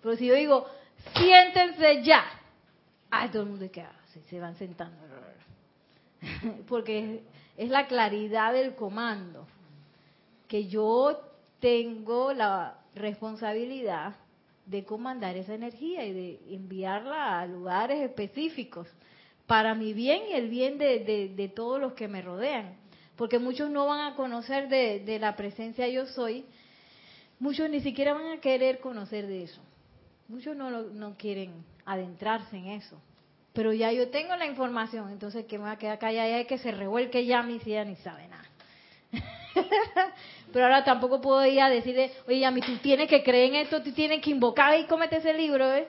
Pero 0.00 0.14
si 0.14 0.26
yo 0.26 0.34
digo, 0.34 0.68
siéntense 1.16 2.04
ya. 2.04 2.24
Ay, 3.10 3.28
todo 3.30 3.42
el 3.42 3.48
mundo 3.48 3.68
que 3.72 3.82
hace, 3.82 4.22
se 4.30 4.38
van 4.38 4.54
sentando. 4.54 4.96
Porque 6.68 7.22
es, 7.56 7.68
la 7.70 7.88
claridad 7.88 8.52
del 8.52 8.76
comando. 8.76 9.48
Que 10.46 10.68
yo 10.68 11.20
tengo 11.58 12.32
la 12.32 12.78
responsabilidad 12.94 14.14
de 14.64 14.84
comandar 14.84 15.36
esa 15.36 15.54
energía 15.54 16.04
y 16.06 16.12
de 16.12 16.54
enviarla 16.54 17.40
a 17.40 17.46
lugares 17.46 18.00
específicos 18.02 18.86
para 19.48 19.74
mi 19.74 19.92
bien 19.92 20.22
y 20.30 20.34
el 20.34 20.48
bien 20.48 20.78
de- 20.78 21.32
de 21.34 21.48
todos 21.48 21.80
los 21.80 21.94
que 21.94 22.06
me 22.06 22.22
rodean. 22.22 22.76
Porque 23.18 23.40
muchos 23.40 23.68
no 23.68 23.84
van 23.84 24.12
a 24.12 24.14
conocer 24.14 24.68
de, 24.68 25.18
la 25.18 25.34
presencia 25.34 25.88
yo 25.88 26.06
soy, 26.06 26.44
muchos 27.40 27.68
ni 27.68 27.80
siquiera 27.80 28.14
van 28.14 28.38
a 28.38 28.40
querer 28.40 28.78
conocer 28.78 29.26
de 29.26 29.42
eso. 29.42 29.60
Muchos 30.28 30.56
no, 30.56 30.70
no 30.70 31.16
quieren 31.16 31.64
adentrarse 31.84 32.56
en 32.56 32.66
eso. 32.68 32.96
Pero 33.54 33.72
ya 33.72 33.90
yo 33.90 34.08
tengo 34.10 34.36
la 34.36 34.46
información, 34.46 35.10
entonces 35.10 35.46
que 35.46 35.58
me 35.58 35.64
va 35.64 35.72
a 35.72 35.78
quedar 35.78 35.98
callada 35.98 36.40
y 36.40 36.44
que 36.44 36.58
se 36.58 36.70
revuelque 36.70 37.26
ya 37.26 37.42
mi 37.42 37.58
si 37.58 37.72
ella 37.72 37.84
ni 37.84 37.96
sabe 37.96 38.28
nada. 38.28 38.44
Pero 40.52 40.66
ahora 40.66 40.84
tampoco 40.84 41.20
puedo 41.20 41.44
ir 41.44 41.60
a 41.60 41.68
decirle, 41.68 42.12
oye, 42.28 42.38
Yami, 42.38 42.60
tú 42.60 42.76
tienes 42.76 43.08
que 43.08 43.24
creer 43.24 43.48
en 43.52 43.54
esto, 43.56 43.82
tú 43.82 43.90
tienes 43.90 44.22
que 44.22 44.30
invocar 44.30 44.78
y 44.78 44.84
cómete 44.84 45.16
ese 45.16 45.34
libro, 45.34 45.74
¿eh? 45.74 45.88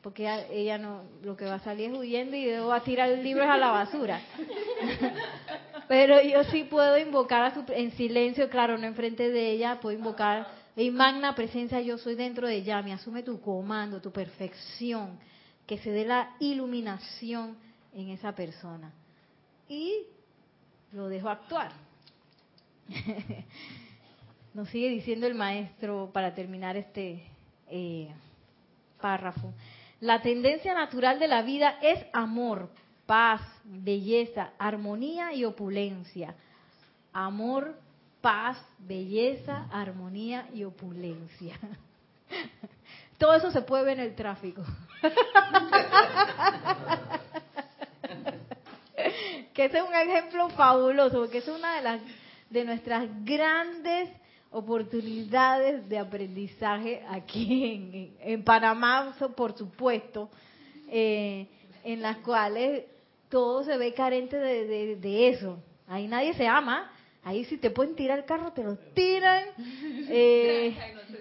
Porque 0.00 0.22
ella, 0.22 0.46
ella 0.50 0.78
no, 0.78 1.02
lo 1.22 1.36
que 1.36 1.44
va 1.44 1.56
a 1.56 1.60
salir 1.60 1.90
es 1.90 1.98
huyendo 1.98 2.34
y 2.34 2.50
va 2.52 2.76
a 2.76 2.82
tirar 2.82 3.10
el 3.10 3.22
libro 3.22 3.44
a 3.44 3.58
la 3.58 3.70
basura. 3.70 4.18
Pero 5.90 6.22
yo 6.22 6.44
sí 6.44 6.62
puedo 6.62 6.96
invocar 6.98 7.42
a 7.42 7.52
su, 7.52 7.64
en 7.72 7.90
silencio, 7.96 8.48
claro, 8.48 8.78
no 8.78 8.86
enfrente 8.86 9.28
de 9.28 9.50
ella, 9.50 9.80
puedo 9.80 9.98
invocar, 9.98 10.46
y 10.76 10.88
magna 10.92 11.34
presencia 11.34 11.80
yo 11.80 11.98
soy 11.98 12.14
dentro 12.14 12.46
de 12.46 12.62
Yami, 12.62 12.92
asume 12.92 13.24
tu 13.24 13.40
comando, 13.40 14.00
tu 14.00 14.12
perfección, 14.12 15.18
que 15.66 15.78
se 15.78 15.90
dé 15.90 16.04
la 16.04 16.36
iluminación 16.38 17.56
en 17.92 18.10
esa 18.10 18.36
persona. 18.36 18.92
Y 19.68 20.04
lo 20.92 21.08
dejo 21.08 21.28
actuar. 21.28 21.72
Nos 24.54 24.68
sigue 24.68 24.90
diciendo 24.90 25.26
el 25.26 25.34
maestro 25.34 26.10
para 26.12 26.36
terminar 26.36 26.76
este 26.76 27.24
eh, 27.68 28.14
párrafo. 29.00 29.52
La 29.98 30.22
tendencia 30.22 30.72
natural 30.72 31.18
de 31.18 31.26
la 31.26 31.42
vida 31.42 31.80
es 31.82 32.06
amor, 32.12 32.70
paz, 33.10 33.42
belleza, 33.64 34.52
armonía 34.56 35.32
y 35.32 35.44
opulencia. 35.44 36.36
Amor, 37.12 37.74
paz, 38.20 38.56
belleza, 38.78 39.66
armonía 39.72 40.48
y 40.54 40.62
opulencia. 40.62 41.58
Todo 43.18 43.34
eso 43.34 43.50
se 43.50 43.62
puede 43.62 43.82
ver 43.82 43.98
en 43.98 44.04
el 44.04 44.14
tráfico. 44.14 44.62
que 49.54 49.64
ese 49.64 49.78
es 49.78 49.84
un 49.84 49.92
ejemplo 49.92 50.48
fabuloso, 50.50 51.18
porque 51.18 51.38
es 51.38 51.48
una 51.48 51.78
de 51.78 51.82
las 51.82 52.00
de 52.48 52.64
nuestras 52.64 53.08
grandes 53.24 54.08
oportunidades 54.52 55.88
de 55.88 55.98
aprendizaje 55.98 57.04
aquí 57.10 58.14
en, 58.20 58.44
Panamá, 58.44 59.16
por 59.36 59.58
supuesto, 59.58 60.30
eh, 60.88 61.48
en 61.82 62.02
las 62.02 62.18
cuales 62.18 62.84
todo 63.30 63.64
se 63.64 63.76
ve 63.78 63.94
carente 63.94 64.36
de, 64.36 64.66
de- 64.66 64.96
de 64.96 65.28
eso. 65.28 65.62
Ahí 65.88 66.06
nadie 66.08 66.34
se 66.34 66.46
ama. 66.46 66.90
Ahí 67.22 67.44
si 67.44 67.58
te 67.58 67.70
pueden 67.70 67.94
tirar 67.94 68.18
el 68.18 68.24
carro, 68.24 68.52
te 68.52 68.62
lo 68.64 68.76
tiran. 68.94 69.44
Eh, 70.12 70.76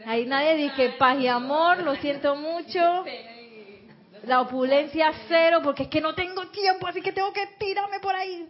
ahí 0.08 0.26
nadie 0.26 0.56
dice 0.56 0.96
paz 0.98 1.20
y 1.20 1.28
amor, 1.28 1.84
lo 1.84 1.96
siento 1.98 2.36
mucho. 2.36 2.80
La 4.26 4.42
opulencia 4.42 5.12
cero, 5.28 5.60
porque 5.64 5.84
es 5.84 5.90
que 5.90 6.02
no 6.02 6.14
tengo 6.16 6.48
tiempo, 6.48 6.88
así 6.88 7.02
que 7.02 7.12
tengo 7.14 7.32
que 7.32 7.46
tirarme 7.60 8.00
por 8.00 8.16
ahí. 8.16 8.50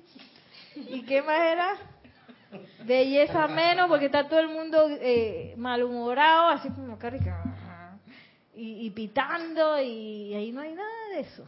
¿Y 0.76 1.02
qué 1.04 1.22
más 1.22 1.40
era? 1.42 1.78
Belleza 2.86 3.48
menos, 3.48 3.88
porque 3.88 4.06
está 4.06 4.28
todo 4.28 4.40
el 4.40 4.48
mundo 4.48 4.88
eh, 4.90 5.54
malhumorado, 5.58 6.48
así 6.50 6.70
como 6.70 6.98
que 6.98 7.22
y, 8.56 8.88
y 8.88 8.90
pitando, 8.90 9.80
y 9.82 10.34
ahí 10.34 10.52
no 10.52 10.62
hay 10.62 10.74
nada 10.74 10.90
de 11.14 11.20
eso. 11.20 11.46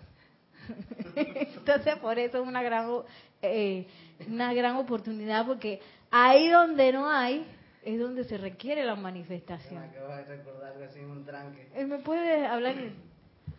Entonces, 1.16 1.96
por 1.98 2.18
eso 2.20 2.42
es 2.42 2.48
una 2.48 2.62
gran, 2.62 2.90
eh, 3.42 3.88
una 4.28 4.54
gran 4.54 4.76
oportunidad, 4.78 5.46
porque 5.46 5.80
ahí 6.10 6.50
donde 6.50 6.92
no 6.92 7.10
hay, 7.10 7.46
es 7.84 8.00
donde 8.00 8.24
se 8.24 8.38
requiere 8.38 8.84
la 8.86 8.96
Me 8.96 9.02
manifestación. 9.04 9.84
acabo 9.84 10.16
de 10.16 10.26
recordar 10.26 10.84
así 10.84 11.00
en 11.00 11.10
un 11.10 11.26
tranque. 11.26 11.68
Él 11.76 11.88
me 11.88 12.00
puede 12.00 12.46
hablar. 12.46 12.76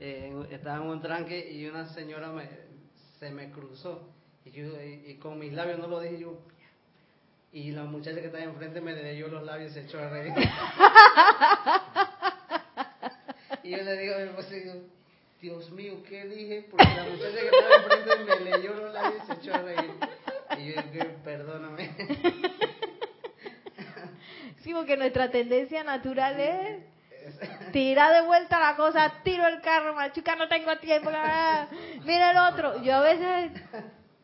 Eh, 0.00 0.32
estaba 0.50 0.76
en 0.76 0.82
un 0.90 1.00
tranque 1.00 1.52
y 1.52 1.66
una 1.66 1.86
señora 1.92 2.30
me, 2.30 2.48
se 3.18 3.30
me 3.30 3.50
cruzó. 3.50 4.08
Y, 4.44 4.50
yo, 4.50 4.64
y, 4.82 5.10
y 5.10 5.14
con 5.18 5.38
mis 5.38 5.52
labios 5.52 5.78
no 5.78 5.86
lo 5.86 6.00
dije 6.00 6.20
yo. 6.20 6.38
Y 7.52 7.70
la 7.72 7.84
muchacha 7.84 8.20
que 8.20 8.26
estaba 8.26 8.44
enfrente 8.44 8.80
me 8.80 8.94
leyó 8.94 9.28
los 9.28 9.42
labios 9.44 9.72
y 9.72 9.74
se 9.74 9.80
echó 9.82 9.98
a 9.98 10.08
reír. 10.08 10.32
y 13.62 13.70
yo 13.70 13.76
le 13.78 13.96
digo, 13.98 14.14
pues, 14.34 14.50
digo, 14.50 14.72
Dios 15.43 15.70
mío, 15.72 15.95
¿qué 16.09 16.24
dije? 16.26 16.68
Porque 16.70 16.84
la 16.84 17.03
muchacha 17.03 17.36
que 17.36 17.47
estaba 17.47 17.74
enfrente 17.74 18.45
me 18.45 18.51
leyó 18.51 18.74
los 18.74 18.95
labios 18.95 19.24
y 19.24 19.26
se 19.26 19.32
echó 19.32 19.55
a 19.55 19.59
reír. 19.59 19.90
Y 20.57 20.72
yo 20.72 20.82
dije, 20.82 21.05
perdóname. 21.24 21.90
Sí, 24.61 24.72
porque 24.72 24.97
nuestra 24.97 25.32
tendencia 25.32 25.82
natural 25.82 26.38
es 26.38 26.84
tirar 27.72 28.14
de 28.14 28.22
vuelta 28.24 28.61
la 28.61 28.76
cosa, 28.76 29.14
tiro 29.24 29.45
el 29.49 29.61
carro, 29.61 29.97
machuca, 29.97 30.36
no 30.36 30.47
tengo 30.47 30.76
tiempo. 30.78 31.11
Mira 32.05 32.30
el 32.30 32.36
otro. 32.53 32.80
Yo 32.84 32.95
a 32.95 33.01
veces 33.01 33.51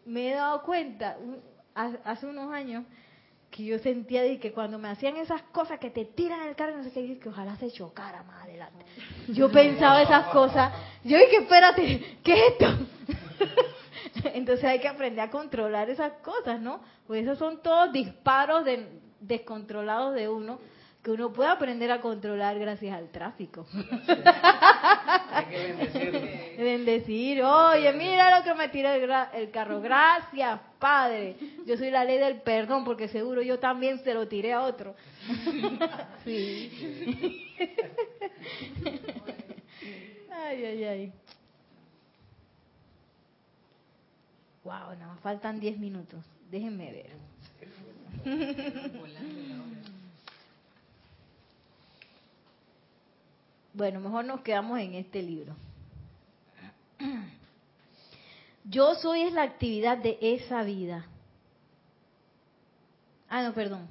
me 0.06 0.30
he 0.30 0.34
dado 0.36 0.62
cuenta, 0.62 1.16
hace 1.74 2.26
unos 2.26 2.52
años, 2.52 2.84
que 3.50 3.64
yo 3.64 3.78
sentía 3.78 4.22
de 4.22 4.38
que 4.38 4.52
cuando 4.52 4.78
me 4.78 4.88
hacían 4.88 5.16
esas 5.16 5.42
cosas 5.52 5.78
que 5.78 5.90
te 5.90 6.04
tiran 6.04 6.46
el 6.48 6.54
carro, 6.54 6.76
no 6.76 6.84
sé 6.84 6.90
qué, 6.92 7.18
que 7.18 7.28
ojalá 7.28 7.56
se 7.56 7.70
chocara 7.70 8.22
más 8.24 8.44
adelante. 8.44 8.84
Yo 9.28 9.50
pensaba 9.52 10.02
esas 10.02 10.26
cosas. 10.26 10.72
Yo 11.04 11.16
dije, 11.18 11.36
espérate, 11.38 12.18
¿qué 12.22 12.32
es 12.34 12.52
esto? 12.52 12.66
Entonces 14.34 14.64
hay 14.64 14.80
que 14.80 14.88
aprender 14.88 15.20
a 15.20 15.30
controlar 15.30 15.88
esas 15.90 16.12
cosas, 16.22 16.60
¿no? 16.60 16.80
Pues 17.06 17.22
esos 17.22 17.38
son 17.38 17.62
todos 17.62 17.92
disparos 17.92 18.64
de- 18.64 19.00
descontrolados 19.20 20.14
de 20.14 20.28
uno 20.28 20.58
que 21.08 21.14
uno 21.14 21.32
puede 21.32 21.48
aprender 21.48 21.90
a 21.90 22.02
controlar 22.02 22.58
gracias 22.58 22.94
al 22.94 23.08
tráfico. 23.08 23.66
Hay 25.32 25.46
que. 25.46 26.54
Bendecir, 26.62 27.42
oye, 27.42 27.94
mira 27.94 28.28
el 28.28 28.42
otro 28.42 28.54
me 28.54 28.68
tira 28.68 28.94
el, 28.94 29.10
el 29.40 29.50
carro, 29.50 29.80
gracias, 29.80 30.60
Padre. 30.78 31.36
Yo 31.64 31.78
soy 31.78 31.90
la 31.90 32.04
ley 32.04 32.18
del 32.18 32.42
perdón 32.42 32.84
porque 32.84 33.08
seguro 33.08 33.40
yo 33.40 33.58
también 33.58 34.00
se 34.00 34.12
lo 34.12 34.28
tiré 34.28 34.52
a 34.52 34.60
otro. 34.60 34.94
Sí. 36.24 37.54
Ay, 40.30 40.64
ay, 40.64 40.84
ay. 40.84 41.12
Wow, 44.62 44.94
nada 44.98 45.06
más 45.06 45.20
faltan 45.20 45.58
10 45.58 45.78
minutos. 45.78 46.22
Déjenme 46.50 46.92
ver. 46.92 47.10
Bueno, 53.78 54.00
mejor 54.00 54.24
nos 54.24 54.40
quedamos 54.40 54.80
en 54.80 54.94
este 54.94 55.22
libro. 55.22 55.54
Yo 58.64 58.96
soy 58.96 59.22
es 59.22 59.32
la 59.32 59.44
actividad 59.44 59.98
de 59.98 60.18
esa 60.20 60.64
vida. 60.64 61.06
Ah, 63.28 63.44
no, 63.44 63.54
perdón. 63.54 63.86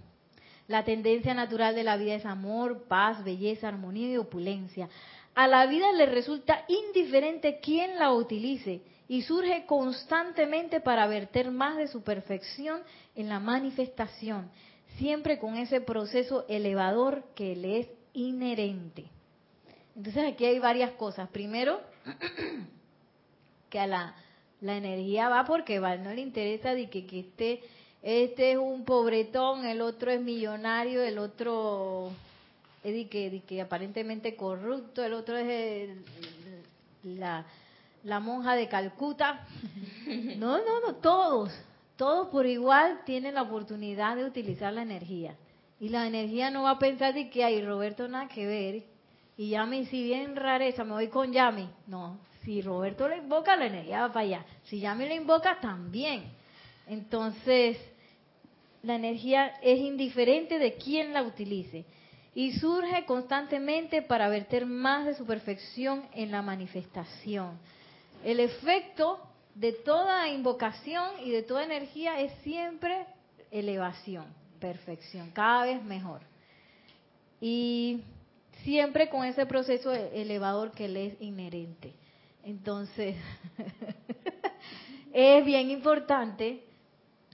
La 0.67 0.83
tendencia 0.83 1.33
natural 1.33 1.73
de 1.73 1.85
la 1.85 1.95
vida 1.95 2.15
es 2.15 2.25
amor, 2.25 2.83
paz, 2.89 3.23
belleza, 3.23 3.69
armonía 3.69 4.11
y 4.11 4.17
opulencia. 4.17 4.89
A 5.35 5.47
la 5.47 5.65
vida 5.67 5.89
le 5.93 6.07
resulta 6.07 6.65
indiferente 6.67 7.61
quién 7.61 7.97
la 7.97 8.11
utilice 8.11 8.81
y 9.07 9.21
surge 9.21 9.65
constantemente 9.65 10.81
para 10.81 11.07
verter 11.07 11.49
más 11.49 11.77
de 11.77 11.87
su 11.87 12.03
perfección 12.03 12.81
en 13.15 13.29
la 13.29 13.39
manifestación, 13.39 14.51
siempre 14.97 15.39
con 15.39 15.55
ese 15.55 15.79
proceso 15.79 16.43
elevador 16.49 17.23
que 17.35 17.55
le 17.55 17.79
es 17.79 17.87
inherente. 18.11 19.11
Entonces 19.97 20.31
aquí 20.31 20.45
hay 20.45 20.59
varias 20.59 20.91
cosas. 20.91 21.27
Primero, 21.29 21.81
que 23.69 23.79
a 23.79 23.87
la, 23.87 24.15
la 24.61 24.77
energía 24.77 25.27
va 25.27 25.43
porque 25.43 25.79
va, 25.79 25.97
no 25.97 26.13
le 26.13 26.21
interesa 26.21 26.73
de 26.75 26.87
que, 26.89 27.05
que 27.07 27.19
este, 27.21 27.63
este 28.03 28.51
es 28.51 28.57
un 28.57 28.85
pobretón, 28.85 29.65
el 29.65 29.81
otro 29.81 30.11
es 30.11 30.21
millonario, 30.21 31.01
el 31.01 31.17
otro 31.17 32.11
es 32.83 33.07
que 33.09 33.61
aparentemente 33.61 34.35
corrupto, 34.35 35.03
el 35.03 35.13
otro 35.13 35.35
es 35.35 35.49
el- 35.49 37.19
la, 37.19 37.45
la 38.03 38.19
monja 38.19 38.55
de 38.55 38.67
Calcuta. 38.67 39.45
No, 40.37 40.59
no, 40.59 40.79
no, 40.79 40.95
todos, 40.95 41.51
todos 41.97 42.27
por 42.29 42.45
igual 42.45 43.01
tienen 43.05 43.33
la 43.33 43.41
oportunidad 43.41 44.15
de 44.15 44.23
utilizar 44.23 44.71
la 44.71 44.83
energía. 44.83 45.35
Y 45.81 45.89
la 45.89 46.07
energía 46.07 46.49
no 46.49 46.63
va 46.63 46.71
a 46.71 46.79
pensar 46.79 47.13
de 47.13 47.29
que 47.29 47.43
hay 47.43 47.61
Roberto 47.65 48.07
nada 48.07 48.29
que 48.29 48.45
ver. 48.45 48.96
Y 49.37 49.49
Yami, 49.49 49.85
si 49.85 50.03
bien 50.03 50.35
rareza, 50.35 50.83
me 50.83 50.93
voy 50.93 51.07
con 51.09 51.31
Yami. 51.31 51.69
No, 51.85 52.19
si 52.43 52.61
Roberto 52.61 53.07
le 53.07 53.17
invoca, 53.17 53.55
la 53.55 53.67
energía 53.67 54.01
va 54.01 54.13
para 54.13 54.25
allá. 54.25 54.45
Si 54.63 54.79
Yami 54.79 55.05
le 55.05 55.15
invoca, 55.15 55.59
también. 55.59 56.23
Entonces, 56.87 57.77
la 58.81 58.95
energía 58.95 59.53
es 59.61 59.79
indiferente 59.79 60.57
de 60.57 60.73
quién 60.75 61.13
la 61.13 61.23
utilice 61.23 61.85
y 62.33 62.53
surge 62.53 63.05
constantemente 63.05 64.01
para 64.01 64.29
verter 64.29 64.65
más 64.65 65.05
de 65.05 65.15
su 65.15 65.25
perfección 65.25 66.03
en 66.13 66.31
la 66.31 66.41
manifestación. 66.41 67.57
El 68.23 68.39
efecto 68.39 69.19
de 69.55 69.73
toda 69.73 70.29
invocación 70.29 71.11
y 71.25 71.31
de 71.31 71.43
toda 71.43 71.63
energía 71.63 72.19
es 72.21 72.31
siempre 72.43 73.05
elevación, 73.51 74.25
perfección, 74.59 75.31
cada 75.31 75.65
vez 75.65 75.83
mejor. 75.83 76.21
Y 77.41 78.03
siempre 78.67 79.07
con 79.07 79.23
ese 79.23 79.45
proceso 79.45 79.93
elevador 79.93 80.71
que 80.71 80.89
le 80.89 81.05
es 81.05 81.21
inherente. 81.21 81.93
Entonces, 82.43 83.15
es 85.13 85.45
bien 85.45 85.71
importante, 85.71 86.65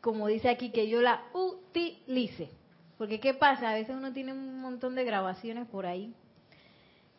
como 0.03 0.27
dice 0.27 0.47
aquí, 0.47 0.69
que 0.69 0.87
yo 0.87 1.01
la 1.01 1.23
utilice. 1.33 2.51
Porque 2.99 3.19
¿qué 3.19 3.33
pasa? 3.33 3.71
A 3.71 3.73
veces 3.73 3.95
uno 3.95 4.13
tiene 4.13 4.31
un 4.31 4.61
montón 4.61 4.93
de 4.93 5.03
grabaciones 5.05 5.67
por 5.69 5.87
ahí. 5.87 6.13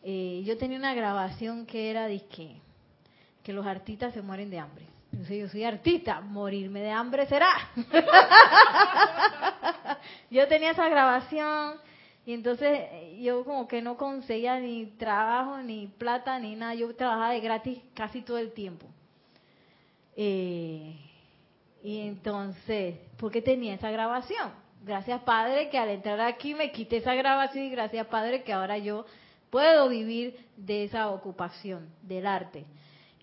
Eh, 0.04 0.44
yo 0.46 0.56
tenía 0.58 0.78
una 0.78 0.94
grabación 0.94 1.66
que 1.66 1.90
era 1.90 2.06
de 2.06 2.24
que, 2.26 2.54
que 3.42 3.52
los 3.52 3.66
artistas 3.66 4.14
se 4.14 4.22
mueren 4.22 4.48
de 4.48 4.60
hambre. 4.60 4.86
Entonces 5.10 5.40
yo 5.40 5.48
soy 5.48 5.64
artista, 5.64 6.20
morirme 6.20 6.82
de 6.82 6.92
hambre 6.92 7.26
será. 7.26 7.50
yo 10.30 10.46
tenía 10.46 10.70
esa 10.70 10.88
grabación 10.88 11.80
y 12.26 12.32
entonces 12.32 12.68
eh, 12.70 13.20
yo 13.22 13.44
como 13.44 13.68
que 13.68 13.82
no 13.82 13.96
conseguía 13.96 14.58
ni 14.58 14.86
trabajo, 14.86 15.58
ni 15.58 15.86
plata, 15.86 16.38
ni 16.38 16.56
nada. 16.56 16.74
Yo 16.74 16.94
trabajaba 16.94 17.32
de 17.32 17.40
gratis 17.40 17.78
casi 17.94 18.22
todo 18.22 18.38
el 18.38 18.52
tiempo. 18.52 18.86
Eh, 20.16 20.96
y 21.82 22.00
entonces, 22.00 22.96
¿por 23.18 23.30
qué 23.30 23.42
tenía 23.42 23.74
esa 23.74 23.90
grabación? 23.90 24.52
Gracias 24.84 25.22
Padre 25.22 25.70
que 25.70 25.78
al 25.78 25.88
entrar 25.90 26.20
aquí 26.20 26.54
me 26.54 26.70
quité 26.72 26.98
esa 26.98 27.14
grabación 27.14 27.64
y 27.64 27.70
gracias 27.70 28.06
Padre 28.06 28.42
que 28.42 28.52
ahora 28.52 28.78
yo 28.78 29.06
puedo 29.50 29.88
vivir 29.88 30.36
de 30.56 30.84
esa 30.84 31.10
ocupación, 31.10 31.88
del 32.02 32.26
arte. 32.26 32.64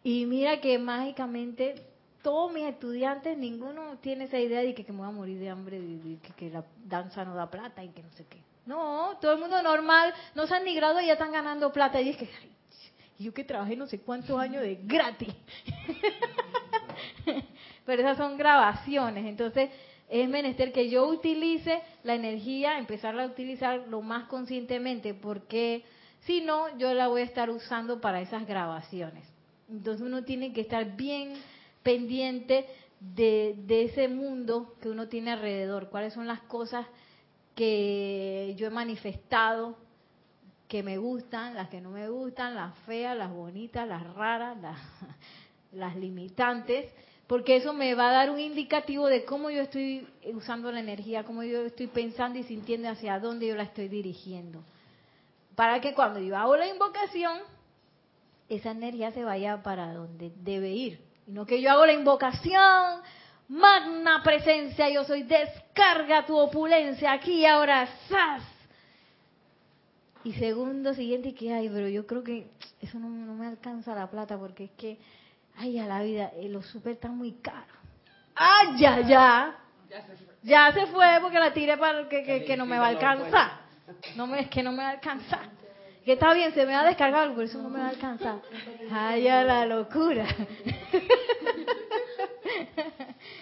Y 0.03 0.25
mira 0.25 0.59
que 0.59 0.77
mágicamente 0.77 1.87
todos 2.21 2.53
mis 2.53 2.65
estudiantes, 2.65 3.37
ninguno 3.37 3.97
tiene 3.97 4.25
esa 4.25 4.39
idea 4.39 4.61
de 4.61 4.73
que, 4.73 4.85
que 4.85 4.91
me 4.91 4.99
voy 4.99 5.07
a 5.07 5.11
morir 5.11 5.39
de 5.39 5.49
hambre, 5.49 5.79
de, 5.81 6.17
que 6.35 6.49
la 6.49 6.63
danza 6.85 7.25
no 7.25 7.35
da 7.35 7.49
plata 7.49 7.83
y 7.83 7.89
que 7.89 8.03
no 8.03 8.11
sé 8.11 8.25
qué. 8.29 8.50
No, 8.65 9.17
todo 9.19 9.33
el 9.33 9.39
mundo 9.39 9.61
normal, 9.63 10.13
no 10.35 10.45
se 10.45 10.53
han 10.53 10.63
ni 10.63 10.73
y 10.73 10.75
ya 10.75 11.13
están 11.13 11.31
ganando 11.31 11.71
plata. 11.71 11.99
Y 11.99 12.09
es 12.09 12.17
que, 12.17 12.29
yo 13.17 13.33
que 13.33 13.43
trabajé 13.43 13.75
no 13.75 13.87
sé 13.87 13.99
cuántos 13.99 14.39
años 14.39 14.61
de 14.61 14.79
gratis. 14.83 15.33
Pero 17.85 18.01
esas 18.01 18.17
son 18.17 18.37
grabaciones, 18.37 19.25
entonces 19.25 19.69
es 20.09 20.29
menester 20.29 20.71
que 20.71 20.89
yo 20.89 21.07
utilice 21.07 21.81
la 22.03 22.15
energía, 22.15 22.77
empezarla 22.77 23.23
a 23.23 23.27
utilizar 23.27 23.87
lo 23.87 24.01
más 24.01 24.27
conscientemente, 24.27 25.13
porque 25.13 25.83
si 26.21 26.41
no, 26.41 26.77
yo 26.77 26.93
la 26.93 27.07
voy 27.07 27.21
a 27.21 27.25
estar 27.25 27.49
usando 27.49 28.01
para 28.01 28.21
esas 28.21 28.45
grabaciones. 28.45 29.25
Entonces 29.69 30.05
uno 30.05 30.23
tiene 30.23 30.53
que 30.53 30.61
estar 30.61 30.95
bien 30.95 31.33
pendiente 31.81 32.67
de, 32.99 33.55
de 33.65 33.85
ese 33.85 34.07
mundo 34.09 34.75
que 34.81 34.89
uno 34.89 35.07
tiene 35.07 35.31
alrededor, 35.31 35.89
cuáles 35.89 36.13
son 36.13 36.27
las 36.27 36.41
cosas 36.41 36.85
que 37.55 38.55
yo 38.57 38.67
he 38.67 38.69
manifestado 38.69 39.75
que 40.71 40.83
me 40.83 40.97
gustan, 40.97 41.53
las 41.53 41.67
que 41.67 41.81
no 41.81 41.91
me 41.91 42.07
gustan, 42.07 42.55
las 42.55 42.73
feas, 42.85 43.17
las 43.17 43.29
bonitas, 43.29 43.85
las 43.85 44.01
raras, 44.15 44.57
las, 45.73 45.95
limitantes, 45.97 46.89
porque 47.27 47.57
eso 47.57 47.73
me 47.73 47.93
va 47.93 48.09
a 48.09 48.13
dar 48.13 48.31
un 48.31 48.39
indicativo 48.39 49.07
de 49.07 49.25
cómo 49.25 49.49
yo 49.49 49.63
estoy 49.63 50.07
usando 50.33 50.71
la 50.71 50.79
energía, 50.79 51.25
cómo 51.25 51.43
yo 51.43 51.63
estoy 51.63 51.87
pensando 51.87 52.39
y 52.39 52.43
sintiendo 52.43 52.87
hacia 52.87 53.19
dónde 53.19 53.47
yo 53.47 53.55
la 53.55 53.63
estoy 53.63 53.89
dirigiendo. 53.89 54.63
Para 55.55 55.81
que 55.81 55.93
cuando 55.93 56.21
yo 56.21 56.37
hago 56.37 56.55
la 56.55 56.67
invocación, 56.67 57.39
esa 58.47 58.71
energía 58.71 59.11
se 59.11 59.25
vaya 59.25 59.61
para 59.63 59.93
donde 59.93 60.31
debe 60.37 60.71
ir. 60.71 61.01
Y 61.27 61.31
no 61.31 61.45
que 61.45 61.61
yo 61.61 61.69
hago 61.69 61.85
la 61.85 61.93
invocación, 61.93 63.01
magna 64.21 64.23
presencia, 64.23 64.89
yo 64.89 65.03
soy, 65.03 65.23
descarga 65.23 66.25
tu 66.25 66.37
opulencia 66.37 67.11
aquí 67.11 67.41
y 67.41 67.45
ahora, 67.45 67.87
¡zas! 68.07 68.43
Y 70.23 70.33
segundo, 70.33 70.93
siguiente, 70.93 71.29
y 71.29 71.33
que, 71.33 71.53
ay, 71.53 71.69
pero 71.69 71.87
yo 71.87 72.05
creo 72.05 72.23
que 72.23 72.47
eso 72.79 72.99
no, 72.99 73.09
no 73.09 73.33
me 73.33 73.47
alcanza 73.47 73.95
la 73.95 74.07
plata 74.07 74.37
porque 74.37 74.65
es 74.65 74.71
que, 74.71 74.99
ay, 75.57 75.79
a 75.79 75.87
la 75.87 76.03
vida, 76.03 76.31
eh, 76.35 76.47
los 76.49 76.65
super 76.67 76.93
están 76.93 77.17
muy 77.17 77.33
caros. 77.33 77.75
¡Ay, 78.35 78.79
ya, 78.79 79.01
ya! 79.01 79.55
Ya 80.43 80.71
se 80.73 80.87
fue 80.87 81.17
porque 81.21 81.39
la 81.39 81.53
tiré 81.53 81.77
para 81.77 82.07
que, 82.07 82.23
que, 82.23 82.45
que 82.45 82.57
no 82.57 82.65
me 82.65 82.77
va 82.77 82.85
a 82.85 82.89
alcanzar. 82.89 83.61
No 84.15 84.25
me, 84.25 84.41
es 84.41 84.49
que 84.49 84.63
no 84.63 84.71
me 84.71 84.83
va 84.83 84.89
a 84.89 84.91
alcanzar. 84.91 85.49
Que 86.05 86.13
está 86.13 86.33
bien, 86.33 86.53
se 86.53 86.65
me 86.65 86.73
va 86.73 86.81
a 86.81 86.85
descargar 86.85 87.23
algo, 87.23 87.35
pero 87.35 87.47
eso 87.47 87.61
no 87.61 87.69
me 87.69 87.79
va 87.79 87.87
a 87.87 87.89
alcanzar. 87.89 88.39
¡Ay, 88.91 89.27
a 89.27 89.43
la 89.43 89.65
locura! 89.65 90.25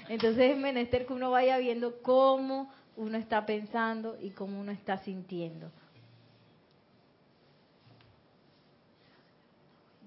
Entonces 0.10 0.51
es 0.51 0.57
menester 0.57 1.05
que 1.05 1.14
uno 1.14 1.30
vaya 1.30 1.57
viendo 1.60 2.01
cómo 2.01 2.74
uno 2.97 3.18
está 3.18 3.45
pensando 3.45 4.18
y 4.20 4.32
cómo 4.32 4.60
uno 4.60 4.72
está 4.72 4.97
sintiendo. 4.97 5.72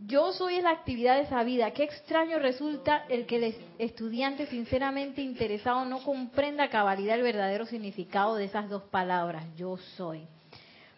Yo 0.05 0.33
soy 0.33 0.61
la 0.61 0.71
actividad 0.71 1.15
de 1.15 1.23
esa 1.23 1.45
vida. 1.45 1.71
Qué 1.71 1.85
extraño 1.85 2.41
resulta 2.41 3.05
el 3.09 3.27
que 3.27 3.37
el 3.37 3.55
estudiante 3.79 4.47
sinceramente 4.47 5.23
interesado 5.23 5.85
no 5.85 6.03
comprenda 6.03 6.69
cabalidad 6.69 7.15
el 7.15 7.23
verdadero 7.23 7.65
significado 7.67 8.35
de 8.35 8.47
esas 8.47 8.69
dos 8.69 8.83
palabras, 8.83 9.47
yo 9.57 9.77
soy. 9.97 10.27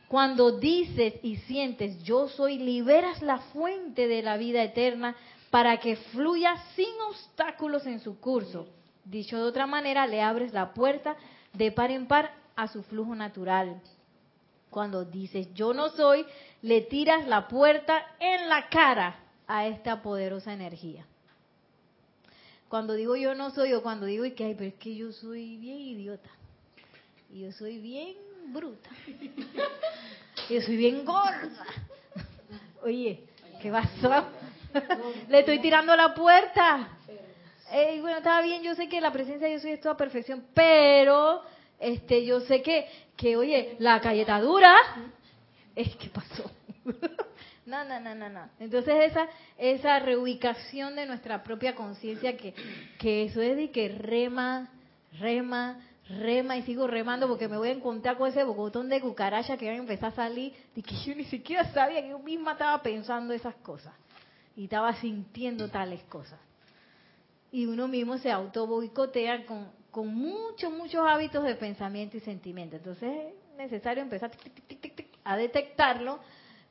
Cuando 0.09 0.59
dices 0.59 1.15
y 1.23 1.37
sientes 1.37 2.03
yo 2.03 2.29
soy, 2.29 2.57
liberas 2.57 3.21
la 3.21 3.39
fuente 3.39 4.09
de 4.09 4.23
la 4.23 4.39
vida 4.39 4.63
eterna 4.63 5.15
para 5.51 5.77
que 5.77 5.97
fluya 5.97 6.57
sin 6.75 6.95
obstáculos 7.11 7.85
en 7.87 8.01
su 8.01 8.19
curso. 8.19 8.67
Dicho 9.05 9.37
de 9.37 9.45
otra 9.45 9.67
manera, 9.67 10.07
le 10.07 10.23
abres 10.23 10.53
la 10.53 10.73
puerta 10.73 11.17
de 11.53 11.71
par 11.71 11.91
en 11.91 12.07
par 12.07 12.33
a 12.57 12.69
su 12.69 12.83
flujo 12.83 13.15
natural. 13.15 13.81
Cuando 14.71 15.05
dices 15.05 15.49
yo 15.55 15.73
no 15.73 15.91
soy, 15.91 16.25
le 16.63 16.81
tiras 16.81 17.27
la 17.27 17.47
puerta 17.49 18.05
en 18.19 18.49
la 18.49 18.69
cara 18.69 19.17
a 19.47 19.67
esta 19.67 20.03
poderosa 20.03 20.53
energía. 20.53 21.07
Cuando 22.69 22.95
digo 22.95 23.15
yo 23.15 23.35
no 23.35 23.51
soy 23.51 23.73
o 23.73 23.83
cuando 23.83 24.07
digo 24.07 24.25
que 24.35 24.45
ay, 24.45 24.55
pero 24.55 24.69
es 24.71 24.75
que 24.75 24.97
yo 24.97 25.13
soy 25.13 25.59
bien 25.59 25.79
idiota. 25.79 26.31
Y 27.31 27.43
yo 27.43 27.53
soy 27.53 27.79
bien 27.79 28.17
bruta. 28.53 28.91
Yo 30.51 30.61
soy 30.61 30.77
bien 30.77 31.05
gorda. 31.05 31.67
Oye, 32.83 33.25
¿qué 33.63 33.71
pasó? 33.71 34.27
Le 35.29 35.41
estoy 35.41 35.61
tirando 35.61 35.95
la 35.95 36.15
puerta. 36.15 36.89
Bueno, 37.71 38.19
estaba 38.19 38.43
bien, 38.43 38.63
yo 38.63 38.75
sé 38.75 38.89
que 38.89 39.01
la 39.01 39.13
presencia 39.13 39.49
de 39.49 39.55
yo 39.55 39.61
soy 39.61 39.73
es 39.73 39.81
toda 39.81 39.97
perfección, 39.97 40.45
pero 40.55 41.43
este 41.79 42.25
yo 42.25 42.41
sé 42.41 42.63
que, 42.63 42.87
que 43.17 43.37
oye, 43.37 43.77
la 43.79 43.99
galleta 43.99 44.41
dura, 44.41 44.75
es 45.75 45.95
que 45.97 46.09
pasó. 46.09 46.51
No, 47.67 47.83
no, 47.83 47.99
no, 47.99 48.15
no, 48.15 48.29
no. 48.29 48.51
Entonces 48.61 49.11
esa 49.11 49.27
esa 49.57 49.99
reubicación 49.99 50.97
de 50.97 51.07
nuestra 51.07 51.43
propia 51.43 51.75
conciencia 51.75 52.37
que 52.37 52.53
que 52.99 53.25
eso 53.25 53.41
es 53.41 53.57
de 53.57 53.71
que 53.71 53.89
rema, 53.89 54.69
rema, 55.19 55.81
rema 56.09 56.59
y 56.59 56.63
sigo 56.65 56.87
remando 56.87 57.27
porque 57.27 57.49
me 57.49 57.57
voy 57.57 57.71
a 57.71 57.73
encontrar 57.73 58.19
con 58.19 58.29
ese 58.29 58.45
botón 58.45 58.91
de 58.91 59.01
cucaracha 59.01 59.57
que 59.57 59.67
van 59.67 59.77
a 59.77 59.79
empezar 59.79 60.13
a 60.13 60.15
salir 60.15 60.53
y 60.77 60.83
que 60.83 60.95
yo 61.07 61.15
ni 61.15 61.25
siquiera 61.25 61.65
sabía 61.73 62.03
que 62.03 62.11
yo 62.11 62.19
misma 62.19 62.53
estaba 62.53 62.83
pensando 62.83 63.33
esas 63.33 63.55
cosas 63.57 63.95
y 64.57 64.65
estaba 64.65 64.95
sintiendo 64.97 65.71
tales 65.71 66.03
cosas. 66.05 66.39
Y 67.55 67.67
uno 67.67 67.87
mismo 67.87 68.19
se 68.19 68.33
auto 68.33 68.67
boicotea 68.67 69.47
con, 69.47 69.71
con 69.93 70.13
muchos, 70.13 70.73
muchos 70.73 71.07
hábitos 71.07 71.45
de 71.45 71.55
pensamiento 71.55 72.17
y 72.17 72.21
sentimiento. 72.21 72.75
Entonces 72.75 73.33
es 73.53 73.57
necesario 73.57 74.03
empezar 74.03 74.33
a 75.23 75.37
detectarlo 75.37 76.19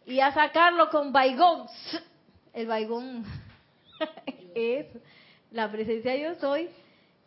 y 0.05 0.19
a 0.19 0.33
sacarlo 0.33 0.89
con 0.89 1.13
baigón. 1.13 1.67
El 2.51 2.67
baigón 2.67 3.23
es 4.55 4.87
la 5.51 5.71
presencia 5.71 6.17
yo 6.17 6.35
soy 6.35 6.67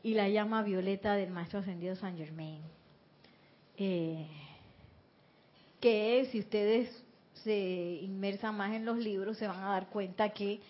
y 0.03 0.13
la 0.13 0.29
llama 0.29 0.63
violeta 0.63 1.15
del 1.15 1.31
Maestro 1.31 1.61
Ascendido 1.61 1.97
San 1.97 2.19
Germain. 2.19 2.61
Eh, 3.79 4.27
que 5.81 6.29
si 6.31 6.41
ustedes 6.41 7.03
se 7.43 8.01
inmersan 8.03 8.55
más 8.55 8.75
en 8.75 8.85
los 8.85 8.99
libros, 8.99 9.39
se 9.39 9.47
van 9.47 9.65
a 9.65 9.71
dar 9.71 9.87
cuenta 9.89 10.29
que 10.29 10.61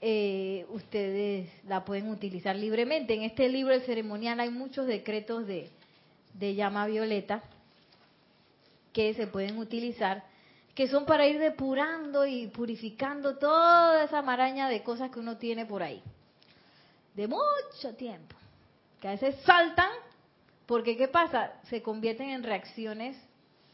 eh, 0.00 0.66
ustedes 0.70 1.48
la 1.66 1.84
pueden 1.84 2.08
utilizar 2.08 2.56
libremente. 2.56 3.14
En 3.14 3.22
este 3.22 3.48
libro, 3.48 3.74
el 3.74 3.82
ceremonial, 3.82 4.40
hay 4.40 4.50
muchos 4.50 4.86
decretos 4.86 5.46
de, 5.46 5.70
de 6.34 6.54
llama 6.54 6.86
violeta 6.86 7.42
que 8.92 9.14
se 9.14 9.26
pueden 9.26 9.58
utilizar, 9.58 10.24
que 10.74 10.88
son 10.88 11.04
para 11.04 11.26
ir 11.26 11.38
depurando 11.38 12.26
y 12.26 12.46
purificando 12.48 13.36
toda 13.38 14.04
esa 14.04 14.22
maraña 14.22 14.68
de 14.68 14.82
cosas 14.82 15.10
que 15.10 15.18
uno 15.18 15.36
tiene 15.36 15.66
por 15.66 15.82
ahí, 15.82 16.02
de 17.14 17.26
mucho 17.26 17.94
tiempo, 17.96 18.36
que 19.00 19.08
a 19.08 19.12
veces 19.12 19.36
saltan, 19.44 19.90
porque 20.66 20.96
¿qué 20.96 21.08
pasa? 21.08 21.54
Se 21.68 21.82
convierten 21.82 22.30
en 22.30 22.42
reacciones 22.42 23.16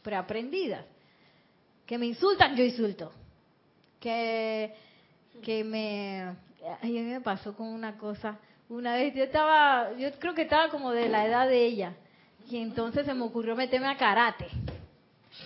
preaprendidas. 0.01 0.85
Que 1.85 1.97
me 1.97 2.05
insultan, 2.05 2.55
yo 2.55 2.63
insulto. 2.63 3.11
Que, 3.99 4.73
que 5.41 5.63
me... 5.63 6.21
A 6.81 6.85
mí 6.85 6.99
me 6.99 7.21
pasó 7.21 7.55
con 7.55 7.67
una 7.67 7.97
cosa. 7.97 8.37
Una 8.69 8.95
vez 8.95 9.13
yo 9.13 9.23
estaba, 9.23 9.93
yo 9.97 10.09
creo 10.19 10.33
que 10.33 10.43
estaba 10.43 10.69
como 10.69 10.91
de 10.91 11.09
la 11.09 11.25
edad 11.25 11.47
de 11.47 11.65
ella. 11.65 11.95
Y 12.47 12.57
entonces 12.57 13.05
se 13.05 13.13
me 13.13 13.23
ocurrió 13.23 13.55
meterme 13.55 13.87
a 13.87 13.97
karate. 13.97 14.47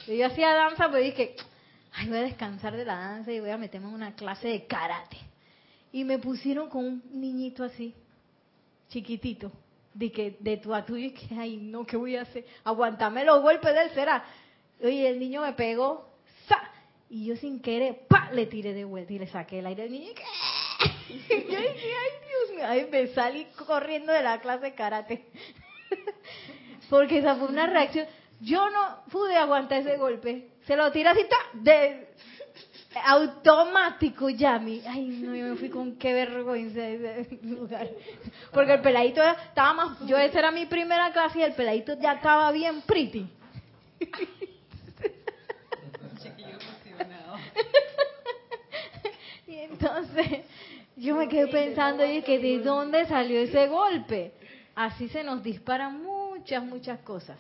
Yo 0.08 0.26
hacía 0.26 0.54
danza, 0.54 0.90
pero 0.90 1.04
dije, 1.04 1.36
ay, 1.94 2.08
voy 2.08 2.18
a 2.18 2.22
descansar 2.22 2.76
de 2.76 2.86
la 2.86 2.96
danza 2.96 3.32
y 3.32 3.40
voy 3.40 3.50
a 3.50 3.58
meterme 3.58 3.88
en 3.88 3.94
una 3.94 4.16
clase 4.16 4.48
de 4.50 4.66
karate. 4.66 5.18
Y 5.92 6.04
me 6.04 6.20
pusieron 6.20 6.70
con 6.70 6.86
un 6.86 7.04
niñito 7.14 7.64
así, 7.64 7.94
chiquitito, 8.90 9.52
de 9.94 10.12
que 10.12 10.38
de 10.40 10.58
tu 10.58 10.74
a 10.74 10.86
y 10.90 11.12
que, 11.12 11.36
ay, 11.36 11.58
no, 11.58 11.86
¿qué 11.86 11.96
voy 11.96 12.18
a 12.18 12.24
hacer? 12.24 12.46
Aguantame 12.64 13.24
los 13.24 13.42
golpes 13.42 13.74
de 13.74 13.82
él, 13.84 13.90
será. 13.92 14.24
Oye, 14.84 15.10
el 15.10 15.20
niño 15.20 15.42
me 15.42 15.54
pegó. 15.54 16.15
Y 17.10 17.26
yo 17.26 17.36
sin 17.36 17.62
querer, 17.62 18.08
¡pa! 18.08 18.30
le 18.32 18.46
tiré 18.48 18.74
de 18.74 18.84
vuelta 18.84 19.14
y 19.14 19.20
le 19.20 19.28
saqué 19.28 19.60
el 19.60 19.68
aire. 19.68 19.86
Y 19.88 20.14
yo 21.30 21.60
dije, 21.60 21.60
ay, 21.60 22.12
Dios 22.28 22.56
mío, 22.56 22.68
ahí 22.68 22.88
me 22.92 23.08
salí 23.08 23.46
corriendo 23.66 24.12
de 24.12 24.24
la 24.24 24.40
clase 24.42 24.66
de 24.66 24.74
karate. 24.74 25.26
Porque 26.90 27.20
esa 27.20 27.36
fue 27.36 27.48
una 27.48 27.68
reacción. 27.68 28.08
Yo 28.42 28.70
no 28.70 29.04
pude 29.12 29.36
aguantar 29.36 29.82
ese 29.82 29.98
golpe. 29.98 30.50
Se 30.66 30.76
lo 30.76 30.92
tiré 30.92 31.10
así, 31.10 31.22
¡ta! 31.30 31.38
de 31.54 32.08
automático 33.04 34.30
ya 34.30 34.58
mi 34.58 34.82
ay 34.88 35.06
no 35.08 35.36
yo 35.36 35.48
me 35.48 35.56
fui 35.56 35.70
con 35.70 35.98
qué 35.98 36.14
vergüenza 36.14 36.80
de 36.80 37.20
ese 37.20 37.40
lugar 37.44 37.90
porque 38.54 38.74
el 38.74 38.82
peladito 38.82 39.22
estaba 39.22 39.74
más 39.74 40.00
yo 40.06 40.18
esa 40.18 40.40
era 40.40 40.52
mi 40.52 40.66
primera 40.66 41.12
clase 41.12 41.40
y 41.40 41.44
el 41.44 41.54
peladito 41.54 42.00
ya 42.00 42.14
estaba 42.14 42.50
bien 42.54 42.84
pretty 42.84 43.28
y 49.48 49.56
entonces 49.56 50.46
yo 50.96 51.16
me 51.16 51.28
quedé 51.28 51.48
pensando 51.48 52.06
y 52.06 52.22
que 52.22 52.40
de 52.40 52.60
dónde 52.60 53.06
salió 53.06 53.40
ese 53.40 53.68
golpe 53.68 54.34
así 54.76 55.08
se 55.10 55.24
nos 55.24 55.44
disparan 55.44 56.04
muchas 56.04 56.64
muchas 56.64 57.00
cosas 57.02 57.38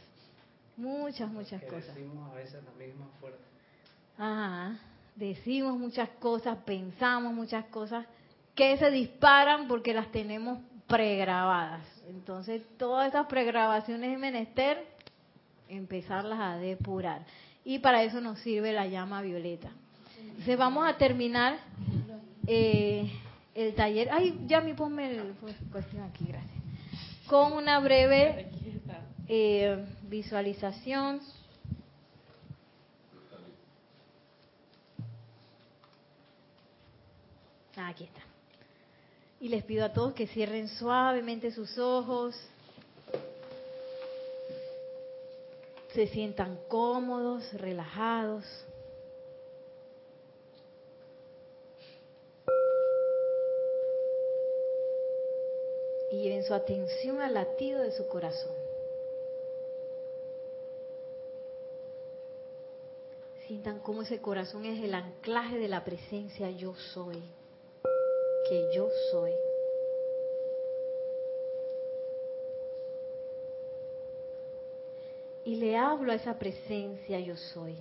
muchas 0.77 1.29
muchas 1.29 1.61
Que 1.61 1.67
cosas 1.67 1.95
decimos 1.95 2.31
a 2.31 2.35
veces 2.35 2.63
la 2.63 2.71
misma 2.71 3.07
fuerte. 3.19 3.39
Ajá. 4.17 4.79
Decimos 5.15 5.77
muchas 5.77 6.09
cosas, 6.19 6.57
pensamos 6.65 7.33
muchas 7.33 7.65
cosas 7.65 8.05
que 8.53 8.77
se 8.77 8.91
disparan 8.91 9.67
porque 9.67 9.93
las 9.93 10.11
tenemos 10.11 10.59
pregrabadas. 10.87 11.85
Entonces, 12.07 12.63
todas 12.77 13.09
esas 13.09 13.27
pregrabaciones 13.27 14.11
de 14.11 14.17
menester, 14.17 14.85
empezarlas 15.69 16.39
a 16.39 16.57
depurar. 16.57 17.25
Y 17.63 17.79
para 17.79 18.03
eso 18.03 18.21
nos 18.21 18.39
sirve 18.39 18.73
la 18.73 18.87
llama 18.87 19.21
violeta. 19.21 19.71
Entonces, 20.35 20.57
vamos 20.57 20.85
a 20.85 20.97
terminar 20.97 21.57
eh, 22.45 23.09
el 23.55 23.73
taller. 23.73 24.09
Ay, 24.11 24.37
ya 24.45 24.59
mi 24.59 24.73
ponme 24.73 25.09
el 25.09 25.33
cuestión 25.71 26.03
aquí, 26.03 26.25
gracias. 26.27 26.51
Con 27.25 27.53
una 27.53 27.79
breve 27.79 28.51
eh, 29.29 29.85
visualización. 30.03 31.21
Ah, 37.77 37.87
aquí 37.87 38.03
está. 38.03 38.21
Y 39.39 39.47
les 39.47 39.63
pido 39.63 39.85
a 39.85 39.93
todos 39.93 40.13
que 40.13 40.27
cierren 40.27 40.67
suavemente 40.67 41.49
sus 41.49 41.77
ojos. 41.77 42.35
Se 45.93 46.07
sientan 46.07 46.59
cómodos, 46.67 47.53
relajados. 47.53 48.43
Y 56.11 56.21
lleven 56.21 56.43
su 56.43 56.53
atención 56.53 57.21
al 57.21 57.33
latido 57.33 57.81
de 57.81 57.91
su 57.91 58.07
corazón. 58.07 58.53
Sientan 63.47 63.79
cómo 63.79 64.01
ese 64.01 64.19
corazón 64.19 64.65
es 64.65 64.83
el 64.83 64.93
anclaje 64.93 65.57
de 65.59 65.67
la 65.67 65.83
presencia 65.83 66.49
yo 66.49 66.73
soy 66.93 67.21
que 68.45 68.69
yo 68.73 68.89
soy. 69.11 69.31
Y 75.43 75.57
le 75.57 75.77
hablo 75.77 76.11
a 76.11 76.15
esa 76.15 76.37
presencia 76.37 77.19
yo 77.19 77.35
soy. 77.35 77.75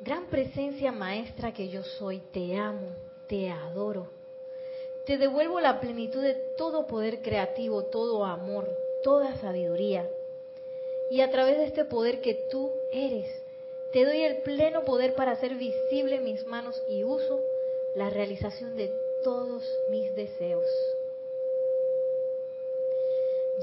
Gran 0.00 0.26
presencia 0.26 0.92
maestra 0.92 1.52
que 1.52 1.68
yo 1.68 1.82
soy, 1.82 2.20
te 2.32 2.56
amo, 2.56 2.90
te 3.28 3.50
adoro. 3.50 4.08
Te 5.04 5.18
devuelvo 5.18 5.60
la 5.60 5.80
plenitud 5.80 6.22
de 6.22 6.34
todo 6.56 6.86
poder 6.86 7.22
creativo, 7.22 7.84
todo 7.84 8.24
amor, 8.24 8.68
toda 9.02 9.36
sabiduría. 9.36 10.08
Y 11.10 11.20
a 11.20 11.30
través 11.30 11.58
de 11.58 11.64
este 11.64 11.84
poder 11.84 12.20
que 12.20 12.34
tú 12.50 12.72
eres, 12.92 13.28
te 13.92 14.04
doy 14.04 14.22
el 14.24 14.38
pleno 14.38 14.84
poder 14.84 15.14
para 15.14 15.32
hacer 15.32 15.54
visible 15.54 16.18
mis 16.20 16.44
manos 16.46 16.82
y 16.88 17.04
uso 17.04 17.40
la 17.94 18.10
realización 18.10 18.76
de 18.76 18.92
todos 19.22 19.62
mis 19.90 20.14
deseos. 20.14 20.66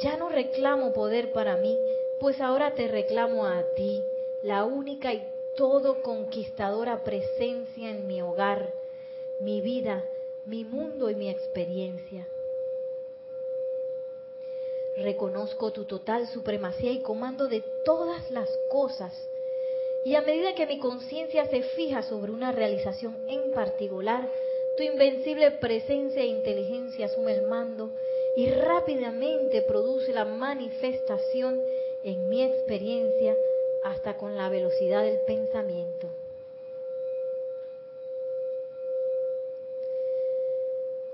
Ya 0.01 0.17
no 0.17 0.29
reclamo 0.29 0.93
poder 0.93 1.33
para 1.33 1.57
mí, 1.57 1.77
pues 2.19 2.41
ahora 2.41 2.73
te 2.73 2.87
reclamo 2.87 3.45
a 3.45 3.63
ti, 3.75 4.01
la 4.41 4.63
única 4.63 5.13
y 5.13 5.27
todo 5.55 6.01
conquistadora 6.01 7.03
presencia 7.03 7.89
en 7.89 8.07
mi 8.07 8.21
hogar, 8.21 8.73
mi 9.43 9.61
vida, 9.61 10.03
mi 10.45 10.63
mundo 10.63 11.09
y 11.09 11.15
mi 11.15 11.29
experiencia. 11.29 12.25
Reconozco 14.97 15.71
tu 15.71 15.85
total 15.85 16.27
supremacía 16.27 16.91
y 16.91 17.01
comando 17.01 17.47
de 17.47 17.61
todas 17.83 18.31
las 18.31 18.49
cosas. 18.71 19.13
Y 20.05 20.15
a 20.15 20.21
medida 20.21 20.55
que 20.55 20.67
mi 20.67 20.79
conciencia 20.79 21.45
se 21.47 21.61
fija 21.61 22.03
sobre 22.03 22.31
una 22.31 22.51
realización 22.51 23.17
en 23.27 23.51
particular, 23.51 24.29
tu 24.77 24.83
invencible 24.83 25.51
presencia 25.51 26.21
e 26.21 26.27
inteligencia 26.27 27.07
asume 27.07 27.33
el 27.33 27.47
mando 27.47 27.91
y 28.35 28.49
rápidamente 28.49 29.61
produce 29.61 30.13
la 30.13 30.25
manifestación 30.25 31.61
en 32.03 32.29
mi 32.29 32.43
experiencia 32.43 33.35
hasta 33.83 34.17
con 34.17 34.35
la 34.35 34.49
velocidad 34.49 35.03
del 35.03 35.19
pensamiento. 35.19 36.22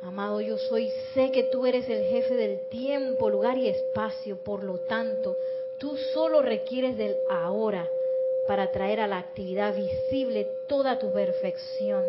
Amado, 0.10 0.42
yo 0.42 0.58
soy, 0.58 0.92
sé 1.14 1.30
que 1.32 1.44
tú 1.44 1.68
eres 1.68 1.88
el 1.88 2.04
jefe 2.06 2.36
del 2.36 2.62
tiempo, 2.62 3.30
lugar 3.30 3.60
y 3.60 3.68
espacio, 3.68 4.38
por 4.38 4.64
lo 4.64 4.80
tanto, 4.80 5.38
tú 5.78 5.96
solo 5.98 6.42
requieres 6.42 6.98
del 6.98 7.16
ahora 7.30 7.88
para 8.48 8.72
traer 8.72 9.02
a 9.02 9.08
la 9.08 9.20
actividad 9.20 9.76
visible 9.76 10.48
toda 10.68 10.98
tu 10.98 11.14
perfección. 11.14 12.04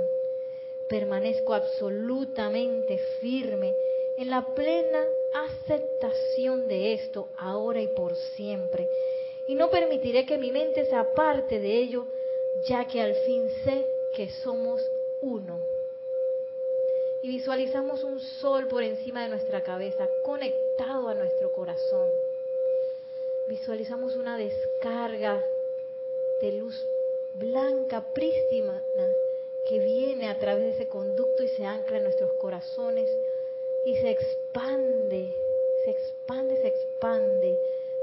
Permanezco 0.89 1.53
absolutamente 1.53 2.97
firme 3.21 3.75
en 4.17 4.31
la 4.31 4.47
plena 4.55 5.05
aceptación 5.35 6.69
de 6.69 6.95
esto 6.95 7.29
ahora 7.37 7.83
y 7.83 7.89
por 7.89 8.17
siempre. 8.35 8.89
Y 9.47 9.55
no 9.55 9.69
permitiré 9.69 10.25
que 10.25 10.39
mi 10.39 10.51
mente 10.51 10.87
se 10.87 10.97
aparte 10.97 11.61
de 11.61 11.77
ello, 11.77 12.07
ya 12.67 12.87
que 12.87 13.03
al 13.03 13.15
fin 13.27 13.51
sé 13.63 13.85
que 14.17 14.31
somos 14.43 14.81
uno 15.21 15.60
y 17.23 17.29
visualizamos 17.29 18.03
un 18.05 18.19
sol 18.21 18.67
por 18.69 18.83
encima 18.83 19.23
de 19.23 19.29
nuestra 19.29 19.63
cabeza, 19.63 20.09
conectado 20.25 21.09
a 21.09 21.15
nuestro 21.15 21.53
corazón. 21.53 22.09
Visualizamos 23.49 24.17
una 24.17 24.37
descarga 24.37 25.43
de 26.41 26.53
luz 26.53 26.87
blanca, 27.35 28.03
prístina, 28.15 28.83
que 29.69 29.79
viene 29.79 30.29
a 30.29 30.39
través 30.39 30.65
de 30.65 30.71
ese 30.71 30.89
conducto 30.89 31.43
y 31.43 31.49
se 31.49 31.65
ancla 31.65 31.99
en 31.99 32.05
nuestros 32.05 32.33
corazones 32.35 33.09
y 33.85 33.97
se 33.97 34.11
expande, 34.11 35.35
se 35.85 35.91
expande, 35.91 36.57
se 36.57 36.69
expande 36.69 37.59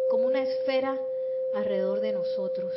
como 0.09 0.27
una 0.27 0.43
esfera 0.43 0.99
alrededor 1.53 2.01
de 2.01 2.13
nosotros. 2.13 2.73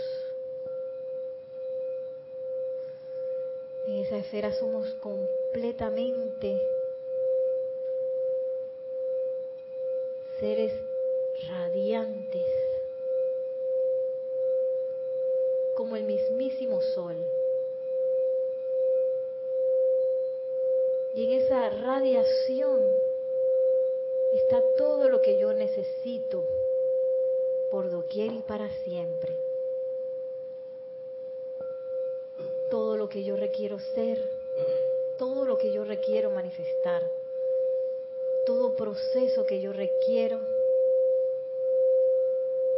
Esa 4.00 4.16
esfera 4.16 4.52
somos 4.52 4.88
completamente 5.02 6.60
seres 10.38 10.72
radiantes, 11.48 12.46
como 15.76 15.96
el 15.96 16.04
mismísimo 16.04 16.80
sol. 16.80 17.16
Y 21.14 21.24
en 21.24 21.42
esa 21.42 21.68
radiación 21.70 22.80
está 24.34 24.62
todo 24.78 25.08
lo 25.08 25.20
que 25.20 25.38
yo 25.38 25.52
necesito 25.52 26.44
por 27.70 27.90
doquier 27.90 28.32
y 28.32 28.40
para 28.40 28.70
siempre. 28.84 29.50
todo 32.70 32.96
lo 32.96 32.99
que 33.10 33.24
yo 33.24 33.36
requiero 33.36 33.78
ser, 33.94 34.18
todo 35.18 35.44
lo 35.44 35.58
que 35.58 35.72
yo 35.72 35.84
requiero 35.84 36.30
manifestar, 36.30 37.02
todo 38.46 38.74
proceso 38.76 39.44
que 39.44 39.60
yo 39.60 39.72
requiero 39.72 40.40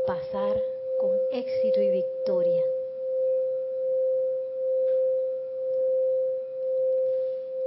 pasar 0.07 0.61
con 0.99 1.17
éxito 1.31 1.81
y 1.81 1.91
victoria. 1.91 2.65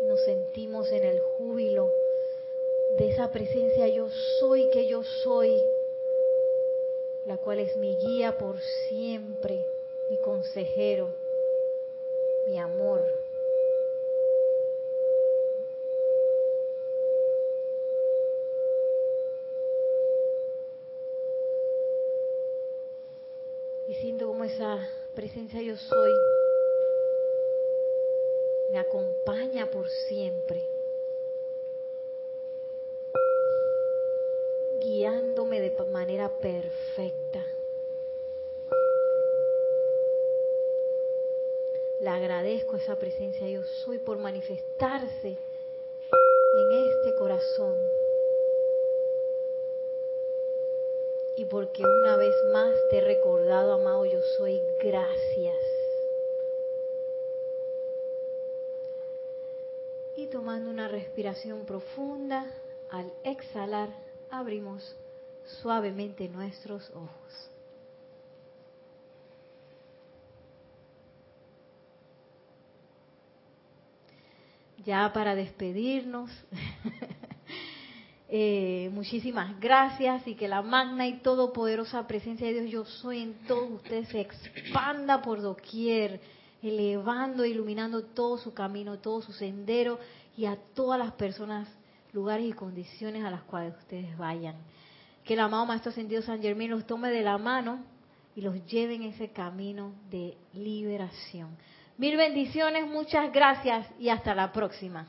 Nos 0.01 0.21
sentimos 0.25 0.91
en 0.91 1.03
el 1.03 1.19
júbilo 1.19 1.91
de 2.97 3.09
esa 3.11 3.31
presencia 3.31 3.87
yo 3.87 4.09
soy 4.39 4.69
que 4.71 4.87
yo 4.87 5.03
soy, 5.03 5.61
la 7.25 7.37
cual 7.37 7.59
es 7.59 7.75
mi 7.77 7.95
guía 7.95 8.37
por 8.37 8.59
siempre, 8.89 9.65
mi 10.09 10.17
consejero 10.17 11.24
mi 12.45 12.59
amor. 12.59 13.03
Y 23.87 23.93
siento 23.95 24.27
como 24.27 24.43
esa 24.43 24.89
presencia 25.13 25.61
yo 25.61 25.77
soy 25.77 26.11
me 28.75 28.79
acompaña 28.79 29.69
por 29.69 29.89
siempre, 29.89 30.61
guiándome 34.81 35.61
de 35.61 35.71
manera 35.85 36.29
perfecta. 36.39 37.54
Le 42.05 42.11
agradezco 42.11 42.75
esa 42.75 42.95
presencia 42.97 43.49
yo 43.49 43.63
soy 43.83 43.97
por 43.97 44.19
manifestarse 44.19 45.29
en 45.29 46.71
este 46.71 47.15
corazón. 47.17 47.75
Y 51.35 51.45
porque 51.45 51.81
una 51.83 52.15
vez 52.15 52.35
más 52.53 52.75
te 52.91 52.99
he 52.99 53.01
recordado, 53.01 53.73
amado, 53.73 54.05
yo 54.05 54.19
soy 54.37 54.61
gracias. 54.83 55.57
Y 60.15 60.27
tomando 60.27 60.69
una 60.69 60.87
respiración 60.87 61.65
profunda, 61.65 62.45
al 62.91 63.11
exhalar, 63.23 63.89
abrimos 64.29 64.95
suavemente 65.63 66.29
nuestros 66.29 66.87
ojos. 66.91 67.54
Ya 74.85 75.11
para 75.13 75.35
despedirnos. 75.35 76.31
Eh, 78.27 78.89
muchísimas 78.91 79.59
gracias 79.59 80.27
y 80.27 80.33
que 80.33 80.47
la 80.47 80.63
magna 80.63 81.07
y 81.07 81.19
todopoderosa 81.19 82.07
presencia 82.07 82.47
de 82.47 82.53
Dios 82.53 82.71
yo 82.71 82.83
soy 82.83 83.21
en 83.21 83.33
todos 83.47 83.69
ustedes 83.69 84.09
se 84.09 84.19
expanda 84.19 85.21
por 85.21 85.43
doquier, 85.43 86.19
elevando 86.63 87.43
e 87.43 87.49
iluminando 87.49 88.01
todo 88.03 88.39
su 88.39 88.51
camino, 88.51 88.97
todo 88.97 89.21
su 89.21 89.31
sendero 89.31 89.99
y 90.35 90.45
a 90.45 90.57
todas 90.73 90.97
las 90.97 91.13
personas, 91.13 91.69
lugares 92.13 92.47
y 92.47 92.53
condiciones 92.53 93.23
a 93.23 93.29
las 93.29 93.43
cuales 93.43 93.75
ustedes 93.77 94.17
vayan. 94.17 94.55
Que 95.23 95.35
el 95.35 95.39
amado 95.39 95.67
Maestro 95.67 95.91
Sentido 95.91 96.23
San 96.23 96.41
Germán 96.41 96.71
los 96.71 96.87
tome 96.87 97.11
de 97.11 97.21
la 97.21 97.37
mano 97.37 97.85
y 98.35 98.41
los 98.41 98.65
lleve 98.65 98.95
en 98.95 99.03
ese 99.03 99.29
camino 99.29 99.93
de 100.09 100.35
liberación. 100.53 101.49
Mil 101.97 102.17
bendiciones, 102.17 102.85
muchas 102.87 103.31
gracias 103.31 103.87
y 103.99 104.09
hasta 104.09 104.35
la 104.35 104.51
próxima. 104.51 105.07